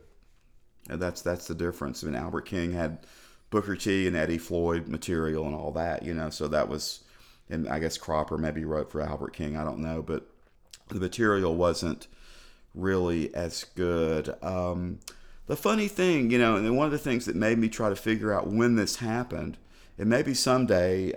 And 0.89 1.01
that's 1.01 1.21
that's 1.21 1.47
the 1.47 1.53
difference. 1.53 2.03
I 2.03 2.07
mean, 2.07 2.15
Albert 2.15 2.43
King 2.45 2.71
had 2.71 3.05
Booker 3.51 3.75
T 3.75 4.07
and 4.07 4.15
Eddie 4.15 4.39
Floyd 4.39 4.87
material 4.87 5.45
and 5.45 5.53
all 5.53 5.71
that, 5.73 6.03
you 6.03 6.13
know. 6.13 6.31
So 6.31 6.47
that 6.47 6.69
was, 6.69 7.03
and 7.49 7.67
I 7.67 7.77
guess 7.79 7.97
Cropper 7.97 8.37
maybe 8.37 8.65
wrote 8.65 8.91
for 8.91 9.01
Albert 9.01 9.33
King. 9.33 9.57
I 9.57 9.63
don't 9.63 9.79
know, 9.79 10.01
but 10.01 10.25
the 10.87 10.99
material 10.99 11.55
wasn't 11.55 12.07
really 12.73 13.33
as 13.35 13.63
good. 13.75 14.33
Um, 14.41 14.99
the 15.51 15.57
funny 15.57 15.89
thing, 15.89 16.31
you 16.31 16.37
know, 16.37 16.55
and 16.55 16.77
one 16.77 16.85
of 16.85 16.93
the 16.93 16.97
things 16.97 17.25
that 17.25 17.35
made 17.35 17.57
me 17.57 17.67
try 17.67 17.89
to 17.89 17.95
figure 17.97 18.31
out 18.31 18.47
when 18.47 18.77
this 18.77 18.95
happened 18.95 19.57
and 19.97 20.09
maybe 20.09 20.33
someday 20.33 21.11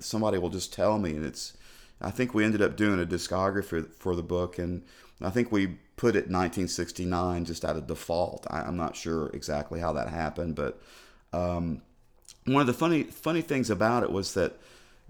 somebody 0.00 0.36
will 0.36 0.50
just 0.50 0.72
tell 0.72 0.98
me 0.98 1.10
and 1.10 1.24
it's 1.24 1.56
i 2.00 2.10
think 2.10 2.34
we 2.34 2.44
ended 2.44 2.60
up 2.60 2.76
doing 2.76 3.00
a 3.00 3.06
discography 3.06 3.88
for 3.94 4.16
the 4.16 4.22
book 4.22 4.58
and 4.58 4.82
i 5.20 5.30
think 5.30 5.52
we 5.52 5.78
put 5.94 6.16
it 6.16 6.26
1969 6.28 7.44
just 7.44 7.64
out 7.64 7.76
of 7.76 7.86
default. 7.86 8.44
I, 8.50 8.66
am 8.66 8.76
not 8.76 8.96
sure 8.96 9.28
exactly 9.28 9.78
how 9.78 9.92
that 9.92 10.08
happened 10.08 10.56
but 10.56 10.82
um, 11.32 11.82
one 12.44 12.62
of 12.62 12.66
the 12.66 12.72
funny 12.72 13.04
funny 13.04 13.42
things 13.42 13.70
about 13.70 14.02
it 14.02 14.10
was 14.10 14.34
that 14.34 14.58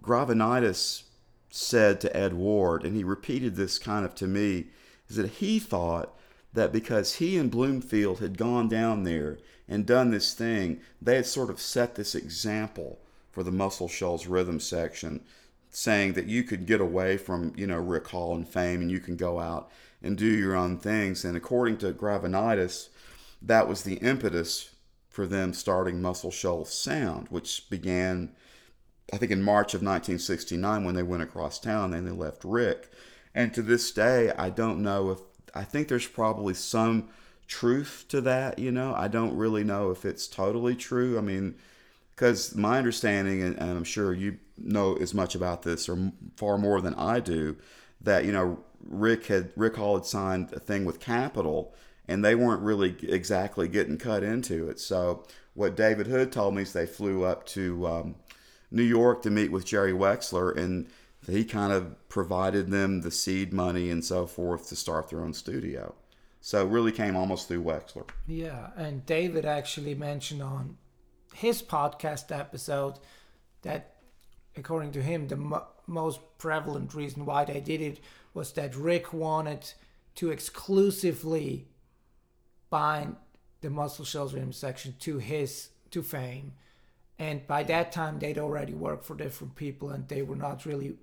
gravenites 0.02 1.04
said 1.48 2.02
to 2.02 2.14
ed 2.14 2.34
ward 2.34 2.84
and 2.84 2.94
he 2.94 3.02
repeated 3.02 3.56
this 3.56 3.78
kind 3.78 4.04
of 4.04 4.14
to 4.16 4.26
me 4.26 4.66
is 5.08 5.16
that 5.16 5.30
he 5.30 5.58
thought 5.58 6.14
that 6.52 6.72
because 6.72 7.16
he 7.16 7.36
and 7.36 7.50
bloomfield 7.50 8.18
had 8.20 8.36
gone 8.36 8.68
down 8.68 9.04
there 9.04 9.38
and 9.68 9.86
done 9.86 10.10
this 10.10 10.34
thing, 10.34 10.80
they 11.00 11.16
had 11.16 11.26
sort 11.26 11.50
of 11.50 11.60
set 11.60 11.94
this 11.94 12.14
example 12.14 12.98
for 13.30 13.42
the 13.42 13.50
Muscle 13.50 13.88
Shoals 13.88 14.26
rhythm 14.26 14.60
section, 14.60 15.24
saying 15.70 16.12
that 16.12 16.26
you 16.26 16.42
could 16.42 16.66
get 16.66 16.80
away 16.80 17.16
from, 17.16 17.54
you 17.56 17.66
know, 17.66 17.78
Rick 17.78 18.08
Hall 18.08 18.34
and 18.34 18.46
fame 18.46 18.82
and 18.82 18.90
you 18.90 19.00
can 19.00 19.16
go 19.16 19.40
out 19.40 19.70
and 20.02 20.18
do 20.18 20.26
your 20.26 20.54
own 20.54 20.78
things. 20.78 21.24
And 21.24 21.36
according 21.36 21.78
to 21.78 21.92
Gravenites, 21.92 22.88
that 23.40 23.68
was 23.68 23.82
the 23.82 23.94
impetus 23.96 24.74
for 25.08 25.26
them 25.26 25.52
starting 25.52 26.02
Muscle 26.02 26.30
Shoals 26.30 26.72
Sound, 26.72 27.28
which 27.28 27.68
began, 27.70 28.32
I 29.12 29.16
think, 29.16 29.32
in 29.32 29.42
March 29.42 29.74
of 29.74 29.80
1969 29.80 30.84
when 30.84 30.94
they 30.94 31.02
went 31.02 31.22
across 31.22 31.58
town 31.58 31.94
and 31.94 32.06
they 32.06 32.12
left 32.12 32.44
Rick. 32.44 32.90
And 33.34 33.54
to 33.54 33.62
this 33.62 33.90
day, 33.92 34.32
I 34.36 34.50
don't 34.50 34.82
know 34.82 35.10
if, 35.10 35.18
I 35.54 35.64
think 35.64 35.88
there's 35.88 36.06
probably 36.06 36.54
some 36.54 37.08
truth 37.46 38.06
to 38.08 38.20
that. 38.22 38.58
You 38.58 38.72
know, 38.72 38.94
I 38.94 39.08
don't 39.08 39.36
really 39.36 39.64
know 39.64 39.90
if 39.90 40.04
it's 40.04 40.26
totally 40.26 40.74
true. 40.74 41.18
I 41.18 41.20
mean, 41.20 41.54
because 42.14 42.54
my 42.54 42.78
understanding, 42.78 43.42
and, 43.42 43.56
and, 43.58 43.70
I'm 43.70 43.84
sure 43.84 44.12
you 44.12 44.38
know 44.58 44.94
as 44.96 45.12
much 45.14 45.34
about 45.34 45.62
this 45.62 45.88
or 45.88 46.12
far 46.36 46.58
more 46.58 46.80
than 46.80 46.94
I 46.94 47.20
do, 47.20 47.56
that 48.00 48.24
you 48.24 48.32
know 48.32 48.58
Rick 48.86 49.26
had 49.26 49.50
Rick 49.56 49.76
Hall 49.76 49.96
had 49.96 50.06
signed 50.06 50.52
a 50.52 50.60
thing 50.60 50.84
with 50.84 51.00
Capitol, 51.00 51.74
and 52.06 52.24
they 52.24 52.34
weren't 52.34 52.62
really 52.62 52.96
exactly 53.02 53.68
getting 53.68 53.98
cut 53.98 54.22
into 54.22 54.68
it. 54.68 54.80
So 54.80 55.24
what 55.54 55.76
David 55.76 56.06
Hood 56.06 56.32
told 56.32 56.54
me 56.54 56.62
is 56.62 56.72
they 56.72 56.86
flew 56.86 57.24
up 57.24 57.46
to 57.48 57.86
um, 57.86 58.14
New 58.70 58.82
York 58.82 59.22
to 59.22 59.30
meet 59.30 59.52
with 59.52 59.66
Jerry 59.66 59.92
Wexler, 59.92 60.56
and 60.56 60.86
he 61.26 61.44
kind 61.44 61.72
of 61.72 62.08
provided 62.08 62.70
them 62.70 63.02
the 63.02 63.10
seed 63.10 63.52
money 63.52 63.90
and 63.90 64.04
so 64.04 64.26
forth 64.26 64.68
to 64.68 64.76
start 64.76 65.08
their 65.08 65.20
own 65.20 65.34
studio. 65.34 65.94
So 66.40 66.66
really 66.66 66.90
came 66.90 67.14
almost 67.14 67.46
through 67.46 67.62
Wexler. 67.62 68.08
Yeah, 68.26 68.70
and 68.76 69.06
David 69.06 69.44
actually 69.44 69.94
mentioned 69.94 70.42
on 70.42 70.76
his 71.34 71.62
podcast 71.62 72.36
episode 72.36 72.98
that, 73.62 73.94
according 74.56 74.90
to 74.92 75.02
him, 75.02 75.28
the 75.28 75.36
mo- 75.36 75.66
most 75.86 76.20
prevalent 76.38 76.94
reason 76.94 77.24
why 77.24 77.44
they 77.44 77.60
did 77.60 77.80
it 77.80 78.00
was 78.34 78.52
that 78.54 78.74
Rick 78.74 79.12
wanted 79.12 79.72
to 80.16 80.30
exclusively 80.30 81.68
bind 82.70 83.16
the 83.60 83.70
Muscle 83.70 84.04
Shoals 84.04 84.34
Rhythm 84.34 84.52
section 84.52 84.96
to 85.00 85.18
his 85.18 85.68
to 85.92 86.02
fame, 86.02 86.54
and 87.18 87.46
by 87.46 87.62
that 87.64 87.92
time 87.92 88.18
they'd 88.18 88.38
already 88.38 88.74
worked 88.74 89.04
for 89.04 89.14
different 89.14 89.54
people, 89.54 89.90
and 89.90 90.08
they 90.08 90.22
were 90.22 90.36
not 90.36 90.66
really 90.66 90.96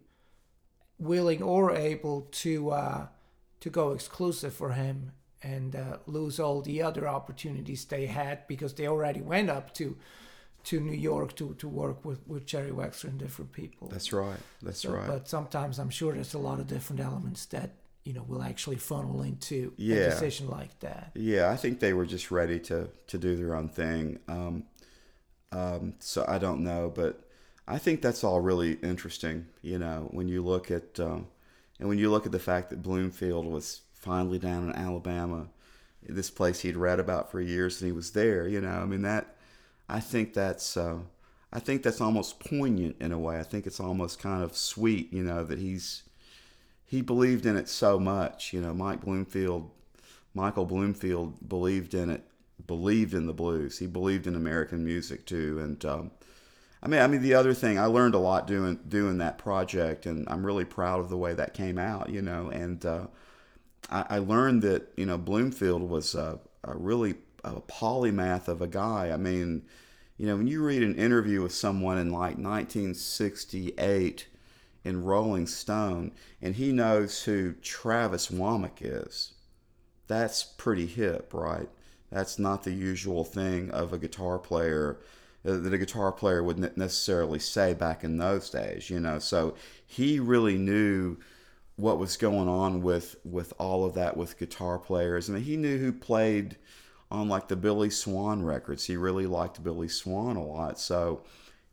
willing 0.99 1.41
or 1.41 1.71
able 1.75 2.27
to 2.31 2.71
uh, 2.71 3.07
to 3.61 3.69
go 3.69 3.91
exclusive 3.91 4.53
for 4.53 4.71
him 4.71 5.11
and 5.41 5.75
uh, 5.75 5.97
lose 6.05 6.39
all 6.39 6.61
the 6.61 6.81
other 6.81 7.07
opportunities 7.07 7.85
they 7.85 8.05
had 8.07 8.45
because 8.47 8.73
they 8.73 8.87
already 8.87 9.21
went 9.21 9.49
up 9.49 9.73
to 9.75 9.95
to 10.61 10.79
New 10.81 10.91
York 10.97 11.35
to, 11.37 11.55
to 11.57 11.69
work 11.69 12.03
with, 12.03 12.19
with 12.27 12.45
Jerry 12.45 12.71
Wexler 12.71 13.05
and 13.05 13.17
different 13.17 13.53
people. 13.53 13.87
That's 13.87 14.11
right. 14.11 14.37
That's 14.61 14.81
So, 14.81 14.91
right. 14.91 15.07
But 15.07 15.29
sometimes 15.29 15.79
I'm 15.79 15.89
sure 15.89 16.13
there's 16.13 16.33
a 16.33 16.37
lot 16.37 16.59
of 16.59 16.67
different 16.67 16.99
elements 17.01 17.45
that 17.47 17.69
you 18.03 18.13
know 18.13 18.23
will 18.23 18.43
actually 18.43 18.75
funnel 18.77 19.21
into 19.21 19.73
Yeah. 19.77 19.95
a 19.95 20.09
decision 20.09 20.49
like 20.49 20.77
that. 20.81 21.11
Yeah, 21.15 21.49
I 21.49 21.55
think 21.55 21.79
they 21.79 21.93
were 21.93 22.05
just 22.05 22.29
ready 22.31 22.59
to 22.61 22.89
to 23.07 23.17
do 23.17 23.35
their 23.37 23.55
own 23.55 23.69
thing. 23.69 24.19
Um, 24.27 24.63
um, 25.51 25.93
so 25.99 26.25
I 26.27 26.37
don't 26.37 26.63
know, 26.63 26.91
but 26.93 27.23
I 27.69 27.77
think 27.77 28.01
that's 28.01 28.23
all 28.23 28.41
really 28.41 28.73
interesting. 28.81 29.45
You 29.61 29.77
know, 29.77 30.07
when 30.11 30.27
you 30.27 30.43
look 30.43 30.71
at 30.71 30.99
um, 30.99 31.27
and 31.79 31.87
when 31.87 31.99
you 31.99 32.09
look 32.09 32.25
at 32.25 32.31
the 32.31 32.39
fact 32.39 32.71
that 32.71 32.81
Bloomfield 32.81 33.45
was 33.45 33.81
finally 33.93 34.39
down 34.39 34.67
in 34.67 34.75
Alabama, 34.75 35.47
this 36.01 36.31
place 36.31 36.61
he'd 36.61 36.75
read 36.75 36.99
about 36.99 37.29
for 37.31 37.39
years, 37.39 37.79
and 37.79 37.87
he 37.87 37.91
was 37.91 38.11
there. 38.11 38.47
You 38.47 38.59
know, 38.59 38.71
I 38.71 38.85
mean 38.85 39.03
that. 39.03 39.35
I 39.87 39.99
think 39.99 40.33
that's. 40.33 40.75
Uh, 40.75 40.99
I 41.51 41.59
think 41.59 41.81
that's 41.81 42.01
almost 42.01 42.39
poignant 42.39 42.97
in 42.99 43.11
a 43.11 43.17
way. 43.17 43.39
I 43.39 43.43
think 43.43 43.65
it's 43.65 43.79
almost 43.79 44.19
kind 44.19 44.43
of 44.43 44.55
sweet, 44.55 45.11
you 45.11 45.23
know, 45.23 45.43
that 45.43 45.59
he's 45.59 46.03
he 46.85 47.01
believed 47.01 47.45
in 47.45 47.55
it 47.55 47.69
so 47.69 47.99
much. 47.99 48.51
You 48.51 48.61
know, 48.61 48.73
Mike 48.73 49.01
Bloomfield, 49.01 49.69
Michael 50.33 50.65
Bloomfield 50.65 51.47
believed 51.47 51.93
in 51.93 52.09
it, 52.09 52.23
believed 52.65 53.13
in 53.13 53.27
the 53.27 53.33
blues. 53.33 53.77
He 53.77 53.85
believed 53.87 54.25
in 54.25 54.35
American 54.35 54.83
music 54.83 55.25
too. 55.25 55.59
And 55.59 55.83
um, 55.85 56.11
I 56.81 56.87
mean, 56.87 57.01
I 57.01 57.07
mean, 57.07 57.21
the 57.21 57.33
other 57.33 57.53
thing 57.53 57.77
I 57.77 57.85
learned 57.85 58.15
a 58.15 58.19
lot 58.19 58.47
doing 58.47 58.79
doing 58.87 59.17
that 59.17 59.37
project, 59.37 60.05
and 60.05 60.27
I'm 60.29 60.45
really 60.45 60.65
proud 60.65 61.01
of 61.01 61.09
the 61.09 61.17
way 61.17 61.33
that 61.33 61.53
came 61.53 61.77
out. 61.77 62.09
You 62.09 62.21
know, 62.21 62.49
and 62.49 62.85
uh, 62.85 63.07
I, 63.89 64.05
I 64.09 64.17
learned 64.19 64.61
that 64.61 64.93
you 64.95 65.05
know 65.05 65.17
Bloomfield 65.17 65.81
was 65.81 66.15
a, 66.15 66.39
a 66.63 66.77
really 66.77 67.15
a 67.43 67.61
polymath 67.61 68.47
of 68.47 68.61
a 68.61 68.67
guy. 68.67 69.11
I 69.11 69.17
mean, 69.17 69.63
you 70.17 70.25
know, 70.25 70.37
when 70.37 70.47
you 70.47 70.63
read 70.63 70.83
an 70.83 70.95
interview 70.95 71.41
with 71.41 71.53
someone 71.53 71.97
in 71.97 72.11
like 72.11 72.37
1968 72.37 74.27
in 74.85 75.03
Rolling 75.03 75.47
Stone, 75.47 76.13
and 76.41 76.55
he 76.55 76.71
knows 76.71 77.23
who 77.23 77.53
Travis 77.61 78.27
Wammack 78.27 78.79
is, 78.81 79.33
that's 80.07 80.43
pretty 80.43 80.87
hip, 80.87 81.33
right? 81.33 81.69
That's 82.09 82.39
not 82.39 82.63
the 82.63 82.71
usual 82.71 83.23
thing 83.23 83.69
of 83.71 83.91
a 83.91 83.97
guitar 83.97 84.39
player 84.39 84.99
Uh, 85.49 85.57
that 85.57 85.73
a 85.73 85.77
guitar 85.77 86.11
player 86.11 86.43
would 86.43 86.59
ne- 86.59 86.71
necessarily 86.75 87.39
say 87.39 87.73
back 87.73 88.03
in 88.03 88.17
those 88.17 88.49
days, 88.49 88.89
you 88.89 88.99
know. 88.99 89.19
So 89.19 89.55
he 89.85 90.19
really 90.19 90.57
knew 90.57 91.17
what 91.75 91.97
was 91.97 92.17
going 92.17 92.47
on 92.47 92.81
with 92.81 93.15
with 93.23 93.53
all 93.57 93.85
of 93.85 93.93
that 93.95 94.17
with 94.17 94.37
guitar 94.37 94.77
players. 94.77 95.29
I 95.29 95.33
mean, 95.33 95.43
he 95.43 95.57
knew 95.57 95.77
who 95.77 95.91
played 95.91 96.57
on 97.09 97.29
like 97.29 97.47
the 97.47 97.55
Billy 97.55 97.89
Swan 97.89 98.43
records. 98.43 98.85
He 98.85 98.97
really 98.97 99.25
liked 99.25 99.63
Billy 99.63 99.87
Swan 99.87 100.35
a 100.35 100.45
lot, 100.45 100.79
so 100.79 101.23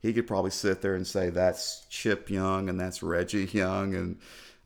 he 0.01 0.13
could 0.13 0.27
probably 0.27 0.53
sit 0.53 0.81
there 0.81 0.95
and 0.95 1.07
say 1.07 1.31
that's 1.31 1.87
Chip 1.91 2.31
Young 2.31 2.69
and 2.69 2.79
that's 2.81 3.03
Reggie 3.03 3.47
Young 3.53 3.95
and 3.95 4.19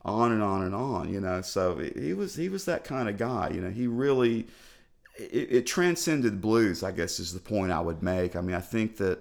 on 0.03 0.31
and 0.31 0.41
on 0.41 0.63
and 0.63 0.75
on, 0.75 1.11
you 1.11 1.19
know. 1.19 1.41
So 1.41 1.77
he 1.77 2.13
was 2.13 2.35
he 2.35 2.49
was 2.49 2.65
that 2.65 2.83
kind 2.83 3.09
of 3.09 3.17
guy, 3.17 3.49
you 3.49 3.61
know. 3.61 3.69
He 3.69 3.87
really 3.87 4.47
it, 5.21 5.51
it 5.51 5.67
transcended 5.67 6.41
blues, 6.41 6.83
I 6.83 6.91
guess, 6.91 7.19
is 7.19 7.33
the 7.33 7.39
point 7.39 7.71
I 7.71 7.81
would 7.81 8.01
make. 8.01 8.35
I 8.35 8.41
mean, 8.41 8.55
I 8.55 8.61
think 8.61 8.97
that 8.97 9.19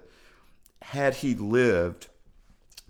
had 0.83 1.17
he 1.17 1.35
lived 1.35 2.09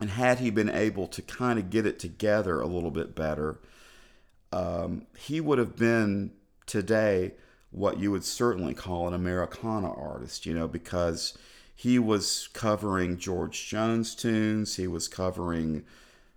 and 0.01 0.11
had 0.11 0.39
he 0.39 0.51
been 0.51 0.71
able 0.71 1.07
to 1.09 1.23
kind 1.23 1.59
of 1.59 1.71
get 1.71 1.87
it 1.87 1.99
together 1.99 2.61
a 2.61 2.67
little 2.67 2.91
bit 2.91 3.15
better, 3.15 3.61
um, 4.53 5.07
he 5.17 5.41
would 5.41 5.59
have 5.59 5.77
been 5.77 6.33
today 6.67 7.33
what 7.71 7.99
you 7.99 8.11
would 8.11 8.25
certainly 8.25 8.75
call 8.75 9.07
an 9.07 9.15
Americana 9.15 9.93
artist, 9.93 10.47
you 10.47 10.55
know, 10.55 10.67
because 10.67 11.37
he 11.75 11.99
was 11.99 12.49
covering 12.53 13.17
George 13.17 13.69
Jones 13.69 14.15
tunes, 14.15 14.77
he 14.77 14.87
was 14.87 15.09
covering 15.09 15.85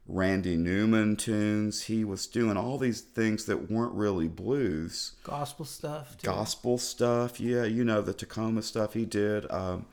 Randy 0.05 0.57
Newman 0.57 1.15
tunes, 1.15 1.83
he 1.83 2.03
was 2.03 2.27
doing 2.27 2.57
all 2.57 2.77
these 2.77 3.01
things 3.01 3.45
that 3.45 3.71
weren't 3.71 3.93
really 3.93 4.27
blues 4.27 5.13
Gospel 5.23 5.65
stuff. 5.65 6.17
Too. 6.17 6.27
gospel 6.27 6.77
stuff. 6.77 7.39
Yeah, 7.39 7.63
you 7.63 7.83
know 7.85 8.01
the 8.01 8.13
Takoma 8.13 8.63
stuff 8.63 8.93
he 8.93 9.05
did. 9.05 9.49
Um, 9.49 9.85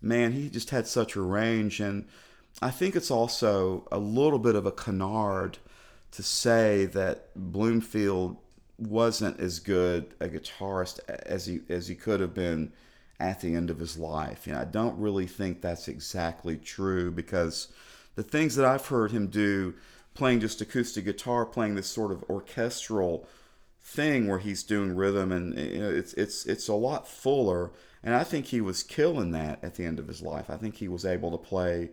man, 0.00 0.32
he 0.32 0.48
just 0.48 0.70
had 0.70 0.86
such 0.86 1.14
a 1.14 1.20
range, 1.20 1.78
and 1.80 2.06
I 2.62 2.70
think 2.70 2.96
it's 2.96 3.10
also 3.10 3.86
a 3.92 3.98
little 3.98 4.38
bit 4.38 4.54
of 4.54 4.64
a 4.64 4.72
canard 4.72 5.58
to 6.12 6.22
say 6.22 6.86
that 6.86 7.28
Bloomfield 7.36 8.36
wasn't 8.78 9.38
as 9.38 9.58
good 9.58 10.14
a 10.20 10.28
guitarist 10.28 11.00
as 11.08 11.44
he 11.46 11.60
as 11.68 11.86
he 11.88 11.94
could 11.94 12.20
have 12.20 12.32
been 12.32 12.72
at 13.20 13.40
the 13.40 13.54
end 13.54 13.68
of 13.68 13.78
his 13.78 13.98
life. 13.98 14.46
You 14.46 14.54
know, 14.54 14.60
I 14.60 14.64
don't 14.64 14.98
really 14.98 15.26
think 15.26 15.60
that's 15.60 15.86
exactly 15.86 16.56
true 16.56 17.10
because 17.10 17.68
the 18.14 18.22
things 18.22 18.56
that 18.56 18.66
I've 18.66 18.86
heard 18.86 19.12
him 19.12 19.28
do, 19.28 19.74
playing 20.14 20.40
just 20.40 20.60
acoustic 20.60 21.04
guitar, 21.04 21.46
playing 21.46 21.74
this 21.74 21.86
sort 21.86 22.12
of 22.12 22.24
orchestral 22.24 23.28
thing 23.82 24.28
where 24.28 24.38
he's 24.38 24.62
doing 24.62 24.94
rhythm 24.94 25.32
and 25.32 25.58
you 25.58 25.78
know, 25.80 25.90
it's 25.90 26.12
it's 26.14 26.44
it's 26.44 26.68
a 26.68 26.74
lot 26.74 27.08
fuller 27.08 27.70
and 28.02 28.14
I 28.14 28.24
think 28.24 28.46
he 28.46 28.60
was 28.60 28.82
killing 28.82 29.30
that 29.32 29.62
at 29.64 29.74
the 29.74 29.84
end 29.84 29.98
of 29.98 30.06
his 30.06 30.20
life. 30.20 30.50
I 30.50 30.56
think 30.56 30.76
he 30.76 30.86
was 30.86 31.06
able 31.06 31.30
to 31.30 31.38
play 31.38 31.90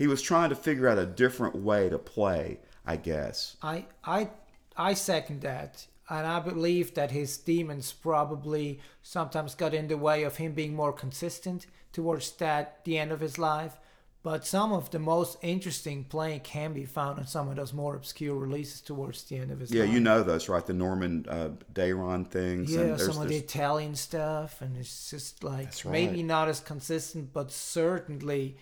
he 0.00 0.06
was 0.06 0.22
trying 0.22 0.48
to 0.48 0.56
figure 0.56 0.88
out 0.88 0.96
a 0.96 1.04
different 1.04 1.56
way 1.56 1.90
to 1.90 1.98
play, 1.98 2.60
I 2.86 2.96
guess. 2.96 3.58
I 3.62 3.84
I 4.02 4.30
I 4.74 4.94
second 4.94 5.42
that. 5.42 5.86
And 6.08 6.26
I 6.26 6.40
believe 6.40 6.94
that 6.94 7.10
his 7.10 7.36
demons 7.36 7.92
probably 7.92 8.80
sometimes 9.02 9.54
got 9.54 9.74
in 9.74 9.88
the 9.88 9.98
way 9.98 10.22
of 10.22 10.38
him 10.38 10.54
being 10.54 10.74
more 10.74 10.94
consistent 10.94 11.66
towards 11.92 12.30
that 12.38 12.82
the 12.86 12.96
end 12.96 13.12
of 13.12 13.20
his 13.20 13.36
life. 13.36 13.76
But 14.22 14.46
some 14.46 14.72
of 14.72 14.90
the 14.90 14.98
most 14.98 15.38
interesting 15.40 16.04
playing 16.04 16.40
can 16.40 16.74
be 16.74 16.84
found 16.84 17.18
on 17.18 17.26
some 17.26 17.48
of 17.48 17.56
those 17.56 17.72
more 17.72 17.96
obscure 17.96 18.36
releases 18.36 18.82
towards 18.82 19.24
the 19.24 19.38
end 19.38 19.50
of 19.50 19.60
his 19.60 19.72
Yeah, 19.72 19.84
life. 19.84 19.94
you 19.94 20.00
know 20.00 20.22
those, 20.22 20.46
right? 20.48 20.64
The 20.64 20.74
Norman 20.74 21.24
uh, 21.26 21.50
Dayron 21.72 22.26
things. 22.28 22.70
Yeah, 22.70 22.96
some 22.98 23.22
of 23.22 23.28
the 23.28 23.36
Italian 23.36 23.94
stuff, 23.94 24.60
and 24.60 24.76
it's 24.76 25.08
just 25.10 25.42
like 25.42 25.64
That's 25.64 25.84
maybe 25.86 26.22
not 26.22 26.48
as 26.48 26.60
consistent, 26.60 27.32
but 27.32 27.50
certainly 27.50 28.58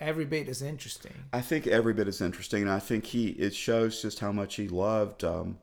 every 0.00 0.24
bit 0.24 0.48
is 0.48 0.62
interesting. 0.62 1.12
I 1.32 1.42
think 1.42 1.66
every 1.66 1.92
bit 1.92 2.08
is 2.08 2.22
interesting, 2.22 2.62
and 2.62 2.70
I 2.70 2.78
think 2.78 3.04
he 3.06 3.28
it 3.30 3.54
shows 3.54 4.00
just 4.00 4.20
how 4.20 4.32
much 4.32 4.54
he 4.56 4.68
loved, 4.68 5.24
um, 5.24 5.58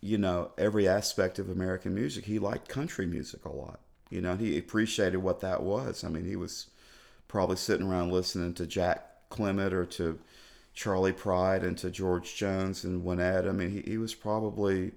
you 0.00 0.18
know, 0.18 0.52
every 0.58 0.86
aspect 0.86 1.38
of 1.38 1.48
American 1.48 1.94
music. 1.94 2.26
He 2.26 2.38
liked 2.38 2.68
country 2.68 3.06
music 3.06 3.44
a 3.46 3.50
lot. 3.52 3.80
You 4.10 4.20
know, 4.20 4.36
he 4.36 4.58
appreciated 4.58 5.18
what 5.18 5.40
that 5.40 5.62
was. 5.62 6.04
I 6.04 6.08
mean, 6.08 6.24
he 6.26 6.36
was 6.36 6.66
probably 7.28 7.56
sitting 7.56 7.86
around 7.86 8.10
listening 8.10 8.54
to 8.54 8.66
Jack 8.66 9.06
Clement 9.28 9.72
or 9.72 9.84
to 9.84 10.18
Charley 10.74 11.12
Pride 11.12 11.62
and 11.62 11.76
to 11.78 11.90
George 11.90 12.34
Jones 12.34 12.84
and 12.84 13.04
Wynette. 13.04 13.48
I 13.48 13.52
mean, 13.52 13.70
he, 13.70 13.90
he 13.92 13.98
was 13.98 14.14
probably 14.14 14.92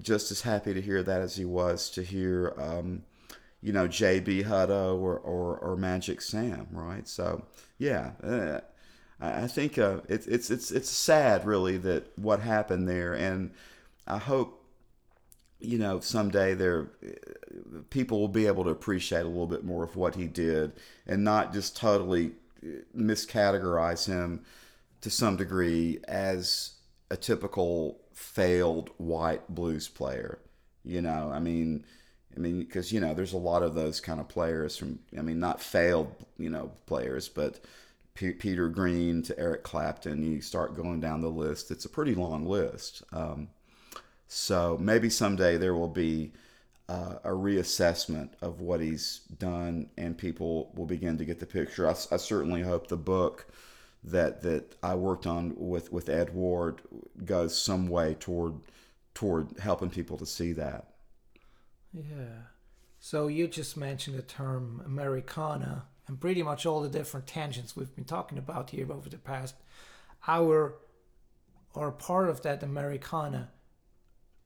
just 0.00 0.30
as 0.30 0.42
happy 0.42 0.72
to 0.72 0.80
hear 0.80 1.02
that 1.02 1.20
as 1.20 1.36
he 1.36 1.44
was 1.44 1.90
to 1.90 2.02
hear, 2.02 2.54
um, 2.58 3.02
you 3.60 3.72
know, 3.72 3.88
J.B. 3.88 4.44
Hutto 4.44 4.98
or, 4.98 5.18
or, 5.18 5.58
or 5.58 5.76
Magic 5.76 6.20
Sam, 6.22 6.68
right? 6.72 7.06
So, 7.08 7.44
yeah, 7.78 8.12
uh, 8.22 8.60
I 9.20 9.46
think 9.48 9.76
uh, 9.78 9.98
it's 10.08 10.26
it's 10.26 10.50
it's 10.50 10.70
it's 10.70 10.88
sad, 10.88 11.44
really, 11.44 11.76
that 11.78 12.18
what 12.18 12.40
happened 12.40 12.88
there, 12.88 13.12
and 13.12 13.50
I 14.06 14.16
hope, 14.16 14.59
you 15.60 15.78
know, 15.78 16.00
someday 16.00 16.54
there 16.54 16.88
people 17.90 18.20
will 18.20 18.28
be 18.28 18.46
able 18.46 18.64
to 18.64 18.70
appreciate 18.70 19.22
a 19.22 19.28
little 19.28 19.46
bit 19.46 19.64
more 19.64 19.84
of 19.84 19.96
what 19.96 20.14
he 20.14 20.26
did, 20.26 20.72
and 21.06 21.24
not 21.24 21.52
just 21.52 21.76
totally 21.76 22.32
miscategorize 22.96 24.06
him 24.06 24.44
to 25.00 25.10
some 25.10 25.36
degree 25.36 25.98
as 26.08 26.72
a 27.10 27.16
typical 27.16 28.00
failed 28.12 28.90
white 28.98 29.48
blues 29.48 29.88
player. 29.88 30.38
You 30.84 31.02
know, 31.02 31.30
I 31.32 31.40
mean, 31.40 31.84
I 32.36 32.40
mean, 32.40 32.60
because 32.60 32.92
you 32.92 33.00
know, 33.00 33.14
there's 33.14 33.32
a 33.32 33.38
lot 33.38 33.62
of 33.62 33.74
those 33.74 34.00
kind 34.00 34.20
of 34.20 34.28
players 34.28 34.76
from. 34.76 35.00
I 35.16 35.22
mean, 35.22 35.40
not 35.40 35.60
failed, 35.60 36.14
you 36.38 36.50
know, 36.50 36.72
players, 36.86 37.28
but 37.28 37.60
P- 38.14 38.32
Peter 38.32 38.68
Green 38.68 39.22
to 39.22 39.38
Eric 39.38 39.62
Clapton. 39.62 40.22
You 40.22 40.40
start 40.40 40.76
going 40.76 41.00
down 41.00 41.20
the 41.20 41.28
list. 41.30 41.70
It's 41.70 41.84
a 41.84 41.90
pretty 41.90 42.14
long 42.14 42.46
list. 42.46 43.02
Um, 43.12 43.48
So 44.32 44.78
maybe 44.80 45.10
someday 45.10 45.56
there 45.56 45.74
will 45.74 45.88
be 45.88 46.30
uh, 46.88 47.16
a 47.24 47.30
reassessment 47.30 48.30
of 48.40 48.60
what 48.60 48.80
he's 48.80 49.22
done, 49.38 49.90
and 49.98 50.16
people 50.16 50.70
will 50.76 50.86
begin 50.86 51.18
to 51.18 51.24
get 51.24 51.40
the 51.40 51.46
picture. 51.46 51.88
I, 51.88 51.96
I 52.12 52.16
certainly 52.16 52.62
hope 52.62 52.86
the 52.86 52.96
book 52.96 53.48
that 54.04 54.42
that 54.42 54.76
I 54.84 54.94
worked 54.94 55.26
on 55.26 55.54
with 55.56 55.92
with 55.92 56.08
Ed 56.08 56.32
Ward 56.32 56.80
goes 57.24 57.60
some 57.60 57.88
way 57.88 58.14
toward 58.20 58.54
toward 59.14 59.58
helping 59.58 59.90
people 59.90 60.16
to 60.18 60.26
see 60.26 60.52
that. 60.52 60.86
Yeah. 61.92 62.44
So 63.00 63.26
you 63.26 63.48
just 63.48 63.76
mentioned 63.76 64.16
the 64.16 64.22
term 64.22 64.80
Americana 64.86 65.86
and 66.06 66.20
pretty 66.20 66.44
much 66.44 66.66
all 66.66 66.82
the 66.82 66.88
different 66.88 67.26
tangents 67.26 67.74
we've 67.74 67.96
been 67.96 68.04
talking 68.04 68.38
about 68.38 68.70
here 68.70 68.92
over 68.92 69.08
the 69.08 69.18
past 69.18 69.56
hour 70.28 70.76
are 71.74 71.90
part 71.90 72.28
of 72.28 72.42
that 72.42 72.62
Americana 72.62 73.50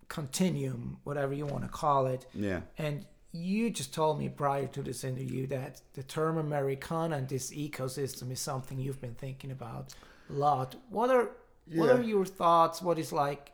continuum, 0.08 0.98
whatever 1.04 1.34
you 1.34 1.46
want 1.46 1.64
to 1.64 1.70
call 1.70 2.06
it. 2.06 2.26
Yeah. 2.34 2.60
And 2.78 3.06
you 3.32 3.70
just 3.70 3.92
told 3.92 4.18
me 4.18 4.28
prior 4.28 4.66
to 4.68 4.82
this 4.82 5.02
interview 5.02 5.46
that 5.48 5.80
the 5.94 6.02
term 6.02 6.38
Americana 6.38 7.16
and 7.16 7.28
this 7.28 7.52
ecosystem 7.52 8.30
is 8.30 8.40
something 8.40 8.78
you've 8.78 9.00
been 9.00 9.14
thinking 9.14 9.50
about 9.50 9.94
a 10.30 10.32
lot. 10.32 10.76
What 10.88 11.10
are 11.10 11.30
what 11.72 11.90
are 11.90 12.02
your 12.02 12.26
thoughts? 12.26 12.82
What 12.82 12.98
is 12.98 13.12
like 13.12 13.50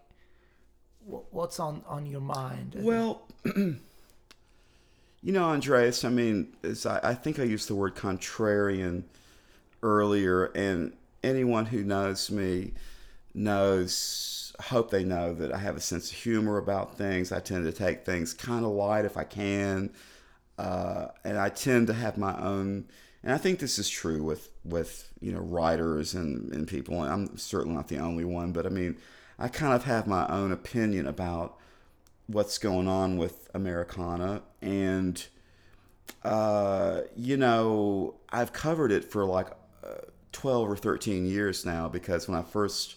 what's 1.04 1.58
on 1.60 1.82
on 1.86 2.06
your 2.06 2.20
mind? 2.20 2.76
Well, 2.78 3.22
you 3.44 3.78
know, 5.22 5.44
Andreas, 5.44 6.04
I 6.04 6.08
mean, 6.08 6.54
as 6.62 6.86
I, 6.86 7.00
I 7.02 7.14
think 7.14 7.38
I 7.38 7.44
used 7.44 7.68
the 7.68 7.74
word 7.74 7.94
contrarian 7.94 9.04
earlier, 9.82 10.46
and 10.46 10.92
anyone 11.22 11.66
who 11.66 11.82
knows 11.82 12.30
me 12.30 12.72
knows, 13.34 14.39
hope 14.60 14.90
they 14.90 15.04
know 15.04 15.34
that 15.34 15.52
I 15.52 15.58
have 15.58 15.76
a 15.76 15.80
sense 15.80 16.10
of 16.10 16.16
humor 16.16 16.58
about 16.58 16.96
things. 16.96 17.32
I 17.32 17.40
tend 17.40 17.64
to 17.64 17.72
take 17.72 18.04
things 18.04 18.34
kind 18.34 18.64
of 18.64 18.72
light 18.72 19.04
if 19.04 19.16
I 19.16 19.24
can, 19.24 19.90
uh, 20.58 21.08
and 21.24 21.38
I 21.38 21.48
tend 21.48 21.86
to 21.88 21.94
have 21.94 22.18
my 22.18 22.38
own. 22.38 22.86
And 23.22 23.32
I 23.32 23.38
think 23.38 23.58
this 23.58 23.78
is 23.78 23.88
true 23.88 24.22
with 24.22 24.50
with 24.64 25.12
you 25.20 25.32
know 25.32 25.40
writers 25.40 26.14
and 26.14 26.52
and 26.52 26.66
people. 26.66 27.02
And 27.02 27.12
I'm 27.12 27.36
certainly 27.36 27.76
not 27.76 27.88
the 27.88 27.98
only 27.98 28.24
one, 28.24 28.52
but 28.52 28.66
I 28.66 28.70
mean, 28.70 28.96
I 29.38 29.48
kind 29.48 29.74
of 29.74 29.84
have 29.84 30.06
my 30.06 30.26
own 30.28 30.52
opinion 30.52 31.06
about 31.06 31.56
what's 32.26 32.58
going 32.58 32.86
on 32.86 33.16
with 33.16 33.48
Americana. 33.54 34.42
And, 34.62 35.24
uh, 36.22 37.02
you 37.16 37.36
know, 37.36 38.16
I've 38.30 38.52
covered 38.52 38.92
it 38.92 39.10
for 39.10 39.24
like 39.24 39.48
uh, 39.82 40.06
12 40.32 40.70
or 40.70 40.76
13 40.76 41.26
years 41.26 41.64
now 41.64 41.88
because 41.88 42.28
when 42.28 42.38
I 42.38 42.42
first 42.42 42.96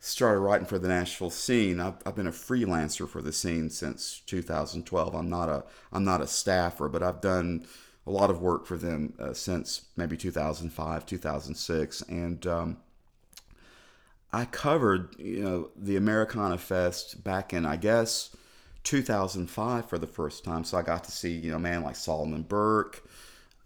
started 0.00 0.40
writing 0.40 0.66
for 0.66 0.78
the 0.78 0.88
Nashville 0.88 1.30
scene, 1.30 1.80
I've, 1.80 1.94
I've 2.04 2.16
been 2.16 2.26
a 2.26 2.32
freelancer 2.32 3.08
for 3.08 3.22
the 3.22 3.32
scene 3.32 3.70
since 3.70 4.22
2012. 4.26 5.14
I'm 5.14 5.28
not 5.28 5.48
a 5.48 5.64
I'm 5.92 6.04
not 6.04 6.20
a 6.20 6.26
staffer, 6.26 6.88
but 6.88 7.02
I've 7.02 7.20
done 7.20 7.66
a 8.06 8.10
lot 8.10 8.30
of 8.30 8.40
work 8.40 8.66
for 8.66 8.76
them 8.76 9.14
uh, 9.18 9.32
since 9.32 9.86
maybe 9.96 10.16
2005, 10.16 11.06
2006, 11.06 12.02
and 12.02 12.46
um, 12.46 12.76
I 14.32 14.44
covered, 14.44 15.16
you 15.18 15.42
know, 15.42 15.70
the 15.76 15.96
Americana 15.96 16.58
Fest 16.58 17.24
back 17.24 17.52
in, 17.52 17.64
I 17.64 17.76
guess, 17.76 18.36
2005 18.84 19.88
for 19.88 19.98
the 19.98 20.06
first 20.06 20.44
time. 20.44 20.62
So 20.62 20.76
I 20.78 20.82
got 20.82 21.04
to 21.04 21.12
see, 21.12 21.32
you 21.32 21.50
know, 21.50 21.58
man 21.58 21.82
like 21.82 21.96
Solomon 21.96 22.42
Burke. 22.42 23.02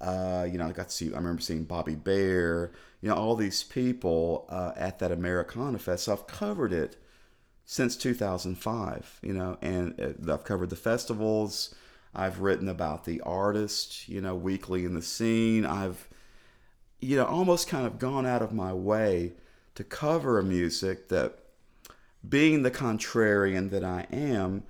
Uh, 0.01 0.47
you 0.51 0.59
know, 0.59 0.67
I 0.67 0.73
got 0.73 0.89
to 0.89 0.95
see, 0.95 1.13
I 1.13 1.17
remember 1.17 1.43
seeing 1.43 1.65
Bobby 1.65 1.95
Bare, 1.95 2.73
you 3.01 3.09
know, 3.09 3.15
all 3.15 3.37
these 3.37 3.63
people 3.63 4.47
uh, 4.49 4.73
at 4.77 4.99
that 5.01 5.13
Americana 5.13 5.79
Fest. 5.79 6.05
So 6.05 6.13
I've 6.13 6.27
covered 6.27 6.73
it 6.73 6.97
since 7.65 7.97
2005, 7.97 9.21
you 9.23 9.33
know, 9.33 9.59
and 9.61 10.01
uh, 10.01 10.33
I've 10.33 10.45
covered 10.45 10.71
the 10.71 10.77
festivals. 10.77 11.75
I've 12.15 12.41
written 12.41 12.69
about 12.69 13.05
the 13.05 13.21
artist, 13.21 14.09
you 14.09 14.21
know, 14.21 14.35
weekly 14.35 14.85
in 14.85 14.95
the 14.95 15.03
scene. 15.03 15.67
I've, 15.67 16.09
you 17.01 17.17
know, 17.17 17.27
almost 17.27 17.69
kind 17.69 17.87
of 17.87 17.99
gone 17.99 18.27
out 18.27 18.43
of 18.43 18.53
my 18.53 18.73
way 18.73 19.35
to 19.75 19.85
cover 19.85 20.39
a 20.39 20.43
music 20.43 21.09
that, 21.09 21.39
being 22.29 22.63
the 22.63 22.71
contrarian 22.71 23.71
that 23.71 23.85
I 23.85 24.07
am, 24.13 24.65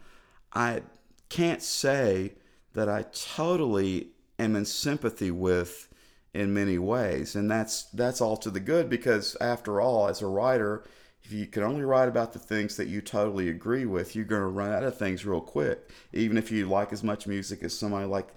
I 0.53 0.83
can't 1.29 1.63
say 1.63 2.35
that 2.75 2.89
I 2.89 3.03
totally 3.13 4.09
am 4.41 4.57
in 4.57 4.65
sympathy 4.65 5.31
with 5.31 5.89
in 6.33 6.55
many 6.55 6.79
ways. 6.79 7.35
And 7.35 7.51
that's 7.51 7.85
that's 7.85 8.21
all 8.21 8.37
to 8.39 8.51
the 8.51 8.61
good 8.61 8.89
because 8.89 9.37
after 9.41 9.81
all, 9.81 10.09
as 10.09 10.23
a 10.23 10.27
writer, 10.27 10.85
if 11.23 11.33
you 11.33 11.47
can 11.47 11.63
only 11.63 11.83
write 11.83 12.09
about 12.09 12.33
the 12.33 12.39
things 12.39 12.77
that 12.77 12.89
you 12.89 13.01
totally 13.01 13.49
agree 13.49 13.87
with, 13.87 14.15
you're 14.17 14.25
going 14.25 14.43
to 14.43 14.49
run 14.49 14.73
out 14.73 14.85
of 14.85 14.97
things 14.97 15.27
real 15.27 15.41
quick. 15.41 15.91
Even 16.13 16.39
if 16.39 16.51
you 16.51 16.67
like 16.67 16.93
as 16.93 17.03
much 17.03 17.27
music 17.27 17.63
as 17.63 17.77
somebody 17.79 18.07
like 18.07 18.29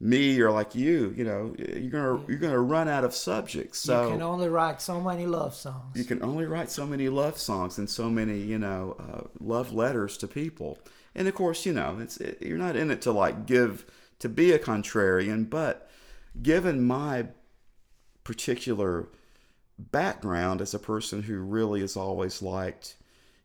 me 0.00 0.40
or 0.40 0.50
like 0.50 0.74
you, 0.74 1.12
you 1.16 1.24
know, 1.24 1.54
you're 1.58 1.90
gonna 1.90 2.24
you're 2.26 2.38
gonna 2.38 2.58
run 2.58 2.88
out 2.88 3.04
of 3.04 3.14
subjects. 3.14 3.80
So 3.80 4.04
you 4.06 4.12
can 4.12 4.22
only 4.22 4.48
write 4.48 4.80
so 4.80 5.00
many 5.00 5.26
love 5.26 5.54
songs. 5.54 5.94
you 5.94 6.04
can 6.04 6.22
only 6.22 6.46
write 6.46 6.70
so 6.70 6.86
many 6.86 7.08
love 7.08 7.36
songs 7.36 7.78
and 7.78 7.88
so 7.88 8.08
many 8.08 8.38
you 8.38 8.58
know 8.58 8.96
uh, 8.98 9.28
love 9.40 9.72
letters 9.74 10.16
to 10.18 10.26
people 10.26 10.78
and 11.14 11.28
of 11.28 11.34
course 11.34 11.66
you 11.66 11.72
know 11.74 11.98
it's 12.00 12.16
it, 12.16 12.38
you're 12.40 12.56
not 12.56 12.76
in 12.76 12.90
it 12.90 13.02
to 13.02 13.12
like 13.12 13.44
give 13.44 13.84
to 14.20 14.28
be 14.28 14.52
a 14.52 14.58
contrarian 14.58 15.48
but 15.50 15.90
given 16.40 16.86
my 16.86 17.26
particular 18.22 19.08
background 19.78 20.60
as 20.60 20.72
a 20.74 20.78
person 20.78 21.24
who 21.24 21.40
really 21.40 21.80
has 21.80 21.96
always 21.96 22.40
liked 22.40 22.96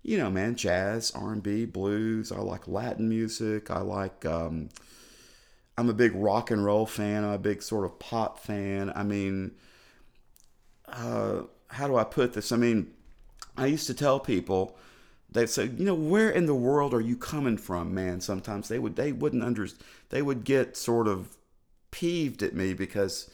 you 0.04 0.18
know 0.18 0.30
man 0.30 0.56
jazz 0.56 1.12
r&b 1.16 1.66
blues 1.66 2.32
i 2.32 2.38
like 2.38 2.68
latin 2.68 3.10
music 3.10 3.72
i 3.72 3.80
like 3.80 4.26
um, 4.26 4.70
i'm 5.78 5.90
a 5.90 5.94
big 5.94 6.14
rock 6.14 6.52
and 6.52 6.64
roll 6.64 6.86
fan 6.86 7.24
i'm 7.24 7.32
a 7.32 7.40
big 7.40 7.64
sort 7.64 7.86
of 7.86 7.98
pop 7.98 8.38
fan 8.38 8.92
i 8.96 9.04
mean 9.04 9.52
uh, 10.88 11.44
how 11.70 11.88
do 11.88 11.96
I 11.96 12.04
put 12.04 12.34
this? 12.34 12.52
I 12.52 12.58
mean, 12.58 12.94
I 13.58 13.68
used 13.68 13.88
to 13.88 13.94
tell 13.94 14.20
people, 14.20 14.78
they'd 15.36 15.50
say, 15.50 15.66
you 15.66 15.84
know, 15.84 15.94
where 15.94 16.30
in 16.30 16.46
the 16.46 16.56
world 16.56 16.94
are 16.94 17.02
you 17.02 17.18
coming 17.18 17.58
from, 17.58 17.94
man? 17.94 18.22
Sometimes 18.22 18.70
they 18.70 18.80
would, 18.80 18.96
they 18.96 19.12
wouldn't 19.12 19.44
under, 19.44 19.68
they 20.10 20.22
would 20.22 20.46
get 20.46 20.78
sort 20.78 21.08
of 21.08 21.38
peeved 21.92 22.42
at 22.42 22.56
me 22.56 22.74
because 22.74 23.30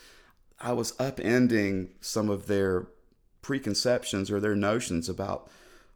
I 0.60 0.74
was 0.74 0.93
upending 0.93 1.89
some 2.02 2.30
of 2.30 2.47
their 2.47 2.88
preconceptions 3.43 4.32
or 4.32 4.39
their 4.39 4.56
notions 4.56 5.10
about 5.10 5.49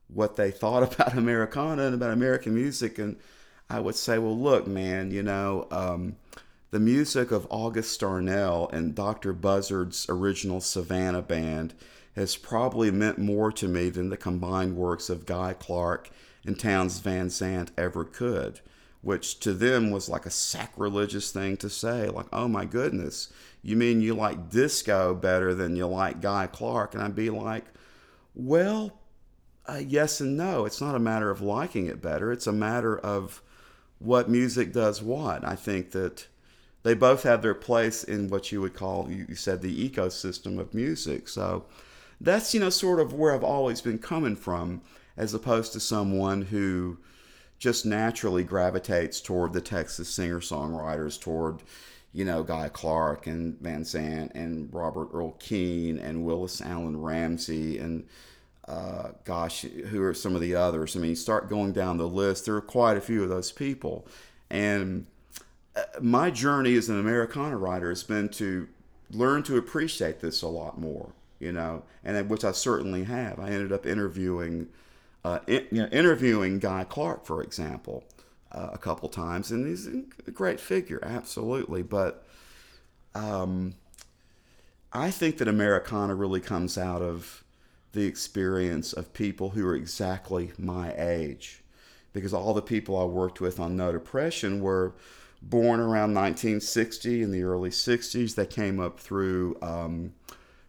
what 0.07 0.35
they 0.35 0.51
thought 0.51 0.83
about 0.93 1.17
Americana 1.17 1.83
and 1.83 1.95
about 1.95 2.11
American 2.11 2.53
music. 2.53 2.99
And 2.99 3.17
I 3.67 3.79
would 3.79 3.95
say, 3.95 4.19
well, 4.19 4.37
look, 4.37 4.67
man, 4.67 5.09
you 5.09 5.23
know, 5.23 5.67
um, 5.71 6.17
the 6.69 6.79
music 6.79 7.31
of 7.31 7.47
August 7.49 7.99
Darnell 7.99 8.69
and 8.71 8.93
Dr. 8.93 9.33
Buzzard's 9.33 10.05
original 10.07 10.61
Savannah 10.61 11.23
band 11.23 11.73
has 12.15 12.37
probably 12.37 12.91
meant 12.91 13.17
more 13.17 13.51
to 13.51 13.67
me 13.67 13.89
than 13.89 14.09
the 14.09 14.17
combined 14.17 14.75
works 14.75 15.09
of 15.09 15.25
Guy 15.25 15.53
Clark 15.53 16.09
and 16.45 16.57
Townes 16.57 16.99
Van 16.99 17.29
Zandt 17.29 17.71
ever 17.77 18.05
could, 18.05 18.61
which 19.01 19.39
to 19.41 19.53
them 19.53 19.91
was 19.91 20.07
like 20.07 20.25
a 20.25 20.31
sacrilegious 20.31 21.31
thing 21.31 21.57
to 21.57 21.69
say. 21.69 22.07
Like, 22.07 22.27
oh 22.31 22.47
my 22.47 22.65
goodness, 22.65 23.31
you 23.61 23.75
mean 23.75 24.01
you 24.01 24.13
like 24.13 24.49
disco 24.49 25.13
better 25.13 25.53
than 25.53 25.75
you 25.75 25.87
like 25.87 26.21
Guy 26.21 26.47
Clark? 26.47 26.93
And 26.93 27.03
I'd 27.03 27.15
be 27.15 27.29
like, 27.29 27.65
well, 28.33 28.99
uh, 29.67 29.81
yes 29.85 30.21
and 30.21 30.37
no. 30.37 30.65
It's 30.65 30.81
not 30.81 30.95
a 30.95 30.99
matter 30.99 31.31
of 31.31 31.41
liking 31.41 31.87
it 31.87 32.01
better. 32.01 32.31
It's 32.31 32.47
a 32.47 32.53
matter 32.53 32.97
of 32.97 33.41
what 33.99 34.29
music 34.29 34.71
does 34.71 35.01
what. 35.01 35.43
I 35.43 35.55
think 35.55 35.91
that 35.91 36.27
they 36.83 36.93
both 36.93 37.23
have 37.23 37.41
their 37.41 37.55
place 37.55 38.03
in 38.03 38.29
what 38.29 38.51
you 38.51 38.61
would 38.61 38.75
call, 38.75 39.09
you 39.09 39.35
said, 39.35 39.61
the 39.61 39.89
ecosystem 39.89 40.59
of 40.59 40.73
music. 40.73 41.27
So 41.27 41.65
that's, 42.25 42.53
you 42.53 42.59
know, 42.59 42.69
sort 42.69 42.99
of 42.99 43.13
where 43.13 43.33
I've 43.33 43.43
always 43.43 43.81
been 43.81 43.99
coming 43.99 44.35
from, 44.35 44.81
as 45.15 45.33
opposed 45.33 45.71
to 45.73 45.79
someone 45.79 46.41
who 46.43 46.97
just 47.57 47.85
naturally 47.85 48.43
gravitates 48.43 49.21
toward 49.21 49.53
the 49.53 49.61
Texas 49.61 50.09
singer 50.09 50.39
songwriters, 50.39 51.19
toward, 51.19 51.61
you 52.11 52.25
know, 52.25 52.43
Guy 52.43 52.67
Clark 52.67 53.27
and 53.27 53.57
Van 53.61 53.85
Zandt 53.85 54.33
and 54.35 54.73
Robert 54.73 55.09
Earl 55.13 55.31
Keen 55.39 55.97
and 55.97 56.25
Willis 56.25 56.61
Alan 56.61 57.01
Ramsey 57.01 57.77
and 57.79 58.05
uh, 58.67 59.11
gosh, 59.25 59.61
who 59.61 60.01
are 60.01 60.13
some 60.13 60.33
of 60.33 60.41
the 60.41 60.55
others? 60.55 60.95
I 60.95 60.99
mean, 60.99 61.11
you 61.11 61.15
start 61.15 61.49
going 61.49 61.71
down 61.71 61.97
the 61.97 62.07
list. 62.07 62.45
There 62.45 62.55
are 62.55 62.61
quite 62.61 62.97
a 62.97 63.01
few 63.01 63.21
of 63.21 63.29
those 63.29 63.51
people, 63.51 64.07
and 64.49 65.05
uh, 65.75 65.83
my 66.01 66.31
journey 66.31 66.75
as 66.75 66.89
an 66.89 66.99
Americana 66.99 67.57
writer 67.57 67.89
has 67.89 68.01
been 68.01 68.29
to 68.29 68.67
learn 69.11 69.43
to 69.43 69.57
appreciate 69.57 70.19
this 70.19 70.41
a 70.41 70.47
lot 70.47 70.79
more. 70.79 71.11
You 71.39 71.51
know, 71.51 71.83
and 72.03 72.29
which 72.29 72.43
I 72.45 72.51
certainly 72.53 73.03
have. 73.03 73.39
I 73.39 73.49
ended 73.49 73.71
up 73.73 73.85
interviewing, 73.85 74.67
uh, 75.23 75.39
in, 75.47 75.67
you 75.71 75.81
know, 75.83 75.89
interviewing 75.91 76.59
Guy 76.59 76.85
Clark, 76.85 77.25
for 77.25 77.43
example, 77.43 78.05
uh, 78.51 78.69
a 78.73 78.77
couple 78.77 79.09
times, 79.09 79.51
and 79.51 79.67
he's 79.67 79.87
a 80.27 80.31
great 80.31 80.59
figure, 80.61 80.99
absolutely. 81.03 81.83
But 81.83 82.25
um, 83.13 83.75
I 84.93 85.11
think 85.11 85.37
that 85.39 85.47
Americana 85.49 86.15
really 86.15 86.39
comes 86.39 86.77
out 86.77 87.01
of 87.01 87.43
the 87.91 88.05
experience 88.05 88.93
of 88.93 89.11
people 89.13 89.49
who 89.51 89.65
are 89.67 89.75
exactly 89.75 90.51
my 90.57 90.93
age. 90.97 91.61
because 92.13 92.33
all 92.33 92.53
the 92.53 92.61
people 92.61 92.97
I 92.97 93.03
worked 93.03 93.41
with 93.41 93.59
on 93.59 93.75
No 93.75 93.91
Depression 93.91 94.61
were 94.61 94.93
born 95.41 95.79
around 95.81 96.13
1960 96.13 97.21
in 97.21 97.31
the 97.31 97.43
early 97.43 97.69
60s. 97.69 98.35
They 98.35 98.45
came 98.45 98.79
up 98.79 98.99
through 98.99 99.57
um, 99.61 100.13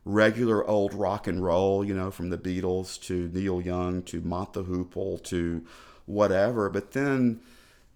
regular 0.07 0.65
old 0.65 0.95
rock 0.95 1.27
and 1.27 1.43
roll, 1.43 1.85
you 1.85 1.93
know, 1.93 2.13
from 2.13 2.31
the 2.31 2.39
Beatles 2.39 2.99
to 3.03 3.29
Neil 3.35 3.61
Young 3.61 4.03
to 4.05 4.21
Mott 4.21 4.53
the 4.53 4.63
Hoople 4.63 5.21
to 5.25 5.67
whatever. 6.07 6.71
But 6.71 6.93
then 6.93 7.41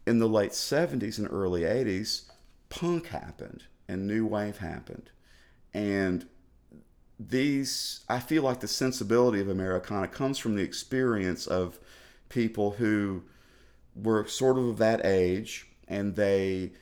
in 0.06 0.18
the 0.18 0.28
late 0.28 0.50
70s 0.50 1.18
and 1.18 1.28
early 1.30 1.62
80s, 1.62 2.24
punk 2.68 3.06
happened 3.06 3.62
and 3.86 4.08
new 4.08 4.26
wave 4.26 4.58
happened. 4.58 5.10
And 5.72 6.26
these, 7.18 8.00
I 8.08 8.18
feel 8.18 8.42
like 8.42 8.58
the 8.58 8.68
sensibility 8.68 9.40
of 9.40 9.48
Americana 9.48 10.08
comes 10.08 10.36
from 10.36 10.56
the 10.56 10.64
experience 10.64 11.46
of 11.46 11.78
people 12.28 12.72
who 12.72 13.22
were 13.94 14.26
sort 14.26 14.58
of 14.58 14.66
of 14.66 14.78
that 14.78 15.06
age 15.06 15.68
and 15.86 16.16
they 16.16 16.72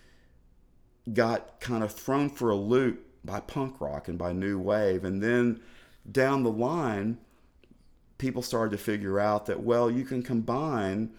got 1.13 1.61
kind 1.61 1.85
of 1.85 1.93
thrown 1.93 2.31
for 2.31 2.49
a 2.49 2.57
loop 2.57 3.05
by 3.25 3.41
punk 3.41 3.81
rock 3.81 4.09
and 4.09 4.19
by 4.19 4.33
new 4.33 4.59
wave. 4.59 5.05
And 5.05 5.23
then 5.23 5.61
down 6.11 6.43
the 6.43 6.51
line, 6.51 7.19
people 8.19 8.43
started 8.43 8.77
to 8.77 8.83
figure 8.83 9.19
out 9.19 9.47
that, 9.47 9.63
well, 9.63 9.91
you 9.91 10.05
can 10.05 10.23
combine 10.23 11.11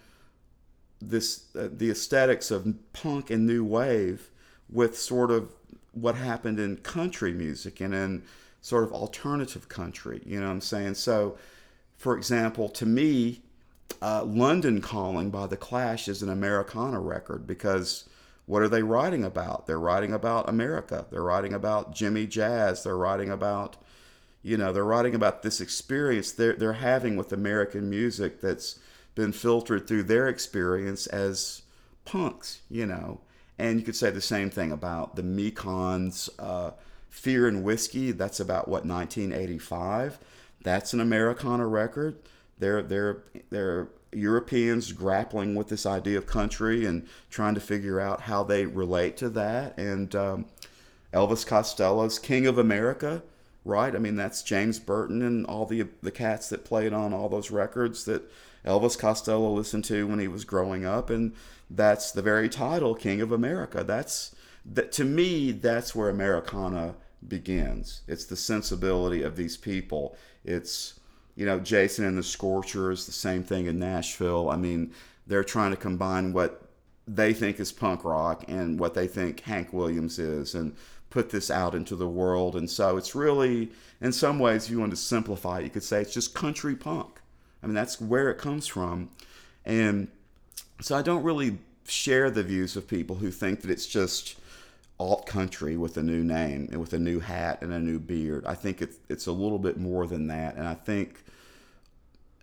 this 1.00 1.44
uh, 1.56 1.68
the 1.72 1.90
aesthetics 1.90 2.50
of 2.50 2.74
punk 2.92 3.30
and 3.30 3.46
new 3.46 3.64
wave 3.64 4.30
with 4.68 4.98
sort 4.98 5.30
of 5.30 5.50
what 5.92 6.14
happened 6.14 6.60
in 6.60 6.76
country 6.76 7.32
music 7.32 7.80
and 7.80 7.94
in 7.94 8.22
sort 8.60 8.84
of 8.84 8.92
alternative 8.92 9.68
country 9.68 10.20
you 10.26 10.38
know 10.38 10.46
what 10.46 10.52
i'm 10.52 10.60
saying 10.60 10.94
so 10.94 11.36
for 11.96 12.16
example 12.16 12.68
to 12.68 12.84
me 12.84 13.40
uh, 14.02 14.22
london 14.24 14.80
calling 14.80 15.30
by 15.30 15.46
the 15.46 15.56
clash 15.56 16.06
is 16.06 16.22
an 16.22 16.28
americana 16.28 17.00
record 17.00 17.46
because 17.46 18.04
what 18.50 18.62
are 18.62 18.68
they 18.68 18.82
writing 18.82 19.24
about 19.24 19.66
they're 19.66 19.78
writing 19.78 20.12
about 20.12 20.48
america 20.48 21.06
they're 21.10 21.22
writing 21.22 21.52
about 21.52 21.94
jimmy 21.94 22.26
jazz 22.26 22.82
they're 22.82 22.96
writing 22.96 23.30
about 23.30 23.76
you 24.42 24.56
know 24.56 24.72
they're 24.72 24.84
writing 24.84 25.14
about 25.14 25.42
this 25.42 25.60
experience 25.60 26.32
they're, 26.32 26.54
they're 26.54 26.74
having 26.74 27.16
with 27.16 27.32
american 27.32 27.88
music 27.88 28.40
that's 28.40 28.78
been 29.14 29.32
filtered 29.32 29.86
through 29.86 30.02
their 30.04 30.28
experience 30.28 31.06
as 31.08 31.62
punks, 32.04 32.62
you 32.68 32.86
know. 32.86 33.20
And 33.58 33.78
you 33.78 33.84
could 33.84 33.96
say 33.96 34.10
the 34.10 34.20
same 34.20 34.50
thing 34.50 34.72
about 34.72 35.16
the 35.16 35.22
Mekons, 35.22 36.30
uh, 36.38 36.72
Fear 37.10 37.48
and 37.48 37.62
Whiskey. 37.62 38.12
That's 38.12 38.40
about 38.40 38.68
what 38.68 38.86
1985. 38.86 40.18
That's 40.62 40.92
an 40.92 41.00
Americana 41.00 41.66
record. 41.66 42.16
They're 42.58 42.82
they're 42.82 43.22
they're 43.50 43.88
Europeans 44.12 44.92
grappling 44.92 45.54
with 45.54 45.68
this 45.68 45.86
idea 45.86 46.18
of 46.18 46.26
country 46.26 46.84
and 46.84 47.06
trying 47.30 47.54
to 47.54 47.60
figure 47.60 48.00
out 48.00 48.22
how 48.22 48.42
they 48.42 48.66
relate 48.66 49.16
to 49.18 49.28
that. 49.30 49.78
And 49.78 50.14
um, 50.14 50.46
Elvis 51.12 51.46
Costello's 51.46 52.18
King 52.18 52.46
of 52.46 52.58
America, 52.58 53.22
right? 53.64 53.94
I 53.94 53.98
mean, 53.98 54.16
that's 54.16 54.42
James 54.42 54.78
Burton 54.78 55.22
and 55.22 55.46
all 55.46 55.66
the 55.66 55.86
the 56.02 56.10
cats 56.10 56.48
that 56.48 56.64
played 56.64 56.92
on 56.92 57.12
all 57.12 57.28
those 57.28 57.50
records 57.50 58.04
that 58.04 58.22
Elvis 58.64 58.98
Costello 58.98 59.52
listened 59.52 59.84
to 59.86 60.06
when 60.06 60.18
he 60.18 60.28
was 60.28 60.44
growing 60.44 60.84
up, 60.84 61.10
and 61.10 61.34
that's 61.68 62.12
the 62.12 62.22
very 62.22 62.48
title, 62.48 62.94
King 62.94 63.20
of 63.20 63.32
America. 63.32 63.82
That's 63.84 64.34
that 64.64 64.92
to 64.92 65.04
me, 65.04 65.52
that's 65.52 65.94
where 65.94 66.10
Americana 66.10 66.94
begins. 67.26 68.02
It's 68.06 68.24
the 68.24 68.36
sensibility 68.36 69.22
of 69.22 69.36
these 69.36 69.56
people. 69.56 70.16
It's 70.44 70.99
you 71.36 71.46
know 71.46 71.60
Jason 71.60 72.04
and 72.04 72.18
the 72.18 72.22
Scorchers, 72.22 73.06
the 73.06 73.12
same 73.12 73.42
thing 73.42 73.66
in 73.66 73.78
Nashville. 73.78 74.50
I 74.50 74.56
mean, 74.56 74.92
they're 75.26 75.44
trying 75.44 75.70
to 75.70 75.76
combine 75.76 76.32
what 76.32 76.62
they 77.06 77.32
think 77.32 77.58
is 77.58 77.72
punk 77.72 78.04
rock 78.04 78.44
and 78.48 78.78
what 78.78 78.94
they 78.94 79.06
think 79.06 79.40
Hank 79.40 79.72
Williams 79.72 80.18
is, 80.18 80.54
and 80.54 80.74
put 81.10 81.30
this 81.30 81.50
out 81.50 81.74
into 81.74 81.96
the 81.96 82.08
world. 82.08 82.54
And 82.56 82.70
so 82.70 82.96
it's 82.96 83.14
really, 83.14 83.70
in 84.00 84.12
some 84.12 84.38
ways, 84.38 84.64
if 84.64 84.70
you 84.70 84.78
want 84.78 84.92
to 84.92 84.96
simplify 84.96 85.58
it, 85.58 85.64
you 85.64 85.70
could 85.70 85.82
say 85.82 86.00
it's 86.00 86.14
just 86.14 86.34
country 86.34 86.76
punk. 86.76 87.20
I 87.62 87.66
mean, 87.66 87.74
that's 87.74 88.00
where 88.00 88.30
it 88.30 88.38
comes 88.38 88.66
from. 88.66 89.10
And 89.64 90.08
so 90.80 90.96
I 90.96 91.02
don't 91.02 91.22
really 91.22 91.58
share 91.86 92.30
the 92.30 92.42
views 92.42 92.76
of 92.76 92.86
people 92.86 93.16
who 93.16 93.30
think 93.30 93.62
that 93.62 93.70
it's 93.70 93.86
just 93.86 94.36
alt 95.00 95.24
country 95.24 95.78
with 95.78 95.96
a 95.96 96.02
new 96.02 96.22
name 96.22 96.68
and 96.70 96.78
with 96.78 96.92
a 96.92 96.98
new 96.98 97.20
hat 97.20 97.62
and 97.62 97.72
a 97.72 97.80
new 97.80 97.98
beard. 97.98 98.44
I 98.44 98.54
think 98.54 98.82
it's 98.82 98.98
it's 99.08 99.26
a 99.26 99.32
little 99.32 99.58
bit 99.58 99.78
more 99.78 100.06
than 100.06 100.26
that. 100.26 100.56
And 100.56 100.68
I 100.68 100.74
think 100.74 101.24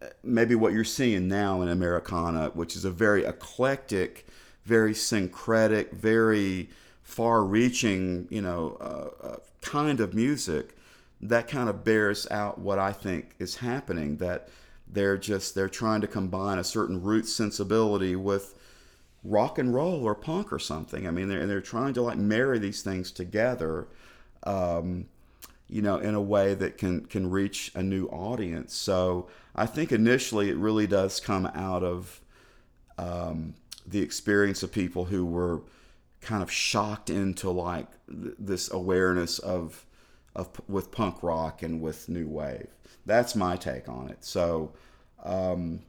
uh, 0.02 0.08
maybe 0.24 0.56
what 0.56 0.74
you're 0.74 0.84
seeing 0.84 1.28
now 1.28 1.62
in 1.62 1.70
Americana, 1.70 2.50
which 2.56 2.76
is 2.76 2.84
a 2.84 2.90
very 2.90 3.24
eclectic, 3.26 4.26
very 4.66 4.96
syncretic, 4.96 5.94
very 5.94 6.70
far-reaching, 7.04 8.28
you 8.32 8.42
know, 8.42 8.78
uh, 8.82 9.28
uh, 9.28 9.38
kind 9.62 10.00
of 10.00 10.16
music, 10.16 10.76
that 11.22 11.48
kind 11.48 11.70
of 11.70 11.84
bears 11.84 12.28
out 12.32 12.58
what 12.58 12.80
I 12.80 12.92
think 12.92 13.36
is 13.38 13.58
happening. 13.58 14.18
That 14.18 14.50
they're 14.92 15.18
just 15.18 15.54
they're 15.54 15.70
trying 15.70 16.02
to 16.02 16.08
combine 16.08 16.58
a 16.58 16.64
certain 16.64 17.04
root 17.04 17.28
sensibility 17.28 18.16
with 18.16 18.57
rock 19.24 19.58
and 19.58 19.74
roll 19.74 20.04
or 20.04 20.16
punk 20.16 20.54
or 20.54 20.60
something. 20.60 21.08
I 21.08 21.12
mean, 21.12 21.28
they're, 21.28 21.46
they're 21.46 21.62
trying 21.62 21.94
to 21.96 22.02
like 22.02 22.18
marry 22.18 22.60
these 22.60 22.82
things 22.82 23.12
together, 23.12 23.88
um, 24.44 25.08
you 25.68 25.82
know, 25.82 25.98
in 25.98 26.16
a 26.16 26.22
way 26.22 26.54
that 26.54 26.78
can 26.78 27.06
can 27.06 27.30
reach 27.30 27.72
a 27.76 27.84
new 27.84 28.06
audience. 28.08 28.74
So 28.74 29.28
I 29.56 29.66
think 29.66 29.92
initially 29.92 30.50
it 30.50 30.58
really 30.58 30.88
does 30.88 31.20
come 31.20 31.46
out 31.48 31.84
of 31.84 32.22
um, 32.98 33.54
the 33.86 34.02
experience 34.02 34.64
of 34.64 34.72
people 34.72 35.06
who 35.06 35.26
were 35.26 35.62
kind 36.22 36.42
of 36.42 36.52
shocked 36.52 37.10
into 37.10 37.50
like 37.50 37.88
th- 38.10 38.36
this 38.40 38.72
awareness 38.72 39.40
of 39.40 39.86
of 40.36 40.50
with 40.68 40.92
punk 40.92 41.24
rock 41.24 41.64
and 41.64 41.82
with 41.82 42.08
new 42.08 42.28
wave. 42.28 42.68
That's 43.06 43.36
my 43.36 43.56
take 43.58 43.90
on 43.90 44.10
it. 44.10 44.24
So 44.24 44.74
um, 45.24 45.82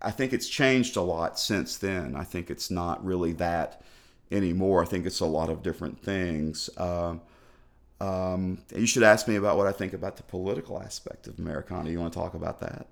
I 0.00 0.10
think 0.10 0.32
it's 0.32 0.48
changed 0.48 0.96
a 0.96 1.00
lot 1.02 1.38
since 1.38 1.76
then. 1.76 2.14
I 2.16 2.24
think 2.24 2.50
it's 2.50 2.70
not 2.70 3.04
really 3.04 3.32
that 3.34 3.82
anymore. 4.30 4.82
I 4.82 4.86
think 4.86 5.06
it's 5.06 5.20
a 5.20 5.26
lot 5.26 5.50
of 5.50 5.62
different 5.62 6.00
things. 6.00 6.70
Uh, 6.76 7.16
um, 8.00 8.62
you 8.74 8.86
should 8.86 9.02
ask 9.02 9.26
me 9.26 9.36
about 9.36 9.56
what 9.56 9.66
I 9.66 9.72
think 9.72 9.92
about 9.92 10.16
the 10.16 10.22
political 10.22 10.80
aspect 10.80 11.26
of 11.26 11.38
Americana. 11.38 11.90
You 11.90 11.98
want 11.98 12.12
to 12.12 12.18
talk 12.18 12.34
about 12.34 12.60
that? 12.60 12.86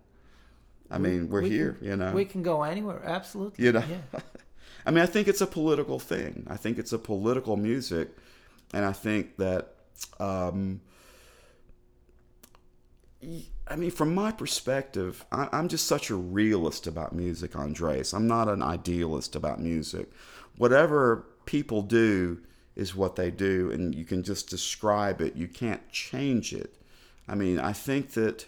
I 0.90 0.98
mean, 0.98 1.28
we're 1.28 1.42
We 1.42 1.50
here, 1.50 1.72
can- 1.74 1.86
you 1.86 1.96
know. 1.96 2.12
We 2.12 2.24
can 2.24 2.42
go 2.42 2.62
anywhere, 2.62 3.02
absolutely. 3.04 3.64
You 3.64 3.72
know? 3.72 3.84
Yeah. 3.88 4.20
I 4.86 4.90
mean, 4.92 5.02
I 5.02 5.06
think 5.06 5.26
it's 5.28 5.40
a 5.40 5.46
political 5.46 5.98
thing. 5.98 6.46
I 6.48 6.56
think 6.56 6.78
it's 6.78 6.92
a 6.92 6.98
political 6.98 7.56
music, 7.56 8.08
and 8.72 8.84
I 8.84 8.92
think 8.92 9.36
that, 9.36 9.74
um, 10.20 10.80
I 13.68 13.76
mean, 13.76 13.90
from 13.90 14.14
my 14.14 14.30
perspective, 14.30 15.24
I, 15.32 15.48
I'm 15.52 15.68
just 15.68 15.86
such 15.86 16.10
a 16.10 16.14
realist 16.14 16.86
about 16.86 17.14
music, 17.14 17.56
Andreas. 17.56 18.12
I'm 18.12 18.26
not 18.26 18.48
an 18.48 18.62
idealist 18.62 19.34
about 19.34 19.60
music. 19.60 20.10
Whatever 20.56 21.24
people 21.46 21.82
do 21.82 22.40
is 22.74 22.94
what 22.94 23.16
they 23.16 23.30
do, 23.30 23.70
and 23.70 23.94
you 23.94 24.04
can 24.04 24.22
just 24.22 24.50
describe 24.50 25.20
it. 25.20 25.34
You 25.34 25.48
can't 25.48 25.90
change 25.90 26.52
it. 26.52 26.74
I 27.26 27.34
mean, 27.34 27.58
I 27.58 27.72
think 27.72 28.12
that 28.12 28.46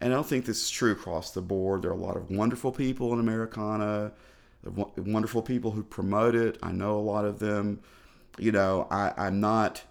and 0.00 0.12
I 0.12 0.16
don't 0.16 0.26
think 0.26 0.44
this 0.44 0.62
is 0.62 0.70
true 0.70 0.92
across 0.92 1.30
the 1.30 1.40
board. 1.40 1.82
There 1.82 1.90
are 1.90 1.94
a 1.94 1.96
lot 1.96 2.16
of 2.16 2.30
wonderful 2.30 2.70
people 2.70 3.12
in 3.14 3.20
Americana, 3.20 4.12
wonderful 4.96 5.42
people 5.42 5.70
who 5.70 5.82
promote 5.82 6.34
it. 6.34 6.58
I 6.62 6.72
know 6.72 6.98
a 6.98 7.00
lot 7.00 7.24
of 7.24 7.38
them. 7.38 7.80
You 8.38 8.52
know, 8.52 8.86
I, 8.90 9.12
I'm 9.16 9.40
not. 9.40 9.82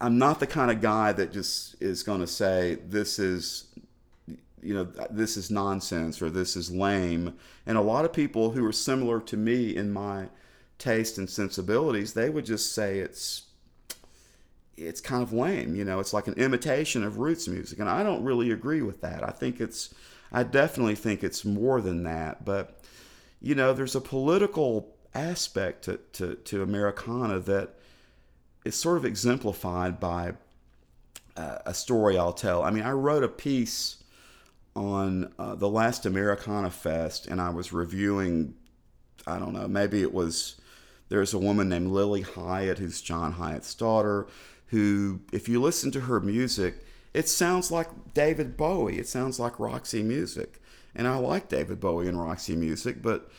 I'm 0.00 0.18
not 0.18 0.40
the 0.40 0.46
kind 0.46 0.70
of 0.70 0.80
guy 0.80 1.12
that 1.12 1.32
just 1.32 1.80
is 1.80 2.02
going 2.02 2.20
to 2.20 2.26
say 2.26 2.78
this 2.86 3.18
is, 3.18 3.66
you 4.62 4.74
know, 4.74 4.84
this 5.10 5.36
is 5.36 5.50
nonsense 5.50 6.20
or 6.20 6.28
this 6.28 6.56
is 6.56 6.70
lame. 6.70 7.34
And 7.64 7.78
a 7.78 7.82
lot 7.82 8.04
of 8.04 8.12
people 8.12 8.50
who 8.50 8.64
are 8.66 8.72
similar 8.72 9.20
to 9.20 9.36
me 9.36 9.74
in 9.74 9.92
my 9.92 10.28
taste 10.78 11.16
and 11.16 11.28
sensibilities, 11.28 12.12
they 12.12 12.28
would 12.28 12.44
just 12.44 12.74
say 12.74 12.98
it's 12.98 13.42
it's 14.76 15.00
kind 15.00 15.22
of 15.22 15.32
lame. 15.32 15.74
You 15.74 15.84
know, 15.84 16.00
it's 16.00 16.12
like 16.12 16.26
an 16.26 16.34
imitation 16.34 17.02
of 17.02 17.18
roots 17.18 17.48
music, 17.48 17.78
and 17.78 17.88
I 17.88 18.02
don't 18.02 18.22
really 18.22 18.50
agree 18.50 18.82
with 18.82 19.00
that. 19.00 19.26
I 19.26 19.30
think 19.30 19.60
it's, 19.60 19.94
I 20.30 20.42
definitely 20.42 20.96
think 20.96 21.24
it's 21.24 21.44
more 21.44 21.80
than 21.80 22.02
that. 22.04 22.44
But 22.44 22.80
you 23.40 23.54
know, 23.54 23.72
there's 23.72 23.96
a 23.96 24.00
political 24.00 24.94
aspect 25.14 25.84
to 25.84 26.00
to, 26.14 26.34
to 26.34 26.62
Americana 26.62 27.40
that 27.40 27.76
is 28.66 28.74
sort 28.74 28.96
of 28.96 29.04
exemplified 29.04 30.00
by 30.00 30.32
uh, 31.36 31.58
a 31.64 31.72
story 31.72 32.18
I'll 32.18 32.32
tell. 32.32 32.62
I 32.62 32.70
mean, 32.70 32.82
I 32.82 32.90
wrote 32.90 33.22
a 33.22 33.28
piece 33.28 34.02
on 34.74 35.32
uh, 35.38 35.54
the 35.54 35.68
last 35.68 36.04
Americana 36.04 36.70
Fest, 36.70 37.26
and 37.26 37.40
I 37.40 37.50
was 37.50 37.72
reviewing. 37.72 38.54
I 39.26 39.38
don't 39.38 39.52
know. 39.52 39.66
Maybe 39.68 40.02
it 40.02 40.12
was 40.12 40.56
there's 41.08 41.32
a 41.32 41.38
woman 41.38 41.68
named 41.68 41.88
Lilly 41.88 42.22
Hiatt, 42.22 42.78
who's 42.78 43.00
John 43.00 43.32
Hiatt's 43.34 43.74
daughter, 43.74 44.26
who, 44.66 45.20
if 45.32 45.48
you 45.48 45.62
listen 45.62 45.90
to 45.92 46.00
her 46.02 46.20
music, 46.20 46.84
it 47.14 47.28
sounds 47.28 47.70
like 47.70 47.88
David 48.14 48.56
Bowie. 48.56 48.98
It 48.98 49.08
sounds 49.08 49.38
like 49.38 49.60
Roxy 49.60 50.02
music. 50.02 50.60
and 50.94 51.06
I 51.06 51.16
like 51.16 51.48
David 51.48 51.78
Bowie 51.78 52.08
and 52.08 52.20
Roxy 52.20 52.56
Music, 52.56 53.02
but 53.02 53.30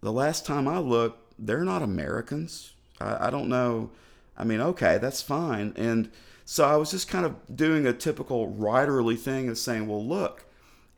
the 0.00 0.12
last 0.12 0.46
time 0.46 0.68
I 0.68 0.78
looked, 0.78 1.34
they're 1.38 1.64
not 1.64 1.82
Americans. 1.82 2.74
I, 3.00 3.26
I 3.26 3.30
don't 3.30 3.48
know. 3.48 3.90
I 4.36 4.44
mean, 4.44 4.60
okay, 4.60 4.98
that's 4.98 5.22
fine. 5.22 5.72
And 5.76 6.10
so 6.44 6.64
I 6.64 6.76
was 6.76 6.90
just 6.90 7.08
kind 7.08 7.24
of 7.26 7.34
doing 7.54 7.86
a 7.86 7.92
typical 7.92 8.52
writerly 8.52 9.18
thing 9.18 9.48
of 9.48 9.58
saying, 9.58 9.88
well, 9.88 10.04
look, 10.04 10.44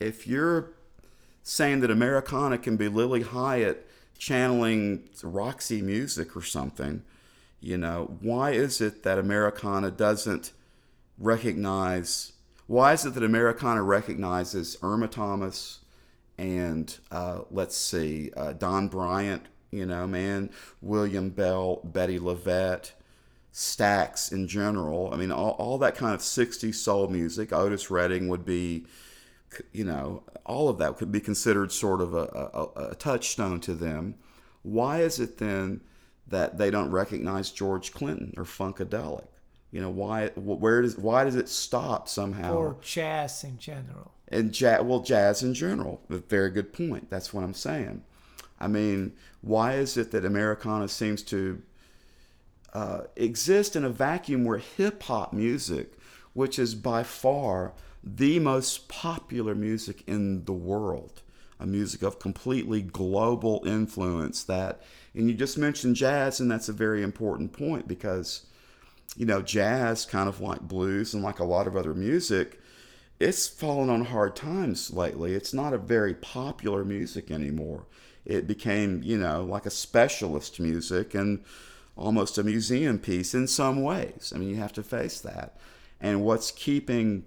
if 0.00 0.26
you're 0.26 0.72
saying 1.42 1.80
that 1.80 1.90
Americana 1.90 2.58
can 2.58 2.76
be 2.76 2.88
Lilly 2.88 3.22
Hiatt 3.22 3.88
channeling 4.18 5.08
Roxy 5.22 5.80
music 5.80 6.36
or 6.36 6.42
something, 6.42 7.02
you 7.60 7.76
know, 7.76 8.16
why 8.20 8.50
is 8.50 8.80
it 8.80 9.02
that 9.04 9.18
Americana 9.18 9.90
doesn't 9.90 10.52
recognize? 11.18 12.32
Why 12.66 12.92
is 12.92 13.04
it 13.04 13.14
that 13.14 13.24
Americana 13.24 13.82
recognizes 13.82 14.76
Irma 14.82 15.08
Thomas 15.08 15.80
and 16.36 16.96
uh, 17.10 17.40
let's 17.50 17.76
see, 17.76 18.30
uh, 18.36 18.52
Don 18.52 18.88
Bryant, 18.88 19.46
you 19.72 19.84
know, 19.84 20.06
man, 20.06 20.50
William 20.80 21.30
Bell, 21.30 21.80
Bettye 21.84 22.20
LaVette, 22.20 22.92
Stax 23.52 24.30
in 24.32 24.46
general. 24.48 25.10
I 25.12 25.16
mean, 25.16 25.32
all, 25.32 25.52
all 25.52 25.78
that 25.78 25.96
kind 25.96 26.14
of 26.14 26.20
60s 26.20 26.74
soul 26.74 27.08
music. 27.08 27.52
Otis 27.52 27.90
Redding 27.90 28.28
would 28.28 28.44
be, 28.44 28.86
you 29.72 29.84
know, 29.84 30.22
all 30.44 30.68
of 30.68 30.78
that 30.78 30.96
could 30.96 31.10
be 31.10 31.20
considered 31.20 31.72
sort 31.72 32.00
of 32.00 32.14
a, 32.14 32.24
a, 32.76 32.90
a 32.90 32.94
touchstone 32.94 33.60
to 33.60 33.74
them. 33.74 34.14
Why 34.62 35.00
is 35.00 35.18
it 35.18 35.38
then 35.38 35.80
that 36.26 36.58
they 36.58 36.70
don't 36.70 36.90
recognize 36.90 37.50
George 37.50 37.92
Clinton 37.92 38.34
or 38.36 38.44
Funkadelic? 38.44 39.26
You 39.70 39.80
know, 39.82 39.90
why? 39.90 40.28
Where 40.28 40.80
does 40.80 40.96
why 40.96 41.24
does 41.24 41.36
it 41.36 41.48
stop 41.48 42.08
somehow? 42.08 42.54
Or 42.54 42.76
jazz 42.80 43.44
in 43.44 43.58
general. 43.58 44.12
and 44.28 44.52
jazz, 44.52 44.82
well, 44.82 45.00
jazz 45.00 45.42
in 45.42 45.52
general. 45.52 46.00
A 46.08 46.16
very 46.16 46.50
good 46.50 46.72
point. 46.72 47.10
That's 47.10 47.34
what 47.34 47.44
I'm 47.44 47.54
saying. 47.54 48.02
I 48.58 48.66
mean, 48.66 49.12
why 49.42 49.74
is 49.74 49.96
it 49.96 50.10
that 50.12 50.24
Americana 50.24 50.88
seems 50.88 51.22
to 51.24 51.62
uh, 52.72 53.02
exist 53.16 53.76
in 53.76 53.84
a 53.84 53.90
vacuum 53.90 54.44
where 54.44 54.58
hip 54.58 55.02
hop 55.04 55.32
music, 55.32 55.92
which 56.32 56.58
is 56.58 56.74
by 56.74 57.02
far 57.02 57.72
the 58.02 58.38
most 58.38 58.88
popular 58.88 59.54
music 59.54 60.02
in 60.06 60.44
the 60.44 60.52
world, 60.52 61.22
a 61.58 61.66
music 61.66 62.02
of 62.02 62.18
completely 62.18 62.82
global 62.82 63.62
influence, 63.66 64.44
that, 64.44 64.82
and 65.14 65.28
you 65.28 65.34
just 65.34 65.58
mentioned 65.58 65.96
jazz, 65.96 66.40
and 66.40 66.50
that's 66.50 66.68
a 66.68 66.72
very 66.72 67.02
important 67.02 67.52
point 67.52 67.88
because, 67.88 68.46
you 69.16 69.26
know, 69.26 69.42
jazz, 69.42 70.04
kind 70.04 70.28
of 70.28 70.40
like 70.40 70.60
blues 70.60 71.14
and 71.14 71.22
like 71.22 71.40
a 71.40 71.44
lot 71.44 71.66
of 71.66 71.76
other 71.76 71.94
music, 71.94 72.60
it's 73.18 73.48
fallen 73.48 73.90
on 73.90 74.04
hard 74.04 74.36
times 74.36 74.92
lately. 74.92 75.34
It's 75.34 75.52
not 75.52 75.72
a 75.72 75.78
very 75.78 76.14
popular 76.14 76.84
music 76.84 77.30
anymore. 77.30 77.86
It 78.24 78.46
became, 78.46 79.02
you 79.02 79.18
know, 79.18 79.42
like 79.44 79.66
a 79.66 79.70
specialist 79.70 80.60
music 80.60 81.14
and 81.14 81.42
almost 81.98 82.38
a 82.38 82.44
museum 82.44 82.98
piece 82.98 83.34
in 83.34 83.46
some 83.46 83.82
ways. 83.82 84.32
I 84.34 84.38
mean, 84.38 84.50
you 84.50 84.56
have 84.56 84.72
to 84.74 84.82
face 84.82 85.20
that. 85.20 85.56
And 86.00 86.22
what's 86.24 86.52
keeping 86.52 87.24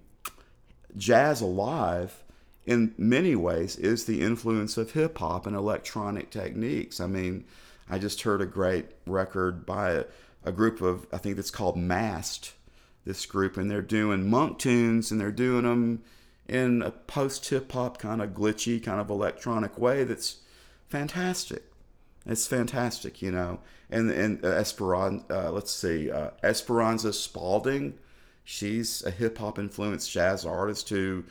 jazz 0.96 1.40
alive 1.40 2.24
in 2.64 2.94
many 2.96 3.36
ways 3.36 3.76
is 3.76 4.04
the 4.04 4.22
influence 4.22 4.76
of 4.76 4.92
hip 4.92 5.18
hop 5.18 5.46
and 5.46 5.54
electronic 5.54 6.30
techniques. 6.30 7.00
I 7.00 7.06
mean, 7.06 7.44
I 7.88 7.98
just 7.98 8.22
heard 8.22 8.40
a 8.40 8.46
great 8.46 8.86
record 9.06 9.66
by 9.66 9.90
a, 9.90 10.04
a 10.44 10.52
group 10.52 10.80
of, 10.80 11.06
I 11.12 11.18
think 11.18 11.38
it's 11.38 11.50
called 11.50 11.76
Mast 11.76 12.54
this 13.04 13.26
group, 13.26 13.56
and 13.56 13.70
they're 13.70 13.82
doing 13.82 14.30
monk 14.30 14.58
tunes 14.58 15.10
and 15.10 15.20
they're 15.20 15.32
doing 15.32 15.64
them 15.64 16.02
in 16.48 16.82
a 16.82 16.90
post 16.90 17.48
hip 17.48 17.70
hop 17.72 17.98
kind 17.98 18.22
of 18.22 18.30
glitchy, 18.30 18.82
kind 18.82 19.00
of 19.00 19.10
electronic 19.10 19.78
way 19.78 20.04
that's 20.04 20.38
fantastic. 20.88 21.71
It's 22.26 22.46
fantastic, 22.46 23.20
you 23.22 23.32
know. 23.32 23.60
And 23.90 24.10
and 24.10 24.44
uh, 24.44 24.62
uh, 25.30 25.50
let's 25.50 25.74
see, 25.74 26.10
uh, 26.10 26.30
Esperanza 26.42 27.12
Spalding, 27.12 27.98
she's 28.44 29.02
a 29.04 29.10
hip 29.10 29.38
hop 29.38 29.58
influenced 29.58 30.10
jazz 30.10 30.44
artist 30.46 30.88
who 30.88 31.24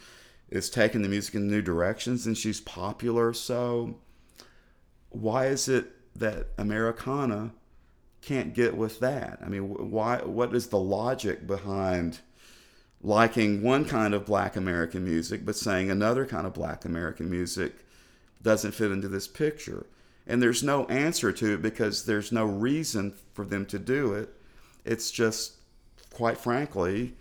is 0.50 0.70
taking 0.70 1.02
the 1.02 1.10
music 1.10 1.36
in 1.36 1.48
new 1.48 1.62
directions, 1.62 2.28
and 2.28 2.38
she's 2.38 2.60
popular. 2.60 3.34
So 3.34 3.96
why 5.10 5.48
is 5.48 5.68
it 5.68 5.92
that 6.16 6.48
Americana 6.58 7.52
can't 8.22 8.54
get 8.54 8.78
with 8.78 9.00
that. 9.00 9.40
I 9.44 9.50
mean, 9.50 9.92
why? 9.92 10.18
What 10.18 10.56
is 10.56 10.68
the 10.68 10.80
logic 10.80 11.48
behind 11.48 12.20
liking 13.02 13.64
one 13.64 13.84
kind 13.86 14.14
of 14.14 14.26
Black 14.26 14.56
American 14.56 15.04
music, 15.04 15.44
but 15.44 15.56
saying 15.56 15.90
another 15.90 16.26
kind 16.26 16.46
of 16.46 16.54
Black 16.54 16.86
American 16.86 17.30
music 17.30 17.74
doesn't 18.42 18.74
fit 18.74 18.92
into 18.92 19.08
this 19.08 19.28
picture? 19.28 19.88
And 20.28 20.42
there's 20.42 20.64
no 20.64 20.86
answer 20.86 21.32
to 21.32 21.56
it 21.56 21.62
because 21.62 22.06
there's 22.06 22.32
no 22.32 22.46
reason 22.46 23.14
for 23.34 23.46
them 23.46 23.66
to 23.68 23.80
do 23.80 24.14
it. 24.14 24.30
It's 24.86 25.12
just, 25.12 25.56
quite 26.12 26.38
frankly, 26.38 27.16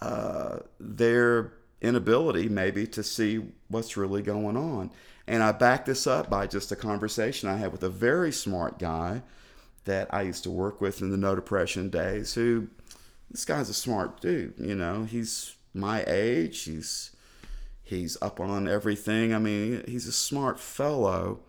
uh, 0.00 0.60
their 0.78 1.52
inability 1.80 2.48
maybe 2.48 2.86
to 2.86 3.02
see 3.02 3.42
what's 3.68 3.96
really 3.96 4.22
going 4.22 4.56
on. 4.56 4.90
And 5.26 5.42
I 5.42 5.52
back 5.52 5.84
this 5.84 6.06
up 6.06 6.30
by 6.30 6.46
just 6.46 6.72
a 6.72 6.76
conversation 6.76 7.48
I 7.48 7.56
had 7.56 7.72
with 7.72 7.82
a 7.82 7.90
very 7.90 8.32
smart 8.32 8.78
guy 8.78 9.22
that 9.84 10.12
I 10.12 10.22
used 10.22 10.42
to 10.44 10.50
work 10.50 10.80
with 10.80 11.02
in 11.02 11.10
the 11.10 11.16
no 11.16 11.34
depression 11.34 11.90
days 11.90 12.34
who 12.34 12.68
this 13.30 13.44
guy's 13.44 13.68
a 13.68 13.74
smart 13.74 14.20
dude, 14.20 14.54
you 14.58 14.74
know. 14.74 15.04
He's 15.04 15.56
my 15.74 16.04
age, 16.06 16.62
he's 16.62 17.14
he's 17.82 18.16
up 18.22 18.40
on 18.40 18.68
everything. 18.68 19.34
I 19.34 19.38
mean, 19.38 19.84
he's 19.86 20.06
a 20.06 20.12
smart 20.12 20.58
fellow. 20.58 21.40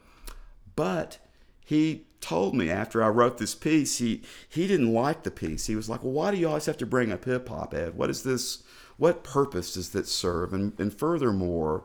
But 0.80 1.18
he 1.66 2.06
told 2.22 2.56
me 2.56 2.70
after 2.70 3.04
I 3.04 3.10
wrote 3.10 3.38
this 3.38 3.54
piece, 3.54 3.98
he 3.98 4.22
he 4.48 4.66
didn't 4.66 4.94
like 4.94 5.24
the 5.24 5.30
piece. 5.30 5.66
He 5.66 5.76
was 5.76 5.90
like, 5.90 6.06
"Well, 6.06 6.14
why 6.14 6.32
do 6.32 6.38
you 6.38 6.48
always 6.48 6.68
have 6.68 6.78
to 6.78 6.86
bring 6.86 7.12
up 7.12 7.26
hip 7.26 7.50
hop, 7.50 7.74
Ed? 7.74 7.96
What 7.98 8.10
is 8.10 8.24
this? 8.24 8.64
What 8.96 9.22
purpose 9.22 9.74
does 9.74 9.90
that 9.90 10.08
serve?" 10.08 10.54
And 10.54 10.72
and 10.80 10.94
furthermore, 10.94 11.84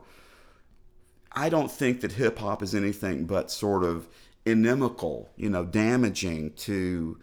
I 1.33 1.49
don't 1.49 1.69
think 1.69 1.99
that 1.99 2.13
hip 2.13 2.39
hop 2.39 2.63
is 2.63 2.73
anything 2.73 3.25
but 3.25 3.51
sort 3.51 3.83
of 3.83 4.07
inimical, 4.45 5.29
you 5.35 5.49
know, 5.49 5.65
damaging 5.65 6.53
to 6.67 7.19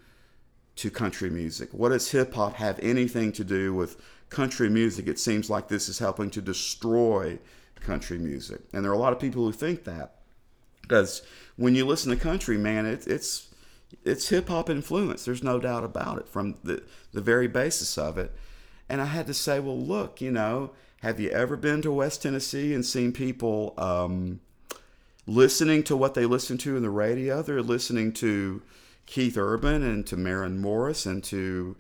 to 0.77 0.91
country 0.91 1.31
music. 1.31 1.71
What 1.73 1.89
does 1.89 2.11
hip 2.11 2.35
hop 2.35 2.57
have 2.57 2.79
anything 2.83 3.33
to 3.33 3.45
do 3.45 3.73
with 3.73 3.97
country 4.29 4.69
music? 4.69 5.09
It 5.09 5.19
seems 5.19 5.49
like 5.49 5.69
this 5.69 5.89
is 5.89 6.01
helping 6.01 6.29
to 6.33 6.43
destroy 6.43 7.39
country 7.77 8.19
music, 8.19 8.61
and 8.75 8.85
there 8.85 8.93
are 8.93 8.95
a 8.95 8.99
lot 9.07 9.15
of 9.15 9.19
people 9.19 9.47
who 9.47 9.53
think 9.53 9.85
that 9.85 10.19
because 10.83 11.23
when 11.57 11.75
you 11.75 11.87
listen 11.87 12.11
to 12.11 12.17
country, 12.17 12.59
man, 12.59 12.87
it, 12.87 13.07
it's 13.07 13.49
it's 14.05 14.29
hip 14.29 14.49
hop 14.49 14.69
influence. 14.69 15.25
There's 15.25 15.43
no 15.43 15.59
doubt 15.59 15.85
about 15.85 16.19
it 16.19 16.29
from 16.29 16.57
the 16.63 16.83
the 17.13 17.21
very 17.21 17.49
basis 17.49 17.97
of 17.97 18.19
it. 18.19 18.33
And 18.89 19.01
I 19.01 19.07
had 19.07 19.27
to 19.29 19.35
say, 19.35 19.59
well, 19.61 19.79
look, 19.79 20.21
you 20.21 20.31
know, 20.31 20.73
have 21.01 21.19
you 21.19 21.31
ever 21.31 21.57
been 21.57 21.83
to 21.83 21.93
West 21.93 22.23
Tennessee 22.23 22.75
and 22.75 22.85
seen 22.85 23.13
people? 23.13 23.75
Um, 23.79 24.41
listening 25.27 25.83
to 25.85 25.97
what 25.97 26.15
they 26.15 26.27
listen 26.27 26.59
to 26.59 26.77
in 26.77 26.83
the 26.83 26.91
radio. 26.91 27.43
They're 27.43 27.63
listening 27.63 28.13
to 28.15 28.63
Keith 29.07 29.37
Urban 29.37 29.83
and 29.83 30.07
to 30.07 30.17
Maren 30.17 30.61
Morris 30.61 31.07
and 31.07 31.23
to 31.25 31.77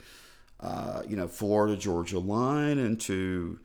uh, 0.61 1.03
you 1.09 1.17
know 1.17 1.29
Florida 1.29 1.77
Georgia 1.77 2.19
Line 2.19 2.79
and 2.79 3.01
to 3.03 3.59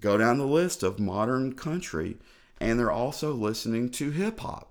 go 0.00 0.16
down 0.16 0.38
the 0.38 0.46
list 0.46 0.82
of 0.82 0.98
modern 0.98 1.54
country. 1.54 2.16
And 2.58 2.78
they're 2.78 2.90
also 2.90 3.32
listening 3.32 3.90
to 3.92 4.10
hip 4.10 4.40
hop. 4.40 4.69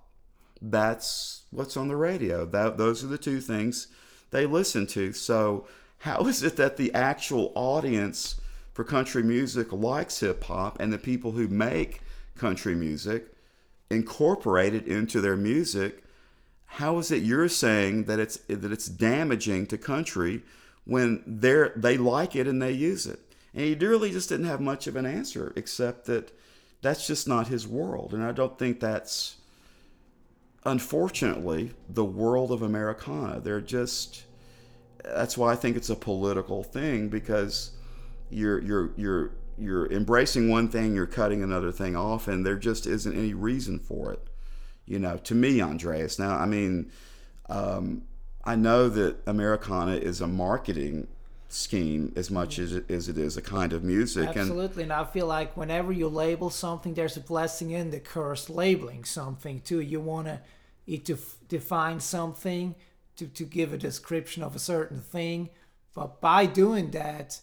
That's 0.61 1.43
what's 1.51 1.77
on 1.77 1.87
the 1.87 1.95
radio. 1.95 2.45
That 2.45 2.77
those 2.77 3.03
are 3.03 3.07
the 3.07 3.17
two 3.17 3.41
things 3.41 3.87
they 4.31 4.45
listen 4.45 4.87
to. 4.87 5.13
So 5.13 5.67
how 5.99 6.25
is 6.27 6.43
it 6.43 6.55
that 6.57 6.77
the 6.77 6.93
actual 6.93 7.51
audience 7.55 8.39
for 8.73 8.83
country 8.83 9.23
music 9.23 9.71
likes 9.71 10.19
hip 10.19 10.43
hop 10.45 10.79
and 10.79 10.93
the 10.93 10.97
people 10.97 11.31
who 11.33 11.47
make 11.47 12.01
country 12.37 12.75
music 12.75 13.33
incorporate 13.89 14.73
it 14.73 14.87
into 14.87 15.19
their 15.19 15.35
music, 15.35 16.03
how 16.65 16.97
is 16.99 17.11
it 17.11 17.23
you're 17.23 17.49
saying 17.49 18.03
that 18.05 18.19
it's 18.19 18.37
that 18.47 18.71
it's 18.71 18.87
damaging 18.87 19.65
to 19.67 19.77
country 19.77 20.43
when 20.85 21.23
they're 21.25 21.73
they 21.75 21.97
like 21.97 22.35
it 22.35 22.47
and 22.47 22.61
they 22.61 22.71
use 22.71 23.05
it? 23.05 23.19
And 23.53 23.63
he 23.63 23.73
really 23.75 24.11
just 24.11 24.29
didn't 24.29 24.45
have 24.45 24.61
much 24.61 24.87
of 24.87 24.95
an 24.95 25.05
answer 25.05 25.51
except 25.55 26.05
that 26.05 26.31
that's 26.81 27.07
just 27.07 27.27
not 27.27 27.47
his 27.47 27.67
world, 27.67 28.13
and 28.13 28.23
I 28.23 28.31
don't 28.31 28.57
think 28.57 28.79
that's 28.79 29.35
unfortunately 30.65 31.71
the 31.87 32.05
world 32.05 32.51
of 32.51 32.61
Americana. 32.61 33.39
They're 33.39 33.61
just 33.61 34.25
that's 35.03 35.37
why 35.37 35.53
I 35.53 35.55
think 35.55 35.77
it's 35.77 35.89
a 35.89 35.95
political 35.95 36.63
thing 36.63 37.09
because 37.09 37.71
you're 38.29 38.61
you're 38.61 38.91
you're 38.95 39.31
you're 39.57 39.91
embracing 39.91 40.49
one 40.49 40.69
thing, 40.69 40.95
you're 40.95 41.05
cutting 41.05 41.43
another 41.43 41.71
thing 41.71 41.95
off, 41.95 42.27
and 42.27 42.45
there 42.45 42.55
just 42.55 42.87
isn't 42.87 43.17
any 43.17 43.33
reason 43.33 43.77
for 43.79 44.13
it. 44.13 44.29
You 44.85 44.99
know, 44.99 45.17
to 45.17 45.35
me, 45.35 45.61
Andreas. 45.61 46.17
Now, 46.17 46.37
I 46.37 46.45
mean, 46.45 46.91
um, 47.49 48.03
I 48.43 48.55
know 48.55 48.89
that 48.89 49.17
Americana 49.27 49.95
is 49.95 50.21
a 50.21 50.27
marketing 50.27 51.07
scheme 51.49 52.13
as 52.15 52.31
much 52.31 52.59
as 52.59 52.73
it, 52.73 52.89
as 52.89 53.09
it 53.09 53.17
is 53.17 53.35
a 53.35 53.41
kind 53.41 53.73
of 53.73 53.83
music. 53.83 54.29
And 54.29 54.37
Absolutely, 54.37 54.83
and 54.83 54.93
I 54.93 55.03
feel 55.03 55.27
like 55.27 55.57
whenever 55.57 55.91
you 55.91 56.07
label 56.07 56.49
something, 56.49 56.93
there's 56.93 57.17
a 57.17 57.21
blessing 57.21 57.71
in 57.71 57.91
the 57.91 57.99
curse 57.99 58.49
labeling 58.49 59.03
something 59.03 59.59
too. 59.61 59.81
You 59.81 59.99
want 59.99 60.27
to 60.27 60.39
it 60.87 61.05
to 61.05 61.13
f- 61.13 61.35
define 61.47 61.99
something, 61.99 62.75
to, 63.15 63.27
to 63.27 63.43
give 63.43 63.73
a 63.73 63.77
description 63.77 64.41
of 64.41 64.55
a 64.55 64.59
certain 64.59 65.01
thing, 65.01 65.49
but 65.93 66.19
by 66.19 66.45
doing 66.45 66.91
that, 66.91 67.41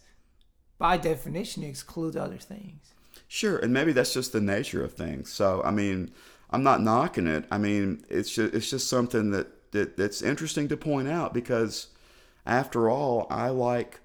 by 0.78 0.96
definition, 0.96 1.62
you 1.62 1.68
exclude 1.68 2.16
other 2.16 2.38
things. 2.38 2.92
Sure, 3.28 3.58
and 3.58 3.72
maybe 3.72 3.92
that's 3.92 4.14
just 4.14 4.32
the 4.32 4.40
nature 4.40 4.84
of 4.84 4.92
things. 4.92 5.32
So, 5.32 5.62
I 5.64 5.70
mean, 5.70 6.10
I'm 6.50 6.62
not 6.62 6.82
knocking 6.82 7.26
it. 7.26 7.44
I 7.50 7.58
mean, 7.58 8.04
it's 8.08 8.34
just 8.34 8.54
it's 8.54 8.70
just 8.70 8.88
something 8.88 9.30
that, 9.30 9.72
that 9.72 9.96
that's 9.96 10.22
interesting 10.22 10.68
to 10.68 10.76
point 10.76 11.08
out 11.08 11.34
because, 11.34 11.88
after 12.46 12.88
all, 12.88 13.26
I 13.30 13.48
like 13.48 14.00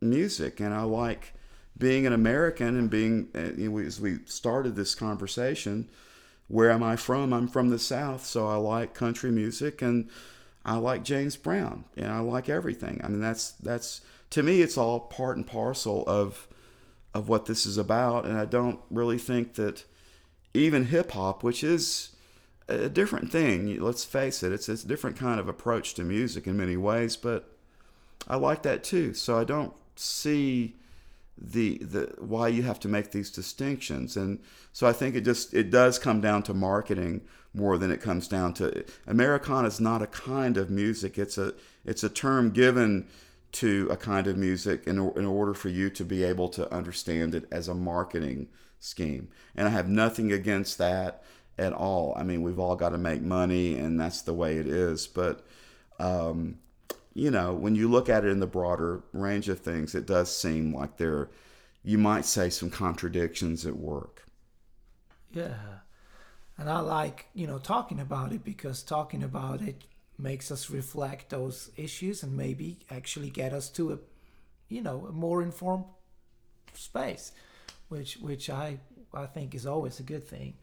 music 0.00 0.60
and 0.60 0.72
I 0.72 0.82
like 0.82 1.34
being 1.76 2.06
an 2.06 2.12
American 2.12 2.76
and 2.76 2.88
being 2.88 3.28
uh, 3.34 3.52
you 3.56 3.70
know, 3.70 3.78
as 3.78 4.00
we 4.00 4.18
started 4.26 4.76
this 4.76 4.94
conversation. 4.94 5.88
Where 6.46 6.70
am 6.70 6.82
I 6.82 6.96
from? 6.96 7.32
I'm 7.32 7.48
from 7.48 7.70
the 7.70 7.78
South, 7.78 8.24
so 8.24 8.46
I 8.46 8.56
like 8.56 8.94
country 8.94 9.30
music 9.30 9.80
and 9.82 10.08
I 10.64 10.76
like 10.76 11.02
James 11.02 11.36
Brown 11.36 11.84
and 11.96 12.12
I 12.12 12.20
like 12.20 12.48
everything. 12.48 13.00
I 13.02 13.08
mean, 13.08 13.20
that's 13.20 13.52
that's 13.52 14.02
to 14.30 14.42
me, 14.42 14.62
it's 14.62 14.78
all 14.78 15.00
part 15.00 15.36
and 15.36 15.46
parcel 15.46 16.04
of 16.06 16.46
of 17.14 17.28
what 17.28 17.46
this 17.46 17.64
is 17.64 17.78
about, 17.78 18.26
and 18.26 18.36
I 18.36 18.44
don't 18.44 18.80
really 18.90 19.18
think 19.18 19.54
that 19.54 19.84
even 20.52 20.86
hip 20.86 21.12
hop, 21.12 21.42
which 21.42 21.62
is 21.62 22.14
a 22.68 22.88
different 22.88 23.30
thing, 23.30 23.80
let's 23.80 24.04
face 24.04 24.42
it, 24.42 24.52
it's, 24.52 24.68
it's 24.68 24.84
a 24.84 24.88
different 24.88 25.16
kind 25.16 25.38
of 25.38 25.48
approach 25.48 25.94
to 25.94 26.04
music 26.04 26.46
in 26.46 26.56
many 26.56 26.76
ways, 26.76 27.16
but 27.16 27.53
I 28.28 28.36
like 28.36 28.62
that 28.62 28.84
too. 28.84 29.14
So 29.14 29.38
I 29.38 29.44
don't 29.44 29.72
see 29.96 30.76
the 31.36 31.78
the 31.78 32.14
why 32.18 32.48
you 32.48 32.62
have 32.62 32.80
to 32.80 32.88
make 32.88 33.10
these 33.10 33.30
distinctions. 33.30 34.16
And 34.16 34.40
so 34.72 34.86
I 34.86 34.92
think 34.92 35.14
it 35.14 35.22
just 35.22 35.52
it 35.54 35.70
does 35.70 35.98
come 35.98 36.20
down 36.20 36.42
to 36.44 36.54
marketing 36.54 37.22
more 37.52 37.78
than 37.78 37.90
it 37.90 38.00
comes 38.00 38.28
down 38.28 38.54
to 38.54 38.84
Americana 39.06 39.68
is 39.68 39.80
not 39.80 40.02
a 40.02 40.06
kind 40.06 40.56
of 40.56 40.70
music. 40.70 41.18
It's 41.18 41.38
a 41.38 41.54
it's 41.84 42.04
a 42.04 42.08
term 42.08 42.50
given 42.50 43.06
to 43.52 43.88
a 43.90 43.96
kind 43.96 44.26
of 44.26 44.36
music 44.36 44.84
in, 44.86 44.98
in 44.98 45.24
order 45.24 45.54
for 45.54 45.68
you 45.68 45.88
to 45.88 46.04
be 46.04 46.24
able 46.24 46.48
to 46.48 46.72
understand 46.74 47.36
it 47.36 47.44
as 47.52 47.68
a 47.68 47.74
marketing 47.74 48.48
scheme. 48.80 49.28
And 49.54 49.68
I 49.68 49.70
have 49.70 49.88
nothing 49.88 50.32
against 50.32 50.78
that 50.78 51.22
at 51.56 51.72
all. 51.72 52.14
I 52.16 52.22
mean 52.22 52.42
we've 52.42 52.58
all 52.58 52.76
got 52.76 52.90
to 52.90 52.98
make 52.98 53.22
money 53.22 53.78
and 53.78 53.98
that's 53.98 54.22
the 54.22 54.34
way 54.34 54.56
it 54.56 54.66
is. 54.66 55.06
But 55.06 55.44
um, 56.00 56.58
you 57.14 57.30
know, 57.30 57.54
when 57.54 57.76
you 57.76 57.88
look 57.88 58.08
at 58.08 58.24
it 58.24 58.28
in 58.28 58.40
the 58.40 58.46
broader 58.46 59.02
range 59.12 59.48
of 59.48 59.60
things, 59.60 59.94
it 59.94 60.04
does 60.06 60.34
seem 60.34 60.74
like 60.74 60.96
there, 60.96 61.30
you 61.84 61.96
might 61.96 62.24
say, 62.24 62.50
some 62.50 62.70
contradictions 62.70 63.64
at 63.64 63.76
work. 63.76 64.26
Yeah. 65.32 65.54
And 66.58 66.68
I 66.68 66.80
like, 66.80 67.26
you 67.32 67.46
know, 67.46 67.58
talking 67.58 68.00
about 68.00 68.32
it 68.32 68.44
because 68.44 68.82
talking 68.82 69.22
about 69.22 69.62
it 69.62 69.84
makes 70.18 70.50
us 70.50 70.70
reflect 70.70 71.30
those 71.30 71.70
issues 71.76 72.22
and 72.22 72.36
maybe 72.36 72.80
actually 72.90 73.30
get 73.30 73.52
us 73.52 73.68
to 73.70 73.92
a, 73.92 73.98
you 74.68 74.82
know, 74.82 75.06
a 75.08 75.12
more 75.12 75.42
informed 75.42 75.84
space, 76.74 77.32
which 77.88 78.16
which 78.18 78.48
I 78.50 78.78
I 79.12 79.26
think 79.26 79.54
is 79.54 79.66
always 79.66 79.98
a 79.98 80.04
good 80.04 80.26
thing. 80.26 80.54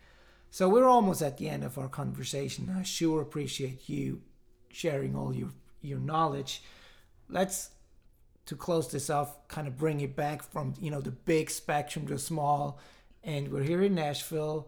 So 0.49 0.69
we're 0.69 0.87
almost 0.87 1.21
at 1.21 1.37
the 1.37 1.49
end 1.49 1.63
of 1.63 1.77
our 1.77 1.89
conversation. 1.89 2.73
I 2.77 2.83
sure 2.83 3.21
appreciate 3.21 3.89
you 3.89 4.21
sharing 4.69 5.15
all 5.15 5.33
your 5.33 5.51
your 5.81 5.99
knowledge. 5.99 6.63
Let's 7.29 7.69
to 8.47 8.55
close 8.55 8.91
this 8.91 9.09
off, 9.09 9.47
kind 9.47 9.67
of 9.67 9.77
bring 9.77 10.01
it 10.01 10.15
back 10.15 10.43
from 10.43 10.73
you 10.79 10.91
know 10.91 11.01
the 11.01 11.11
big 11.11 11.49
spectrum 11.49 12.07
to 12.07 12.17
small, 12.17 12.79
and 13.23 13.51
we're 13.51 13.63
here 13.63 13.81
in 13.81 13.95
Nashville. 13.95 14.67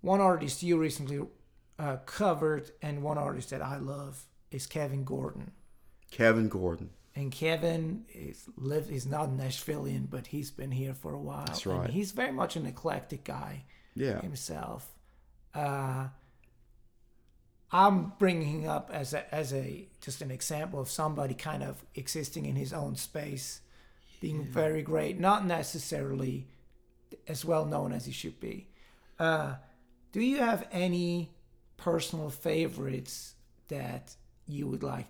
One 0.00 0.20
artist 0.20 0.62
you 0.62 0.78
recently 0.78 1.20
uh, 1.78 1.96
covered, 2.06 2.70
and 2.80 3.02
one 3.02 3.18
artist 3.18 3.50
that 3.50 3.62
I 3.62 3.78
love 3.78 4.24
is 4.50 4.66
Kevin 4.66 5.04
Gordon. 5.04 5.52
Kevin 6.10 6.48
Gordon. 6.48 6.90
And 7.14 7.30
Kevin 7.30 8.04
is 8.14 8.44
live 8.56 8.90
is 8.90 9.06
not 9.06 9.28
Nashvilleian, 9.30 10.08
but 10.08 10.28
he's 10.28 10.50
been 10.50 10.70
here 10.70 10.94
for 10.94 11.12
a 11.12 11.18
while. 11.20 11.44
That's 11.46 11.66
right. 11.66 11.84
And 11.84 11.92
he's 11.92 12.12
very 12.12 12.32
much 12.32 12.56
an 12.56 12.64
eclectic 12.66 13.24
guy 13.24 13.64
Yeah. 13.94 14.20
himself. 14.22 14.90
Uh, 15.54 16.08
I'm 17.72 18.12
bringing 18.18 18.68
up 18.68 18.90
as 18.92 19.14
a 19.14 19.34
as 19.34 19.54
a 19.54 19.88
just 20.00 20.20
an 20.20 20.30
example 20.30 20.78
of 20.78 20.90
somebody 20.90 21.34
kind 21.34 21.62
of 21.62 21.82
existing 21.94 22.44
in 22.44 22.54
his 22.54 22.72
own 22.72 22.96
space, 22.96 23.62
being 24.20 24.44
very 24.44 24.82
great, 24.82 25.18
not 25.18 25.46
necessarily 25.46 26.46
as 27.26 27.44
well 27.44 27.64
known 27.64 27.92
as 27.92 28.04
he 28.04 28.12
should 28.12 28.38
be. 28.40 28.68
Uh, 29.18 29.54
do 30.12 30.20
you 30.20 30.38
have 30.38 30.68
any 30.70 31.30
personal 31.78 32.28
favorites 32.28 33.34
that 33.68 34.14
you 34.46 34.66
would 34.66 34.82
like 34.82 35.06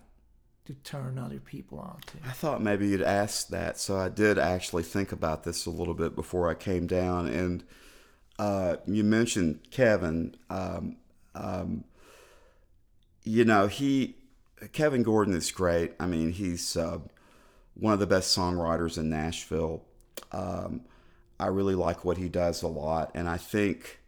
to 0.65 0.73
turn 0.73 1.17
other 1.17 1.39
people 1.39 1.79
on 1.79 1.99
to? 2.05 2.17
I 2.25 2.31
thought 2.31 2.61
maybe 2.61 2.87
you'd 2.87 3.01
ask 3.01 3.49
that, 3.49 3.77
so 3.77 3.97
I 3.97 4.07
did 4.07 4.39
actually 4.39 4.83
think 4.83 5.11
about 5.11 5.43
this 5.43 5.65
a 5.65 5.69
little 5.69 5.93
bit 5.93 6.15
before 6.15 6.49
I 6.49 6.53
came 6.53 6.87
down. 6.87 7.27
And 7.27 7.63
uh, 8.39 8.77
you 8.85 9.03
mentioned 9.03 9.59
Kevin. 9.71 10.35
Um, 10.49 10.97
um, 11.35 11.83
you 13.23 13.45
know, 13.45 13.67
he 13.67 14.15
Kevin 14.71 15.03
Gordon 15.03 15.33
is 15.33 15.51
great. 15.51 15.93
I 15.99 16.07
mean, 16.07 16.31
he's 16.31 16.77
uh, 16.77 16.99
one 17.73 17.93
of 17.93 17.99
the 17.99 18.07
best 18.07 18.35
songwriters 18.37 18.97
in 18.97 19.09
Nashville. 19.09 19.83
Um, 20.31 20.81
I 21.39 21.47
really 21.47 21.75
like 21.75 22.05
what 22.05 22.17
he 22.17 22.29
does 22.29 22.61
a 22.61 22.67
lot, 22.67 23.11
and 23.13 23.27
I 23.27 23.37
think, 23.37 23.99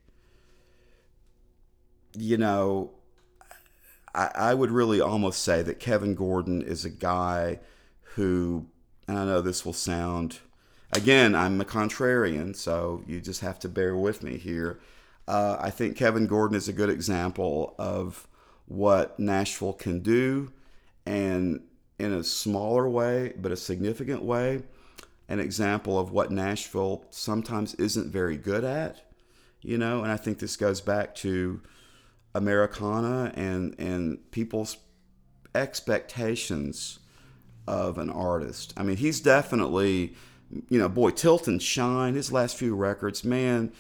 you 2.13 2.37
know, 2.37 2.91
I, 4.13 4.31
I 4.35 4.53
would 4.53 4.71
really 4.71 5.01
almost 5.01 5.43
say 5.43 5.61
that 5.63 5.79
Kevin 5.79 6.15
Gordon 6.15 6.61
is 6.61 6.85
a 6.85 6.89
guy 6.89 7.59
who, 8.15 8.67
and 9.07 9.17
I 9.17 9.25
know 9.25 9.41
this 9.41 9.65
will 9.65 9.73
sound, 9.73 10.39
again, 10.93 11.35
I'm 11.35 11.59
a 11.59 11.65
contrarian, 11.65 12.55
so 12.55 13.03
you 13.05 13.19
just 13.19 13.41
have 13.41 13.59
to 13.59 13.69
bear 13.69 13.95
with 13.95 14.23
me 14.23 14.37
here. 14.37 14.79
Uh, 15.27 15.57
I 15.59 15.69
think 15.71 15.97
Kevin 15.97 16.27
Gordon 16.27 16.55
is 16.55 16.69
a 16.69 16.73
good 16.73 16.89
example 16.89 17.75
of 17.77 18.27
what 18.67 19.19
Nashville 19.19 19.73
can 19.73 19.99
do, 19.99 20.51
and 21.05 21.61
in 21.99 22.13
a 22.13 22.23
smaller 22.23 22.89
way, 22.89 23.33
but 23.37 23.51
a 23.51 23.57
significant 23.57 24.23
way, 24.23 24.63
an 25.29 25.39
example 25.39 25.97
of 25.97 26.11
what 26.11 26.31
Nashville 26.31 27.05
sometimes 27.09 27.73
isn't 27.75 28.11
very 28.11 28.37
good 28.37 28.63
at, 28.63 29.01
you 29.61 29.77
know. 29.77 30.03
And 30.03 30.11
I 30.11 30.17
think 30.17 30.39
this 30.39 30.57
goes 30.57 30.81
back 30.81 31.15
to 31.15 31.61
Americana 32.33 33.31
and 33.35 33.75
and 33.79 34.31
people's 34.31 34.77
expectations 35.53 36.99
of 37.67 37.97
an 37.97 38.09
artist. 38.09 38.73
I 38.77 38.83
mean, 38.83 38.97
he's 38.97 39.21
definitely, 39.21 40.15
you 40.69 40.77
know, 40.77 40.89
boy, 40.89 41.11
Tilt 41.11 41.47
and 41.47 41.61
Shine, 41.61 42.13
his 42.15 42.31
last 42.31 42.57
few 42.57 42.75
records, 42.75 43.23
man. 43.23 43.71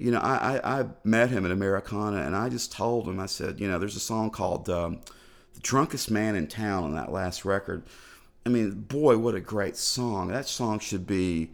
You 0.00 0.12
know, 0.12 0.20
I, 0.20 0.56
I, 0.56 0.80
I 0.80 0.86
met 1.04 1.28
him 1.28 1.44
at 1.44 1.50
Americana 1.50 2.22
and 2.22 2.34
I 2.34 2.48
just 2.48 2.72
told 2.72 3.06
him, 3.06 3.20
I 3.20 3.26
said, 3.26 3.60
you 3.60 3.68
know, 3.68 3.78
there's 3.78 3.96
a 3.96 4.00
song 4.00 4.30
called 4.30 4.70
um, 4.70 5.00
The 5.52 5.60
Drunkest 5.60 6.10
Man 6.10 6.36
in 6.36 6.46
Town 6.46 6.84
on 6.84 6.94
that 6.94 7.12
last 7.12 7.44
record. 7.44 7.82
I 8.46 8.48
mean, 8.48 8.70
boy, 8.70 9.18
what 9.18 9.34
a 9.34 9.40
great 9.40 9.76
song. 9.76 10.28
That 10.28 10.48
song 10.48 10.78
should 10.78 11.06
be 11.06 11.50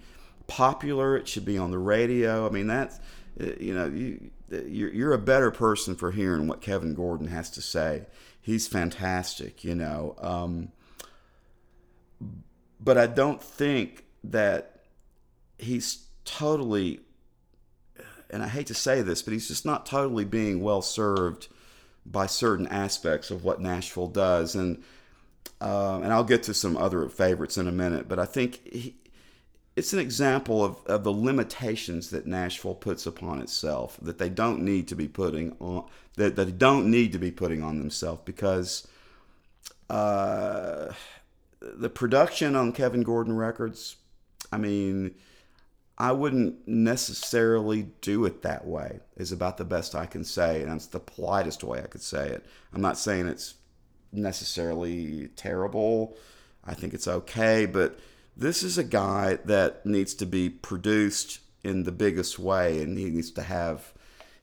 popular. 0.47 1.17
It 1.17 1.27
should 1.27 1.45
be 1.45 1.59
on 1.59 1.73
the 1.73 1.79
radio. 1.79 2.47
I 2.47 2.51
mean, 2.51 2.69
that's, 2.69 3.01
you 3.37 3.75
know, 3.75 3.87
you, 3.87 4.31
you're, 4.49 4.93
you're 4.93 5.13
a 5.13 5.19
better 5.19 5.51
person 5.51 5.97
for 5.97 6.13
hearing 6.13 6.47
what 6.47 6.61
Kevin 6.61 6.95
Gordon 6.95 7.27
has 7.27 7.51
to 7.51 7.61
say. 7.61 8.07
He's 8.41 8.69
fantastic, 8.69 9.65
you 9.65 9.75
know. 9.75 10.15
Um, 10.19 10.71
but 12.79 12.97
I 12.97 13.09
don't 13.09 13.43
think 13.43 14.05
that 14.23 14.85
he's 15.59 16.07
totally, 16.25 17.01
and 18.31 18.43
I 18.43 18.49
hate 18.49 18.67
to 18.69 18.75
say 18.75 19.03
this, 19.03 19.23
but 19.23 19.33
he's 19.33 19.49
just 19.49 19.65
not 19.65 19.87
totally 19.87 20.25
being 20.25 20.63
well 20.63 20.83
served 20.83 21.49
by 22.05 22.27
certain 22.27 22.67
aspects 22.69 23.31
of 23.31 23.45
what 23.45 23.61
Nashville 23.61 24.09
does. 24.09 24.55
And 24.55 24.83
um, 25.61 26.03
and 26.03 26.13
I'll 26.13 26.25
get 26.25 26.43
to 26.45 26.55
some 26.55 26.77
other 26.77 27.09
favorites 27.09 27.57
in 27.57 27.67
a 27.67 27.73
minute, 27.73 28.09
but 28.09 28.19
I 28.19 28.27
think 28.27 28.61
he, 28.71 28.95
it's 29.75 29.93
an 29.93 29.99
example 29.99 30.65
of, 30.65 30.85
of 30.87 31.05
the 31.05 31.13
limitations 31.13 32.11
that 32.11 32.27
Nashville 32.27 32.75
puts 32.75 33.07
upon 33.07 33.41
itself 33.41 33.99
that 34.03 34.19
they 34.19 34.29
don't 34.29 34.63
need 34.63 34.89
to 34.89 34.95
be 34.95 35.09
putting 35.09 35.57
on 35.61 35.85
that, 36.17 36.37
that 36.37 36.45
they 36.45 36.53
don't 36.53 36.91
need 36.91 37.13
to 37.13 37.19
be 37.19 37.31
putting 37.31 37.63
on 37.63 37.79
themselves 37.79 38.23
because 38.25 38.89
uh, 39.91 40.93
the 41.61 41.91
production 41.91 42.57
on 42.57 42.73
Kevin 42.73 43.03
Gordon 43.03 43.37
records, 43.37 43.97
I 44.51 44.59
mean, 44.59 45.15
I 45.99 46.13
wouldn't 46.13 46.69
necessarily 46.69 47.85
do 48.03 48.25
it 48.27 48.43
that 48.43 48.67
way. 48.67 49.01
Is 49.17 49.33
about 49.33 49.57
the 49.57 49.65
best 49.65 49.95
I 49.95 50.07
can 50.07 50.25
say, 50.25 50.61
and 50.61 50.71
that's 50.71 50.87
the 50.87 51.01
politest 51.01 51.65
way 51.65 51.79
I 51.79 51.87
could 51.87 52.03
say 52.03 52.29
it. 52.29 52.45
I'm 52.73 52.83
not 52.83 52.99
saying 52.99 53.27
it's 53.27 53.55
necessarily 54.13 55.29
terrible. 55.37 56.17
I 56.65 56.75
think 56.75 56.93
it's 56.93 57.09
okay, 57.09 57.65
but 57.65 57.99
this 58.37 58.63
is 58.63 58.77
a 58.77 58.85
guy 58.85 59.39
that 59.45 59.87
needs 59.87 60.15
to 60.15 60.27
be 60.27 60.51
produced 60.51 61.41
in 61.65 61.85
the 61.85 61.93
biggest 61.93 62.39
way, 62.39 62.83
and 62.83 62.99
he 62.99 63.07
needs 63.07 63.31
to 63.33 63.43
have. 63.43 63.93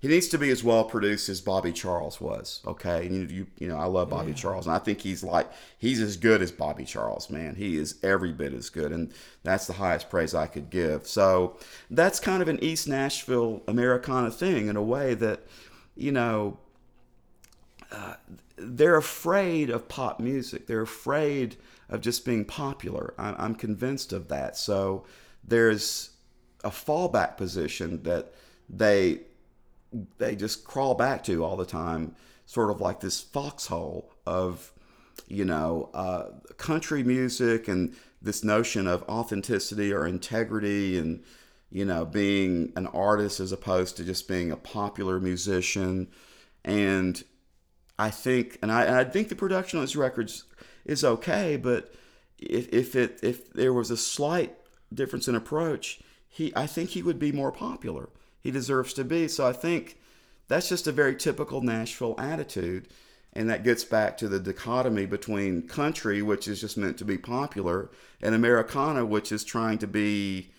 He 0.04 0.10
needs 0.10 0.28
to 0.28 0.38
be 0.38 0.49
as 0.49 0.66
well 0.66 0.84
produced 0.84 1.30
as 1.30 1.39
Bobby 1.39 1.72
Charles 1.72 2.20
was. 2.20 2.60
Okay, 2.68 3.06
and 3.08 3.16
you, 3.16 3.38
you, 3.38 3.47
you 3.58 3.68
know, 3.70 3.78
I 3.78 3.86
love 3.86 4.10
Bobby 4.10 4.34
Charles, 4.34 4.68
and 4.68 4.76
I 4.76 4.80
think 4.80 4.99
he's 4.99 5.24
like 5.24 5.49
he's 5.78 6.01
as 6.01 6.18
good 6.18 6.41
as 6.41 6.51
Bobby 6.51 6.84
Charles. 6.84 7.30
Man, 7.30 7.56
he 7.56 7.78
is 7.78 7.95
every 8.04 8.34
bit 8.34 8.54
as 8.54 8.70
good, 8.70 8.91
and 8.91 9.14
that's 9.43 9.66
the 9.66 9.72
highest 9.72 10.10
praise 10.10 10.36
I 10.36 10.47
could 10.47 10.70
give. 10.70 11.08
So 11.08 11.56
that's 11.89 12.20
kind 12.20 12.41
of 12.41 12.49
an 12.49 12.62
East 12.62 12.86
Nashville 12.86 13.64
Americana 13.66 14.30
thing 14.30 14.68
in 14.68 14.76
a 14.76 14.84
way 14.84 15.14
that, 15.14 15.39
you 15.95 16.12
know, 16.12 16.58
uh, 17.89 18.16
they're 18.58 18.97
afraid 18.97 19.70
of 19.70 19.88
pop 19.88 20.20
music. 20.20 20.68
They're 20.68 20.82
afraid 20.82 21.56
of 21.88 22.01
just 22.01 22.26
being 22.26 22.43
popular. 22.43 23.14
I- 23.18 23.36
I'm 23.38 23.56
convinced 23.56 24.12
of 24.12 24.28
that. 24.28 24.58
So 24.58 25.06
there's 25.45 26.10
a 26.62 26.72
fallback 26.72 27.38
position 27.38 28.04
that 28.04 28.34
they 28.70 29.22
they 30.18 30.36
just 30.36 30.64
crawl 30.64 30.96
back 30.96 31.24
to 31.26 31.44
all 31.44 31.56
the 31.56 31.66
time, 31.66 32.16
sort 32.46 32.72
of 32.72 32.82
like 32.82 33.00
this 33.00 33.22
foxhole 33.22 34.12
of 34.26 34.72
you 35.28 35.46
know 35.46 35.89
uh, 35.94 36.30
country 36.58 37.04
music 37.04 37.68
and 37.68 37.96
this 38.22 38.44
notion 38.44 38.88
of 38.88 39.04
authenticity 39.04 39.94
or 39.94 40.08
integrity 40.08 40.98
and 40.98 41.24
you 41.72 41.86
know 41.86 42.06
being 42.06 42.74
an 42.76 42.88
artist 42.88 43.39
as 43.39 43.52
opposed 43.52 43.98
to 43.98 44.04
just 44.04 44.28
being 44.28 44.52
a 44.52 44.58
popular 44.58 45.20
musician 45.20 46.08
and 46.66 47.24
I 47.98 48.10
think, 48.10 48.58
and 48.62 48.72
I, 48.72 48.84
and 48.84 48.96
I 48.96 49.04
think 49.04 49.30
the 49.30 49.36
production 49.36 49.78
on 49.78 49.84
his 49.84 49.96
records 49.96 50.46
is 50.86 51.04
okay, 51.04 51.58
but 51.58 51.94
if, 52.39 52.68
if 52.74 52.96
it 52.96 53.20
if 53.22 53.54
there 53.54 53.74
was 53.74 53.91
a 53.91 53.98
slight 53.98 54.56
difference 54.94 55.28
in 55.28 55.36
approach, 55.36 56.02
he 56.28 56.52
I 56.56 56.68
think 56.68 56.91
he 56.91 57.04
would 57.04 57.20
be 57.20 57.32
more 57.32 57.52
popular. 57.52 58.10
He 58.44 58.52
deserves 58.52 58.94
to 58.96 59.06
be. 59.06 59.30
So 59.30 59.48
I 59.48 59.54
think 59.54 59.98
that's 60.50 60.68
just 60.68 60.86
a 60.86 60.91
very 60.91 61.16
typical 61.16 61.62
Nashville 61.62 62.16
attitude, 62.20 62.89
and 63.32 63.50
that 63.50 63.64
gets 63.64 63.86
back 63.86 64.18
to 64.18 64.28
the 64.28 64.39
dichotomy 64.39 65.06
between 65.06 65.68
country, 65.68 66.22
which 66.22 66.48
is 66.48 66.60
just 66.60 66.78
meant 66.78 66.98
to 66.98 67.06
be 67.06 67.18
popular, 67.18 67.89
and 68.22 68.36
Americana, 68.36 69.06
which 69.06 69.32
is 69.32 69.46
trying 69.46 69.78
to 69.80 69.88
be 69.88 70.52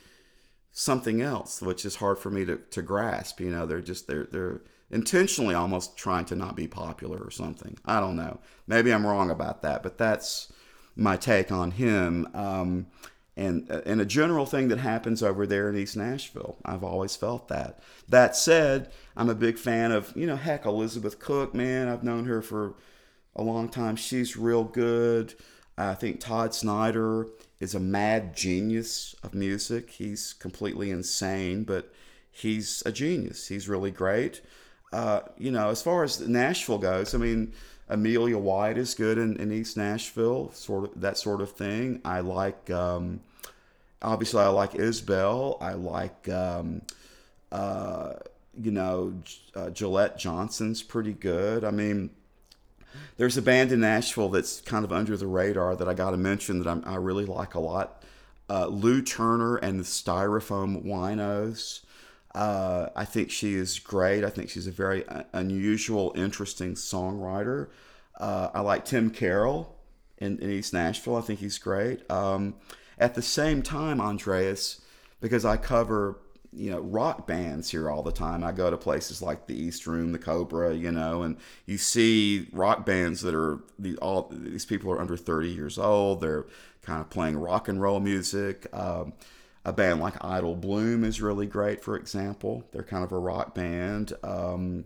something 0.72 1.20
else, 1.20 1.61
which 1.61 1.85
is 1.85 1.97
hard 1.97 2.18
for 2.18 2.30
me 2.30 2.47
to, 2.47 2.57
to 2.70 2.82
grasp. 2.82 3.39
You 3.41 3.51
know, 3.51 3.66
they're 3.66 3.82
just 3.82 4.07
they're 4.07 4.24
they're 4.24 4.62
intentionally 4.91 5.55
almost 5.55 5.97
trying 5.97 6.24
to 6.24 6.37
not 6.37 6.57
be 6.57 6.66
popular 6.66 7.18
or 7.18 7.30
something. 7.30 7.76
I 7.85 8.01
don't 8.01 8.16
know. 8.16 8.41
Maybe 8.66 8.93
I'm 8.93 9.07
wrong 9.07 9.30
about 9.30 9.61
that, 9.62 9.82
but 9.82 9.99
that's 9.99 10.51
my 10.97 11.16
take 11.16 11.53
on 11.53 11.72
him. 11.72 12.28
Um, 12.32 12.87
and 13.37 13.68
and 13.68 14.01
a 14.01 14.07
general 14.07 14.47
thing 14.47 14.68
that 14.68 14.78
happens 14.78 15.22
over 15.22 15.47
there 15.47 15.68
in 15.68 15.76
East 15.76 15.97
Nashville. 15.97 16.57
I've 16.64 16.85
always 16.85 17.16
felt 17.16 17.49
that. 17.49 17.80
That 18.09 18.37
said, 18.37 18.93
I'm 19.16 19.28
a 19.28 19.35
big 19.35 19.59
fan 19.59 19.93
of 19.93 20.12
you 20.16 20.26
know 20.26 20.37
heck 20.37 20.66
Elizabeth 20.66 21.18
Cook. 21.18 21.55
Man, 21.55 21.89
I've 21.89 22.05
known 22.05 22.26
her 22.26 22.43
for 22.43 22.74
a 23.35 23.43
long 23.43 23.68
time. 23.68 23.97
She's 23.97 24.37
real 24.37 24.64
good. 24.64 25.35
I 25.76 25.95
think 25.95 26.20
Todd 26.20 26.55
Snider 26.55 27.26
is 27.59 27.74
a 27.74 27.80
mad 27.80 28.37
genius 28.37 29.14
of 29.24 29.35
music. 29.35 29.91
He's 29.91 30.32
completely 30.32 30.91
insane, 30.91 31.64
but 31.64 31.93
he's 32.30 32.82
a 32.87 32.93
genius. 32.93 33.49
He's 33.49 33.68
really 33.68 33.91
great. 33.91 34.41
Uh, 34.93 35.22
you 35.37 35.51
know, 35.51 35.70
as 35.70 35.82
far 35.82 36.05
as 36.05 36.20
Nashville 36.20 36.78
goes, 36.78 37.14
I 37.14 37.18
mean, 37.18 37.53
Amelia 37.89 38.39
White 38.39 38.78
is 38.78 38.95
good 38.95 39.18
in, 39.18 39.37
in 39.37 39.53
East 39.53 39.76
Nashville, 39.76 40.51
sort 40.53 40.85
of 40.85 41.01
that 41.01 41.18
sort 41.18 41.41
of 41.41 41.51
thing. 41.51 42.01
I 42.05 42.20
like, 42.20 42.70
um, 42.70 43.20
obviously, 44.01 44.41
I 44.41 44.49
like 44.49 44.72
Isbell. 44.72 45.61
I 45.61 45.74
like, 45.74 46.28
um, 46.28 46.82
uh, 47.53 48.14
you 48.59 48.70
know, 48.70 49.14
uh, 49.55 49.66
Jillette 49.66 50.16
Johnson's 50.16 50.82
pretty 50.82 51.12
good. 51.12 51.64
I 51.64 51.70
mean, 51.70 52.11
there's 53.16 53.37
a 53.37 53.43
band 53.43 53.70
in 53.72 53.80
Nashville 53.80 54.28
that's 54.28 54.61
kind 54.61 54.85
of 54.85 54.93
under 54.93 55.16
the 55.16 55.26
radar 55.26 55.76
that 55.76 55.89
I 55.89 55.95
got 55.95 56.12
to 56.12 56.16
mention 56.16 56.59
that 56.61 56.68
I'm, 56.68 56.82
I 56.87 56.97
really 56.97 57.26
like 57.26 57.55
a 57.55 57.61
lot. 57.61 58.03
Uh, 58.49 58.66
Lou 58.66 59.03
Turner 59.03 59.57
and 59.57 59.78
the 59.78 59.85
Styrofoam 59.85 60.85
Winos. 60.85 61.84
Uh, 62.35 62.89
I 62.97 63.05
think 63.05 63.30
she 63.30 63.55
is 63.55 63.78
great. 63.78 64.24
I 64.24 64.30
think 64.30 64.51
she's 64.51 64.66
a 64.66 64.72
very 64.72 65.07
uh, 65.09 65.22
unusual, 65.32 66.12
interesting 66.16 66.74
songwriter. 66.74 67.68
Uh, 68.18 68.51
I 68.53 68.61
like 68.61 68.85
Tim 68.85 69.11
Carroll 69.11 69.76
in, 70.18 70.39
in 70.39 70.51
East 70.51 70.72
Nashville. 70.72 71.16
I 71.16 71.20
think 71.20 71.41
he's 71.41 71.59
great. 71.59 72.09
Um, 72.11 72.55
at 72.99 73.14
the 73.14 73.22
same 73.22 73.62
time, 73.62 74.01
Andreas, 74.01 74.80
because 75.20 75.45
I 75.45 75.57
cover 75.57 76.18
you 76.57 76.70
know 76.70 76.80
rock 76.80 77.26
bands 77.26 77.70
here 77.70 77.91
all 77.91 78.03
the 78.03 78.12
time. 78.12 78.45
I 78.45 78.53
go 78.53 78.70
to 78.70 78.76
places 78.76 79.20
like 79.20 79.47
the 79.47 79.61
East 79.61 79.87
Room, 79.87 80.12
the 80.12 80.18
Cobra, 80.18 80.74
you 80.74 80.93
know, 80.93 81.22
and 81.22 81.37
you 81.66 81.78
see 81.78 82.49
rock 82.53 82.87
bands 82.87 83.20
that 83.22 83.35
are 83.35 83.61
the 83.78 83.97
all 83.99 84.28
these 84.30 84.64
people 84.64 84.91
are 84.93 85.01
under 85.01 85.16
30 85.16 85.51
years 85.51 85.78
old. 85.78 86.20
They're 86.20 86.47
kind 86.82 87.01
of 87.01 87.11
playing 87.11 87.39
rock 87.39 87.68
and 87.68 87.80
roll 87.80 88.01
music. 88.01 88.66
Um, 88.72 89.14
a 89.64 89.72
band 89.72 90.00
like 90.00 90.22
Idle 90.22 90.56
Bloom 90.56 91.04
is 91.04 91.22
really 91.22 91.46
great, 91.46 91.82
for 91.82 91.96
example. 91.96 92.64
They're 92.72 92.82
kind 92.82 93.04
of 93.04 93.12
a 93.12 93.18
rock 93.18 93.54
band. 93.54 94.12
Um, 94.22 94.84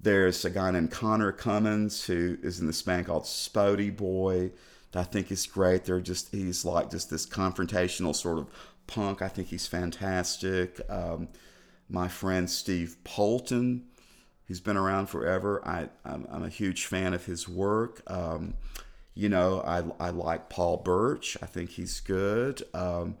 there's 0.00 0.44
a 0.44 0.50
guy 0.50 0.70
named 0.70 0.90
Connor 0.90 1.32
Cummins 1.32 2.04
who 2.04 2.38
is 2.42 2.60
in 2.60 2.66
this 2.66 2.82
band 2.82 3.06
called 3.06 3.24
Spody 3.24 3.94
Boy. 3.94 4.50
I 4.94 5.04
think 5.04 5.30
is 5.30 5.46
great. 5.46 5.84
They're 5.84 6.00
just 6.00 6.32
he's 6.32 6.64
like 6.64 6.90
just 6.90 7.10
this 7.10 7.26
confrontational 7.26 8.14
sort 8.14 8.38
of 8.38 8.48
punk. 8.88 9.22
I 9.22 9.28
think 9.28 9.48
he's 9.48 9.66
fantastic. 9.66 10.80
Um, 10.88 11.28
my 11.88 12.08
friend 12.08 12.50
Steve 12.50 12.96
Poulton, 13.04 13.84
he's 14.48 14.58
been 14.60 14.76
around 14.76 15.06
forever. 15.06 15.62
I 15.64 15.88
I'm, 16.04 16.26
I'm 16.28 16.42
a 16.42 16.48
huge 16.48 16.86
fan 16.86 17.14
of 17.14 17.24
his 17.24 17.48
work. 17.48 18.02
Um, 18.08 18.54
you 19.14 19.28
know, 19.28 19.60
I 19.60 19.84
I 20.04 20.10
like 20.10 20.48
Paul 20.48 20.78
Burch. 20.78 21.36
I 21.40 21.46
think 21.46 21.70
he's 21.70 22.00
good. 22.00 22.62
Um, 22.74 23.16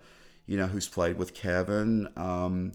you 0.50 0.56
know, 0.56 0.66
who's 0.66 0.88
played 0.88 1.16
with 1.16 1.32
Kevin. 1.32 2.08
Um, 2.16 2.72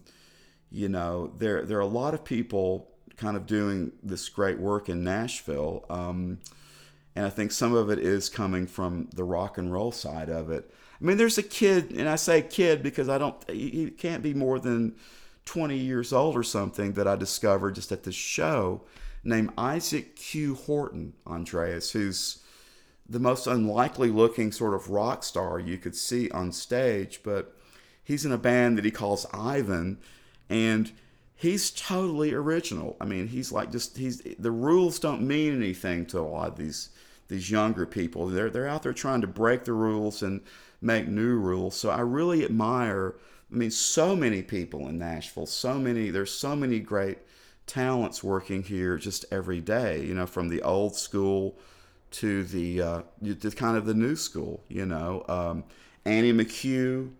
you 0.72 0.88
know, 0.88 1.34
there 1.36 1.62
there 1.62 1.76
are 1.76 1.82
a 1.82 1.86
lot 1.86 2.14
of 2.14 2.24
people 2.24 2.88
kind 3.18 3.36
of 3.36 3.44
doing 3.44 3.92
this 4.02 4.30
great 4.30 4.58
work 4.58 4.88
in 4.88 5.04
Nashville. 5.04 5.84
Um, 5.90 6.38
and 7.14 7.26
I 7.26 7.28
think 7.28 7.52
some 7.52 7.74
of 7.74 7.90
it 7.90 7.98
is 7.98 8.30
coming 8.30 8.66
from 8.66 9.10
the 9.14 9.24
rock 9.24 9.58
and 9.58 9.70
roll 9.70 9.92
side 9.92 10.30
of 10.30 10.50
it. 10.50 10.70
I 10.98 11.04
mean, 11.04 11.18
there's 11.18 11.36
a 11.36 11.42
kid, 11.42 11.90
and 11.90 12.08
I 12.08 12.16
say 12.16 12.40
kid 12.40 12.82
because 12.82 13.10
I 13.10 13.18
don't, 13.18 13.36
he 13.50 13.90
can't 13.90 14.22
be 14.22 14.32
more 14.32 14.58
than 14.58 14.96
20 15.44 15.76
years 15.76 16.14
old 16.14 16.34
or 16.34 16.42
something 16.42 16.94
that 16.94 17.06
I 17.06 17.14
discovered 17.14 17.74
just 17.74 17.92
at 17.92 18.04
this 18.04 18.14
show 18.14 18.84
named 19.22 19.50
Isaac 19.58 20.16
Q. 20.16 20.54
Horton, 20.54 21.12
Andreas, 21.26 21.90
who's 21.90 22.38
the 23.06 23.20
most 23.20 23.46
unlikely 23.46 24.08
looking 24.08 24.50
sort 24.50 24.72
of 24.72 24.88
rock 24.88 25.22
star 25.24 25.60
you 25.60 25.76
could 25.76 25.94
see 25.94 26.30
on 26.30 26.52
stage, 26.52 27.20
but 27.22 27.52
he's 28.06 28.24
in 28.24 28.30
a 28.30 28.38
band 28.38 28.78
that 28.78 28.84
he 28.84 28.90
calls 28.90 29.26
Ivan, 29.34 29.98
and 30.48 30.92
he's 31.34 31.72
totally 31.72 32.32
original. 32.32 32.96
I 33.00 33.04
mean, 33.04 33.26
he's 33.26 33.52
like 33.52 33.72
just 33.72 33.98
he's 33.98 34.22
the 34.38 34.52
rules 34.52 34.98
don't 34.98 35.26
mean 35.26 35.54
anything 35.54 36.06
to 36.06 36.20
a 36.20 36.22
lot 36.22 36.48
of 36.48 36.56
these 36.56 36.90
these 37.28 37.50
younger 37.50 37.84
people. 37.84 38.28
They're 38.28 38.48
they're 38.48 38.68
out 38.68 38.84
there 38.84 38.92
trying 38.92 39.20
to 39.22 39.26
break 39.26 39.64
the 39.64 39.72
rules 39.72 40.22
and 40.22 40.40
make 40.80 41.08
new 41.08 41.36
rules. 41.36 41.76
So 41.76 41.90
I 41.90 42.00
really 42.00 42.44
admire. 42.44 43.16
I 43.52 43.54
mean, 43.54 43.70
so 43.70 44.16
many 44.16 44.42
people 44.42 44.88
in 44.88 44.98
Nashville. 44.98 45.46
So 45.46 45.74
many. 45.74 46.10
There's 46.10 46.32
so 46.32 46.56
many 46.56 46.78
great 46.78 47.18
talents 47.66 48.22
working 48.22 48.62
here 48.62 48.96
just 48.96 49.24
every 49.32 49.60
day. 49.60 50.04
You 50.04 50.14
know, 50.14 50.26
from 50.26 50.48
the 50.48 50.62
old 50.62 50.94
school 50.94 51.58
to 52.12 52.44
the 52.44 52.80
uh, 52.80 53.02
to 53.40 53.50
kind 53.50 53.76
of 53.76 53.84
the 53.84 53.94
new 53.94 54.14
school. 54.14 54.62
You 54.68 54.86
know, 54.86 55.24
um, 55.28 55.64
Annie 56.04 56.32
McHugh. 56.32 57.10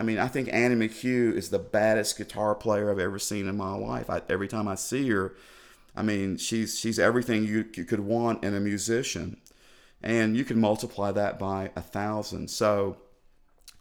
I 0.00 0.02
mean, 0.02 0.18
I 0.18 0.28
think 0.28 0.48
Annie 0.50 0.88
McHugh 0.88 1.34
is 1.34 1.50
the 1.50 1.58
baddest 1.58 2.16
guitar 2.16 2.54
player 2.54 2.90
I've 2.90 2.98
ever 2.98 3.18
seen 3.18 3.46
in 3.46 3.58
my 3.58 3.74
life. 3.74 4.08
I, 4.08 4.22
every 4.30 4.48
time 4.48 4.66
I 4.66 4.74
see 4.74 5.06
her, 5.10 5.34
I 5.94 6.00
mean, 6.00 6.38
she's 6.38 6.78
she's 6.78 6.98
everything 6.98 7.44
you, 7.44 7.66
you 7.76 7.84
could 7.84 8.00
want 8.00 8.42
in 8.42 8.54
a 8.54 8.60
musician, 8.60 9.36
and 10.02 10.38
you 10.38 10.44
can 10.44 10.58
multiply 10.58 11.12
that 11.12 11.38
by 11.38 11.70
a 11.76 11.82
thousand. 11.82 12.48
So, 12.48 12.96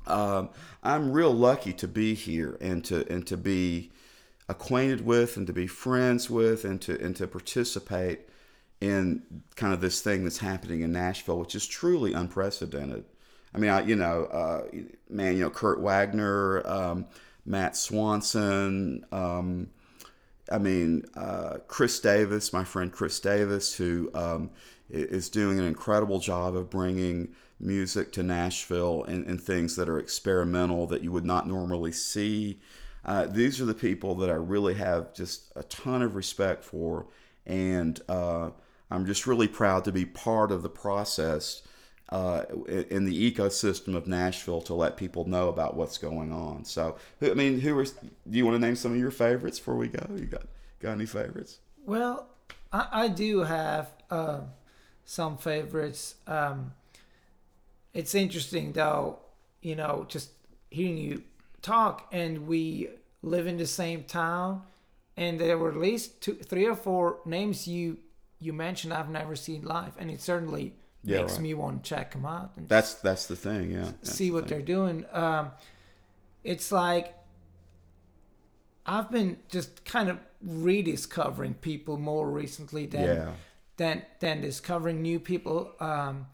um, 0.07 0.49
I'm 0.83 1.13
real 1.13 1.31
lucky 1.31 1.71
to 1.71 1.87
be 1.87 2.15
here 2.15 2.57
and 2.59 2.83
to 2.85 3.09
and 3.09 3.25
to 3.27 3.37
be 3.37 3.89
acquainted 4.49 5.05
with 5.05 5.37
and 5.37 5.47
to 5.47 5.53
be 5.53 5.67
friends 5.67 6.29
with 6.29 6.65
and 6.65 6.81
to 6.81 7.01
and 7.01 7.15
to 7.15 7.27
participate 7.27 8.27
in 8.81 9.23
kind 9.55 9.73
of 9.73 9.79
this 9.79 10.01
thing 10.01 10.25
that's 10.25 10.39
happening 10.39 10.81
in 10.81 10.91
Nashville, 10.91 11.39
which 11.39 11.55
is 11.55 11.65
truly 11.65 12.11
unprecedented. 12.11 13.05
I 13.53 13.57
mean, 13.57 13.69
I, 13.69 13.81
you 13.81 13.95
know, 13.95 14.25
uh, 14.25 14.63
man, 15.09 15.33
you 15.33 15.41
know, 15.41 15.49
Kurt 15.49 15.79
Wagner, 15.79 16.65
um, 16.67 17.05
Matt 17.45 17.75
Swanson. 17.75 19.05
Um, 19.11 19.69
I 20.51 20.57
mean, 20.57 21.05
uh, 21.15 21.57
Chris 21.67 21.99
Davis, 21.99 22.53
my 22.53 22.63
friend 22.63 22.91
Chris 22.91 23.19
Davis, 23.19 23.75
who 23.75 24.11
um, 24.13 24.51
is 24.89 25.29
doing 25.29 25.59
an 25.59 25.65
incredible 25.65 26.19
job 26.19 26.55
of 26.55 26.69
bringing 26.69 27.29
music 27.59 28.11
to 28.13 28.23
Nashville 28.23 29.03
and, 29.03 29.25
and 29.25 29.41
things 29.41 29.75
that 29.75 29.89
are 29.89 29.99
experimental 29.99 30.87
that 30.87 31.03
you 31.03 31.11
would 31.11 31.25
not 31.25 31.47
normally 31.47 31.91
see. 31.91 32.59
Uh, 33.05 33.25
these 33.25 33.59
are 33.61 33.65
the 33.65 33.73
people 33.73 34.15
that 34.15 34.29
I 34.29 34.33
really 34.33 34.75
have 34.75 35.13
just 35.13 35.51
a 35.55 35.63
ton 35.63 36.01
of 36.01 36.15
respect 36.15 36.63
for, 36.63 37.07
and 37.45 37.99
uh, 38.07 38.51
I'm 38.91 39.05
just 39.05 39.27
really 39.27 39.47
proud 39.47 39.83
to 39.85 39.91
be 39.91 40.05
part 40.05 40.51
of 40.51 40.63
the 40.63 40.69
process 40.69 41.63
uh, 42.11 42.43
in 42.67 43.05
the 43.05 43.31
ecosystem 43.31 43.95
of 43.95 44.07
Nashville 44.07 44.61
to 44.61 44.73
let 44.73 44.97
people 44.97 45.27
know 45.27 45.49
about 45.49 45.75
what's 45.75 45.97
going 45.97 46.31
on. 46.31 46.65
So, 46.65 46.97
I 47.21 47.33
mean, 47.33 47.59
who 47.59 47.77
are? 47.77 47.85
Do 47.85 48.37
you 48.37 48.45
want 48.45 48.55
to 48.55 48.65
name 48.65 48.75
some 48.75 48.93
of 48.93 48.97
your 48.97 49.11
favorites 49.11 49.59
before 49.59 49.75
we 49.75 49.87
go? 49.87 50.05
You 50.15 50.25
got 50.25 50.43
got 50.79 50.93
any 50.93 51.05
favorites? 51.05 51.59
Well, 51.85 52.27
I, 52.71 52.87
I 52.91 53.07
do 53.09 53.39
have 53.41 53.91
uh, 54.09 54.41
some 55.05 55.37
favorites. 55.37 56.15
Um, 56.25 56.73
it's 57.93 58.15
interesting 58.15 58.73
though, 58.73 59.19
you 59.61 59.75
know, 59.75 60.05
just 60.07 60.31
hearing 60.69 60.97
you 60.97 61.23
talk, 61.61 62.07
and 62.11 62.47
we 62.47 62.89
live 63.21 63.45
in 63.47 63.57
the 63.57 63.67
same 63.67 64.03
town, 64.03 64.63
and 65.17 65.39
there 65.39 65.57
were 65.57 65.69
at 65.69 65.77
least 65.77 66.21
two, 66.21 66.35
three 66.35 66.65
or 66.65 66.75
four 66.75 67.19
names 67.25 67.67
you 67.67 67.97
you 68.41 68.53
mentioned 68.53 68.93
I've 68.93 69.09
never 69.09 69.35
seen 69.35 69.63
live, 69.63 69.93
and 69.99 70.09
it 70.09 70.21
certainly 70.21 70.73
Yeah, 71.03 71.21
makes 71.21 71.33
right. 71.33 71.41
me 71.41 71.53
want 71.53 71.83
to 71.83 71.89
check 71.89 72.11
them 72.11 72.25
out 72.25 72.51
and 72.57 72.67
That's 72.67 72.95
that's 72.95 73.27
the 73.27 73.35
thing. 73.35 73.71
Yeah. 73.71 73.83
That's 73.85 74.11
see 74.11 74.31
what 74.31 74.47
they're 74.47 74.61
doing. 74.61 75.05
Um, 75.13 75.51
it's 76.43 76.71
like 76.71 77.15
I've 78.85 79.09
been 79.11 79.37
just 79.49 79.85
kind 79.85 80.09
of 80.09 80.17
rediscovering 80.41 81.53
people 81.55 81.97
more 81.97 82.29
recently 82.29 82.85
than 82.85 83.03
Yeah. 83.03 83.31
than 83.77 84.03
than 84.19 84.41
discovering 84.41 85.01
new 85.01 85.19
people. 85.19 85.71
Um, 85.79 86.27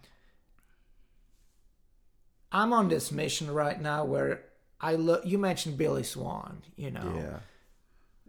I'm 2.52 2.74
on 2.74 2.88
this 2.88 3.12
mission 3.12 3.52
right 3.52 3.80
now 3.80 4.06
where 4.06 4.46
I 4.80 4.96
look. 4.96 5.26
You 5.26 5.38
mentioned 5.38 5.78
Billy 5.78 6.04
Swan, 6.04 6.62
you 6.76 6.92
know, 6.92 7.14
Yeah. 7.16 7.40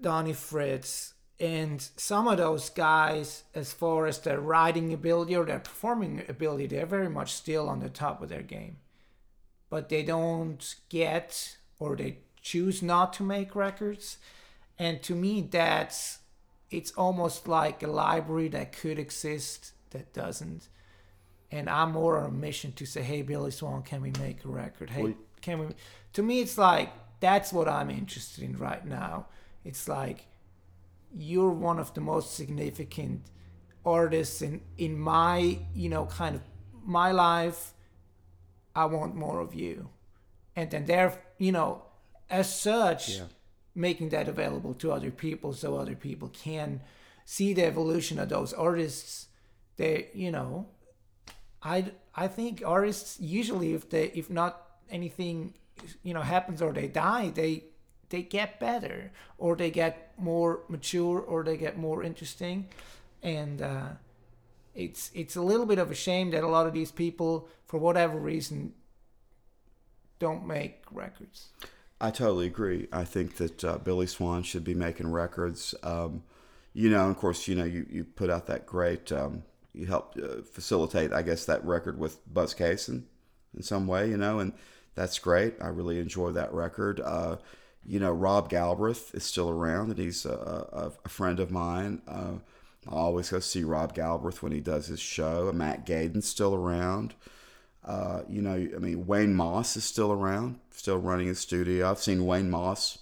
Donnie 0.00 0.32
Fritts, 0.32 1.14
and 1.38 1.86
some 1.96 2.28
of 2.28 2.38
those 2.38 2.70
guys, 2.70 3.44
as 3.54 3.72
far 3.72 4.06
as 4.06 4.18
their 4.20 4.40
writing 4.40 4.92
ability 4.92 5.36
or 5.36 5.44
their 5.44 5.58
performing 5.58 6.24
ability, 6.28 6.66
they're 6.66 6.86
very 6.86 7.10
much 7.10 7.32
still 7.32 7.68
on 7.68 7.80
the 7.80 7.90
top 7.90 8.22
of 8.22 8.30
their 8.30 8.42
game. 8.42 8.78
But 9.68 9.88
they 9.88 10.02
don't 10.02 10.74
get 10.88 11.56
or 11.78 11.94
they 11.96 12.18
choose 12.40 12.82
not 12.82 13.12
to 13.14 13.22
make 13.22 13.54
records. 13.54 14.16
And 14.78 15.02
to 15.02 15.14
me, 15.14 15.42
that's 15.42 16.20
it's 16.70 16.90
almost 16.92 17.46
like 17.46 17.82
a 17.82 17.86
library 17.86 18.48
that 18.48 18.72
could 18.72 18.98
exist 18.98 19.72
that 19.90 20.12
doesn't. 20.14 20.68
And 21.50 21.68
I'm 21.68 21.92
more 21.92 22.18
on 22.18 22.26
a 22.26 22.32
mission 22.32 22.72
to 22.72 22.86
say, 22.86 23.02
hey, 23.02 23.22
Billy 23.22 23.50
Swan, 23.50 23.82
can 23.82 24.00
we 24.00 24.10
make 24.18 24.44
a 24.44 24.48
record? 24.48 24.90
Hey, 24.90 25.14
can 25.42 25.58
we? 25.58 25.66
To 26.14 26.22
me, 26.22 26.40
it's 26.40 26.56
like 26.56 26.92
that's 27.20 27.52
what 27.52 27.68
I'm 27.68 27.90
interested 27.90 28.42
in 28.42 28.56
right 28.56 28.84
now. 28.86 29.26
It's 29.64 29.86
like 29.86 30.26
you're 31.14 31.50
one 31.50 31.78
of 31.78 31.94
the 31.94 32.00
most 32.00 32.34
significant 32.34 33.22
artists 33.84 34.42
in 34.42 34.60
in 34.76 34.98
my 34.98 35.58
you 35.74 35.88
know 35.88 36.06
kind 36.06 36.34
of 36.36 36.42
my 36.84 37.10
life. 37.12 37.72
I 38.74 38.84
want 38.86 39.14
more 39.14 39.40
of 39.40 39.54
you, 39.54 39.88
and 40.54 40.70
then 40.70 40.86
they're 40.86 41.18
you 41.38 41.52
know 41.52 41.82
as 42.30 42.52
such 42.60 43.08
Yeah. 43.18 43.24
making 43.74 44.10
that 44.10 44.28
available 44.28 44.74
to 44.74 44.92
other 44.92 45.10
people 45.10 45.52
so 45.52 45.76
other 45.76 45.94
people 45.94 46.28
can 46.28 46.80
see 47.24 47.52
the 47.54 47.64
evolution 47.64 48.18
of 48.18 48.28
those 48.28 48.52
artists. 48.52 49.28
They 49.76 50.08
you 50.14 50.30
know 50.30 50.66
I 51.62 51.92
I 52.14 52.28
think 52.28 52.62
artists 52.64 53.18
usually 53.20 53.74
if 53.74 53.88
they 53.90 54.06
if 54.14 54.30
not 54.30 54.60
anything 54.90 55.54
you 56.02 56.14
know 56.14 56.22
happens 56.22 56.62
or 56.62 56.72
they 56.72 56.88
die 56.88 57.30
they 57.30 57.64
they 58.10 58.22
get 58.22 58.60
better 58.60 59.10
or 59.38 59.56
they 59.56 59.70
get 59.70 60.12
more 60.18 60.60
mature 60.68 61.20
or 61.20 61.42
they 61.42 61.56
get 61.56 61.76
more 61.76 62.02
interesting 62.02 62.68
and 63.22 63.62
uh, 63.62 63.88
it's 64.74 65.10
it's 65.14 65.36
a 65.36 65.42
little 65.42 65.66
bit 65.66 65.78
of 65.78 65.90
a 65.90 65.94
shame 65.94 66.30
that 66.30 66.44
a 66.44 66.48
lot 66.48 66.66
of 66.66 66.72
these 66.72 66.92
people 66.92 67.48
for 67.66 67.78
whatever 67.78 68.18
reason 68.18 68.72
don't 70.18 70.46
make 70.46 70.82
records 70.90 71.48
I 72.00 72.10
totally 72.10 72.46
agree. 72.46 72.88
I 72.92 73.04
think 73.04 73.36
that 73.36 73.64
uh, 73.64 73.78
Billy 73.78 74.06
Swan 74.06 74.42
should 74.42 74.64
be 74.64 74.74
making 74.74 75.10
records. 75.10 75.74
Um, 75.82 76.24
you 76.74 76.90
know, 76.90 77.08
of 77.08 77.16
course, 77.16 77.48
you 77.48 77.54
know, 77.54 77.64
you, 77.64 77.86
you 77.90 78.04
put 78.04 78.28
out 78.28 78.46
that 78.48 78.66
great, 78.66 79.10
um, 79.12 79.44
you 79.72 79.86
helped 79.86 80.18
uh, 80.18 80.42
facilitate, 80.42 81.12
I 81.12 81.22
guess, 81.22 81.46
that 81.46 81.64
record 81.64 81.98
with 81.98 82.20
Buzz 82.32 82.54
Cason 82.54 83.04
in 83.56 83.62
some 83.62 83.86
way, 83.86 84.10
you 84.10 84.18
know, 84.18 84.40
and 84.40 84.52
that's 84.94 85.18
great. 85.18 85.54
I 85.60 85.68
really 85.68 85.98
enjoy 85.98 86.32
that 86.32 86.52
record. 86.52 87.00
You 87.86 88.00
know, 88.00 88.10
Rob 88.10 88.48
Galbraith 88.48 89.14
is 89.14 89.24
still 89.24 89.48
around, 89.48 89.90
and 89.90 89.98
he's 89.98 90.26
a, 90.26 90.30
a, 90.72 90.92
a 91.04 91.08
friend 91.08 91.38
of 91.38 91.50
mine. 91.50 92.02
Uh, 92.08 92.34
I 92.88 92.94
always 92.94 93.30
go 93.30 93.40
see 93.40 93.64
Rob 93.64 93.94
Galbraith 93.94 94.42
when 94.42 94.52
he 94.52 94.60
does 94.60 94.86
his 94.86 95.00
show. 95.00 95.50
Mac 95.52 95.86
Gayden's 95.86 96.28
still 96.28 96.54
around. 96.54 97.14
Uh, 97.84 98.22
you 98.28 98.42
know, 98.42 98.54
I 98.54 98.78
mean, 98.78 99.06
Wayne 99.06 99.34
Moss 99.34 99.76
is 99.76 99.84
still 99.84 100.12
around, 100.12 100.58
still 100.70 100.98
running 100.98 101.28
his 101.28 101.38
studio. 101.38 101.88
I've 101.88 102.00
seen 102.00 102.26
Wayne 102.26 102.50
Moss 102.50 102.98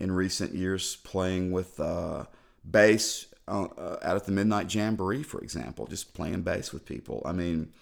in 0.00 0.12
recent 0.12 0.54
years 0.54 0.96
playing 0.96 1.52
with 1.52 1.78
uh, 1.78 2.24
bass 2.64 3.26
uh, 3.46 3.64
uh, 3.64 3.98
out 4.02 4.16
at 4.16 4.24
the 4.24 4.32
Midnight 4.32 4.74
Jamboree, 4.74 5.22
for 5.22 5.40
example, 5.40 5.86
just 5.86 6.14
playing 6.14 6.42
bass 6.42 6.72
with 6.72 6.86
people. 6.86 7.22
I 7.26 7.32
mean, 7.32 7.72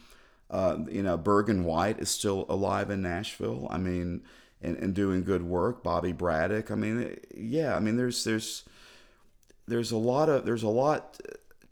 uh, 0.51 0.79
you 0.91 1.03
know, 1.03 1.17
Bergen 1.17 1.65
White 1.65 2.01
is 2.01 2.11
still 2.11 2.45
alive 2.49 2.91
in 2.91 3.03
Nashville. 3.03 3.69
I 3.71 3.79
mean, 3.79 4.23
and, 4.63 4.77
and 4.77 4.95
doing 4.95 5.25
good 5.25 5.43
work. 5.43 5.83
Bobby 5.83 6.13
Braddock. 6.13 6.71
I 6.71 6.75
mean, 6.75 7.19
yeah. 7.37 7.77
I 7.77 7.81
mean, 7.81 7.97
there's 7.97 8.25
there's 8.25 8.65
there's 9.67 9.93
a 9.93 9.97
lot 9.97 10.29
of 10.29 10.45
there's 10.45 10.63
a 10.63 10.69
lot 10.69 11.21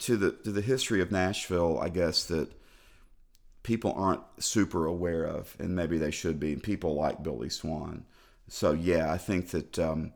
to 0.00 0.16
the 0.16 0.32
to 0.32 0.52
the 0.52 0.60
history 0.60 1.00
of 1.00 1.10
Nashville. 1.12 1.78
I 1.78 1.88
guess 1.88 2.24
that 2.24 2.50
people 3.62 3.92
aren't 3.96 4.22
super 4.38 4.86
aware 4.86 5.24
of, 5.24 5.56
and 5.58 5.74
maybe 5.76 5.98
they 5.98 6.10
should 6.10 6.40
be. 6.40 6.52
And 6.52 6.62
People 6.62 6.94
like 6.94 7.22
Billy 7.22 7.48
Swan. 7.48 8.04
So 8.48 8.72
yeah, 8.72 9.12
I 9.12 9.18
think 9.18 9.50
that 9.50 9.78
um, 9.78 10.12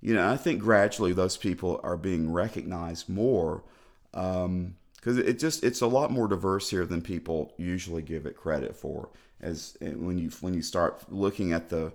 you 0.00 0.14
know, 0.14 0.28
I 0.28 0.36
think 0.36 0.60
gradually 0.60 1.12
those 1.12 1.36
people 1.36 1.80
are 1.82 1.96
being 1.96 2.32
recognized 2.32 3.08
more 3.08 3.62
because 4.10 5.18
it 5.18 5.38
just 5.38 5.64
it's 5.64 5.80
a 5.80 5.86
lot 5.86 6.10
more 6.10 6.28
diverse 6.28 6.70
here 6.70 6.84
than 6.84 7.02
people 7.02 7.54
usually 7.56 8.02
give 8.02 8.26
it 8.26 8.36
credit 8.36 8.76
for. 8.76 9.10
As 9.42 9.76
when 9.80 10.18
you 10.18 10.30
when 10.40 10.54
you 10.54 10.62
start 10.62 11.12
looking 11.12 11.52
at 11.52 11.68
the 11.68 11.92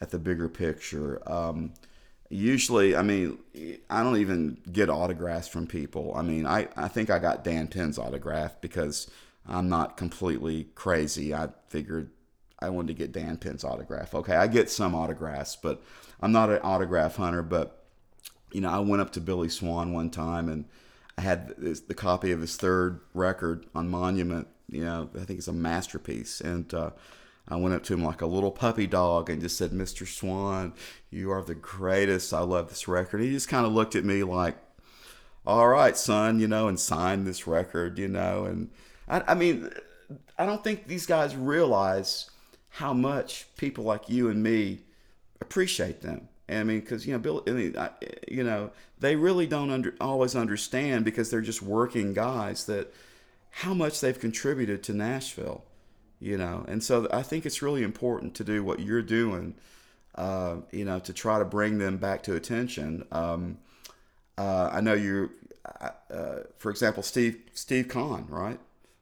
at 0.00 0.10
the 0.10 0.18
bigger 0.18 0.48
picture. 0.48 1.22
Um, 1.30 1.72
usually, 2.28 2.96
I 2.96 3.02
mean, 3.02 3.38
I 3.88 4.02
don't 4.02 4.16
even 4.16 4.58
get 4.70 4.90
autographs 4.90 5.48
from 5.48 5.66
people. 5.66 6.12
I 6.16 6.22
mean, 6.22 6.46
I, 6.46 6.68
I 6.76 6.88
think 6.88 7.08
I 7.08 7.18
got 7.18 7.44
Dan 7.44 7.68
Penn's 7.68 7.98
autograph 7.98 8.60
because 8.60 9.08
I'm 9.46 9.68
not 9.68 9.96
completely 9.96 10.68
crazy. 10.74 11.34
I 11.34 11.50
figured 11.68 12.10
I 12.58 12.70
wanted 12.70 12.88
to 12.88 12.94
get 12.94 13.12
Dan 13.12 13.36
Penn's 13.36 13.64
autograph. 13.64 14.14
Okay, 14.14 14.34
I 14.34 14.46
get 14.46 14.70
some 14.70 14.94
autographs, 14.94 15.56
but 15.56 15.82
I'm 16.20 16.32
not 16.32 16.50
an 16.50 16.60
autograph 16.62 17.16
hunter. 17.16 17.42
But 17.42 17.84
you 18.52 18.60
know, 18.60 18.70
I 18.70 18.78
went 18.80 19.02
up 19.02 19.12
to 19.12 19.20
Billy 19.20 19.48
Swan 19.48 19.92
one 19.92 20.10
time 20.10 20.48
and 20.48 20.64
I 21.18 21.22
had 21.22 21.54
this, 21.58 21.80
the 21.80 21.94
copy 21.94 22.32
of 22.32 22.40
his 22.40 22.56
third 22.56 23.00
record 23.14 23.66
on 23.74 23.88
Monument. 23.88 24.48
You 24.68 24.84
know, 24.84 25.10
I 25.14 25.24
think 25.24 25.38
it's 25.38 25.48
a 25.48 25.52
masterpiece, 25.52 26.40
and 26.40 26.72
uh, 26.72 26.90
I 27.48 27.56
went 27.56 27.74
up 27.74 27.82
to 27.84 27.94
him 27.94 28.04
like 28.04 28.22
a 28.22 28.26
little 28.26 28.50
puppy 28.50 28.86
dog 28.86 29.28
and 29.28 29.40
just 29.40 29.56
said, 29.56 29.70
"Mr. 29.70 30.06
Swan, 30.06 30.72
you 31.10 31.30
are 31.30 31.42
the 31.42 31.54
greatest. 31.54 32.32
I 32.32 32.40
love 32.40 32.68
this 32.68 32.88
record." 32.88 33.20
He 33.20 33.30
just 33.30 33.48
kind 33.48 33.66
of 33.66 33.72
looked 33.72 33.96
at 33.96 34.04
me 34.04 34.22
like, 34.22 34.56
"All 35.46 35.68
right, 35.68 35.96
son," 35.96 36.40
you 36.40 36.48
know, 36.48 36.68
and 36.68 36.78
signed 36.78 37.26
this 37.26 37.46
record, 37.46 37.98
you 37.98 38.08
know, 38.08 38.44
and 38.44 38.70
I, 39.08 39.22
I 39.28 39.34
mean, 39.34 39.70
I 40.38 40.46
don't 40.46 40.64
think 40.64 40.86
these 40.86 41.06
guys 41.06 41.36
realize 41.36 42.30
how 42.68 42.92
much 42.92 43.46
people 43.56 43.84
like 43.84 44.08
you 44.08 44.28
and 44.28 44.42
me 44.42 44.80
appreciate 45.40 46.00
them. 46.00 46.28
And 46.48 46.60
I 46.60 46.64
mean, 46.64 46.80
because 46.80 47.06
you 47.06 47.12
know, 47.12 47.18
Bill, 47.18 47.42
I 47.46 47.50
mean, 47.50 47.76
I, 47.76 47.90
you 48.28 48.42
know, 48.42 48.70
they 48.98 49.16
really 49.16 49.46
don't 49.46 49.70
under, 49.70 49.94
always 50.00 50.34
understand 50.34 51.04
because 51.04 51.30
they're 51.30 51.40
just 51.40 51.62
working 51.62 52.14
guys 52.14 52.64
that 52.66 52.92
how 53.56 53.74
much 53.74 54.00
they've 54.00 54.18
contributed 54.18 54.82
to 54.84 54.92
Nashville, 54.94 55.64
you 56.20 56.36
know. 56.38 56.64
And 56.66 56.82
so 56.82 57.06
I 57.12 57.22
think 57.22 57.44
it's 57.46 57.62
really 57.62 57.82
important 57.82 58.34
to 58.36 58.44
do 58.44 58.64
what 58.64 58.80
you're 58.80 59.02
doing, 59.02 59.54
uh, 60.14 60.56
you 60.70 60.84
know, 60.84 60.98
to 61.00 61.12
try 61.12 61.38
to 61.38 61.44
bring 61.44 61.78
them 61.78 61.98
back 61.98 62.22
to 62.24 62.34
attention. 62.34 63.06
Um, 63.12 63.58
uh, 64.38 64.70
I 64.72 64.80
know 64.80 64.94
you, 64.94 65.30
uh, 65.80 65.90
for 66.58 66.70
example, 66.70 67.02
Steve 67.02 67.38
Steve 67.52 67.88
Conn, 67.88 68.26
right? 68.28 68.58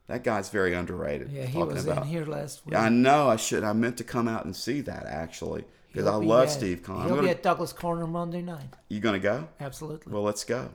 That 0.08 0.24
guy's 0.24 0.48
very 0.48 0.74
underrated. 0.74 1.30
yeah 1.30 1.44
he 1.46 1.62
was 1.62 1.84
about- 1.84 2.02
in 2.02 2.08
here 2.08 2.24
last 2.26 2.66
week 2.66 2.72
yeah, 2.72 2.82
I 2.82 2.88
know. 2.88 3.28
I 3.28 3.36
should. 3.36 3.62
I 3.62 3.72
meant 3.72 3.96
to 3.98 4.04
come 4.04 4.26
out 4.26 4.44
and 4.44 4.56
see 4.56 4.80
that 4.80 5.06
actually 5.06 5.64
because 5.92 6.08
I 6.08 6.18
be 6.18 6.26
love 6.26 6.44
at- 6.48 6.50
Steve 6.50 6.82
Conn. 6.82 7.02
He'll 7.02 7.10
gonna, 7.10 7.22
be 7.22 7.28
at 7.30 7.44
douglas 7.44 7.72
corner 7.72 8.08
monday 8.08 8.42
night 8.42 8.74
you 8.88 8.98
gonna 8.98 9.20
go? 9.20 9.46
absolutely 9.60 10.12
Well, 10.12 10.22
let's 10.24 10.42
go. 10.42 10.70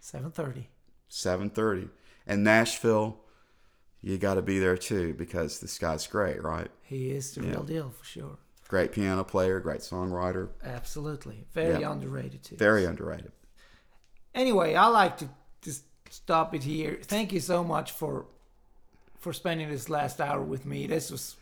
7.30 0.00 0.66
Seven 1.12 1.50
thirty, 1.50 1.88
and 2.30 2.44
Nashville. 2.44 3.18
you 4.02 4.16
got 4.16 4.34
to 4.34 4.42
be 4.42 4.58
there 4.58 4.78
too 4.78 5.12
because 5.14 5.60
this 5.60 5.78
guy's 5.78 6.06
great, 6.06 6.42
right? 6.42 6.70
He 6.82 7.10
is 7.10 7.34
the 7.34 7.42
Yeah. 7.42 7.50
real 7.50 7.62
deal 7.64 7.90
for 7.90 8.04
sure. 8.04 8.38
Great 8.66 8.92
piano 8.92 9.24
player, 9.24 9.60
great 9.60 9.80
songwriter, 9.80 10.48
Absolutely. 10.64 11.44
Very 11.52 11.80
Yeah. 11.80 11.92
underrated 11.92 12.42
too. 12.42 12.56
very 12.56 12.84
underrated. 12.86 13.32
Anyway, 14.34 14.74
I 14.74 14.86
like 14.86 15.18
to 15.18 15.28
just 15.60 15.84
stop 16.08 16.54
it 16.54 16.62
here. 16.62 16.98
Thank 17.02 17.32
you 17.32 17.40
so 17.40 17.62
much 17.64 17.90
for 17.92 18.26
for 19.18 19.34
spending 19.34 19.68
this 19.68 19.90
last 19.90 20.18
hour 20.18 20.40
with 20.42 20.64
me. 20.64 20.86
This 20.86 21.10
was 21.10 21.36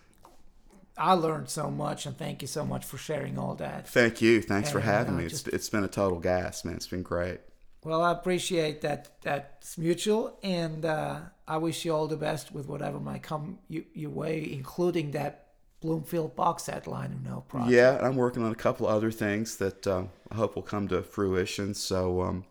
I 0.96 1.12
learned 1.12 1.48
so 1.48 1.70
much 1.70 2.06
and 2.06 2.18
thank 2.18 2.42
you 2.42 2.48
so 2.48 2.64
much 2.64 2.84
for 2.84 2.98
sharing 2.98 3.38
all 3.38 3.54
that. 3.54 3.86
Thank 3.88 4.20
you. 4.20 4.42
Thanks 4.42 4.68
for 4.72 4.78
And, 4.78 4.86
having 4.88 5.14
uh, 5.14 5.18
me. 5.18 5.24
It's, 5.26 5.46
it's 5.46 5.68
been 5.68 5.84
a 5.84 5.88
total 5.88 6.18
gas, 6.18 6.64
man. 6.64 6.74
It's 6.74 6.88
been 6.88 7.04
great. 7.04 7.38
Well, 7.84 8.02
I 8.02 8.12
appreciate 8.12 8.80
that 8.82 9.20
that's 9.22 9.78
mutual 9.78 10.38
and 10.42 10.84
uh, 10.84 11.20
I 11.46 11.58
wish 11.58 11.84
you 11.84 11.94
all 11.94 12.08
the 12.08 12.16
best 12.16 12.52
with 12.52 12.66
whatever 12.66 12.98
might 12.98 13.22
come 13.22 13.58
you, 13.68 13.84
your 13.94 14.10
way, 14.10 14.48
including 14.52 15.12
that 15.12 15.46
Bloomfield 15.80 16.34
box 16.34 16.64
set 16.64 16.88
liner 16.88 17.16
no 17.24 17.44
project. 17.48 17.72
Yeah, 17.72 17.96
and 17.96 18.06
I'm 18.06 18.16
working 18.16 18.42
on 18.42 18.50
a 18.50 18.56
couple 18.56 18.86
other 18.88 19.12
things 19.12 19.56
that 19.58 19.86
uh, 19.86 20.04
I 20.30 20.34
hope 20.34 20.56
will 20.56 20.62
come 20.62 20.88
to 20.88 21.02
fruition. 21.02 21.72
So 21.74 22.22
um, 22.22 22.44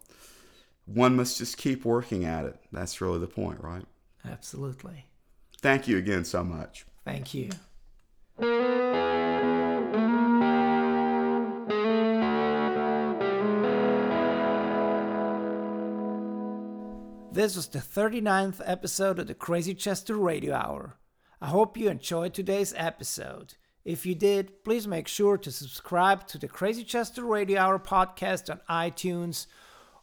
one 0.86 1.18
must 1.18 1.38
just 1.38 1.58
keep 1.58 1.84
working 1.84 2.24
at 2.24 2.46
it. 2.46 2.56
That's 2.72 3.02
really 3.02 3.20
the 3.20 3.28
point, 3.28 3.62
right? 3.62 3.86
Absolutely. 4.26 5.06
Thank 5.60 5.88
you 5.88 5.98
again 5.98 6.24
so 6.24 6.44
much. 6.44 6.86
Thank 7.04 7.34
you. 7.34 7.50
This 17.38 17.56
was 17.56 17.68
the 17.68 17.78
39th 17.78 18.64
episode 18.66 19.20
of 19.20 19.28
the 19.28 19.36
Crazy 19.36 19.76
Chester 19.76 20.16
Radio 20.16 20.56
Hour. 20.56 20.98
I 21.40 21.50
hope 21.50 21.78
you 21.78 21.88
enjoyed 21.88 22.34
today's 22.34 22.74
episode. 22.76 23.54
If 23.86 24.08
you 24.08 24.16
did, 24.16 24.64
please 24.64 24.88
make 24.88 25.08
sure 25.08 25.38
to 25.38 25.52
subscribe 25.52 26.26
to 26.30 26.40
the 26.40 26.48
Crazy 26.48 26.84
Chester 26.84 27.24
Radio 27.24 27.62
Hour 27.62 27.78
podcast 27.78 28.50
on 28.50 28.60
iTunes 28.68 29.46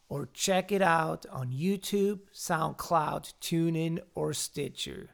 or 0.07 0.29
check 0.33 0.71
it 0.71 0.81
out 0.81 1.25
on 1.29 1.51
YouTube, 1.51 2.19
SoundCloud, 2.33 3.33
TuneIn, 3.41 3.99
or 4.13 4.31
Stitcher. 4.31 5.09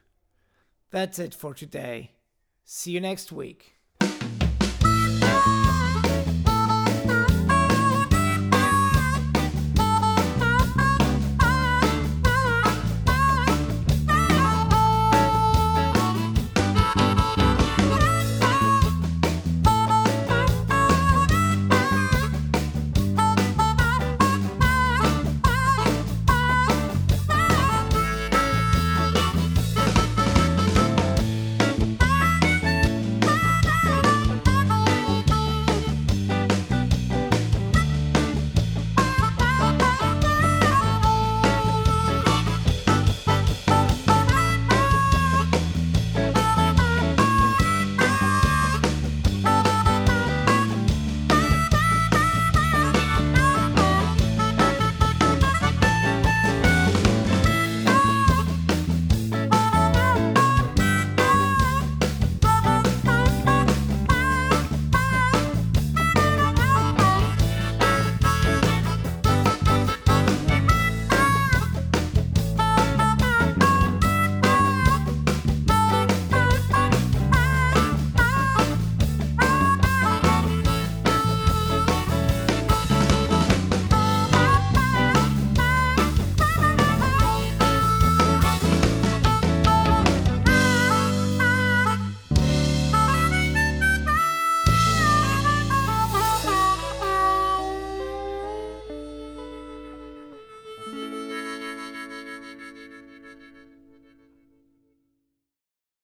That's 0.92 1.18
it 1.18 1.34
for 1.34 1.54
today. 1.54 2.12
See 2.64 2.92
you 2.92 3.00
next 3.00 3.32
week. 3.32 3.80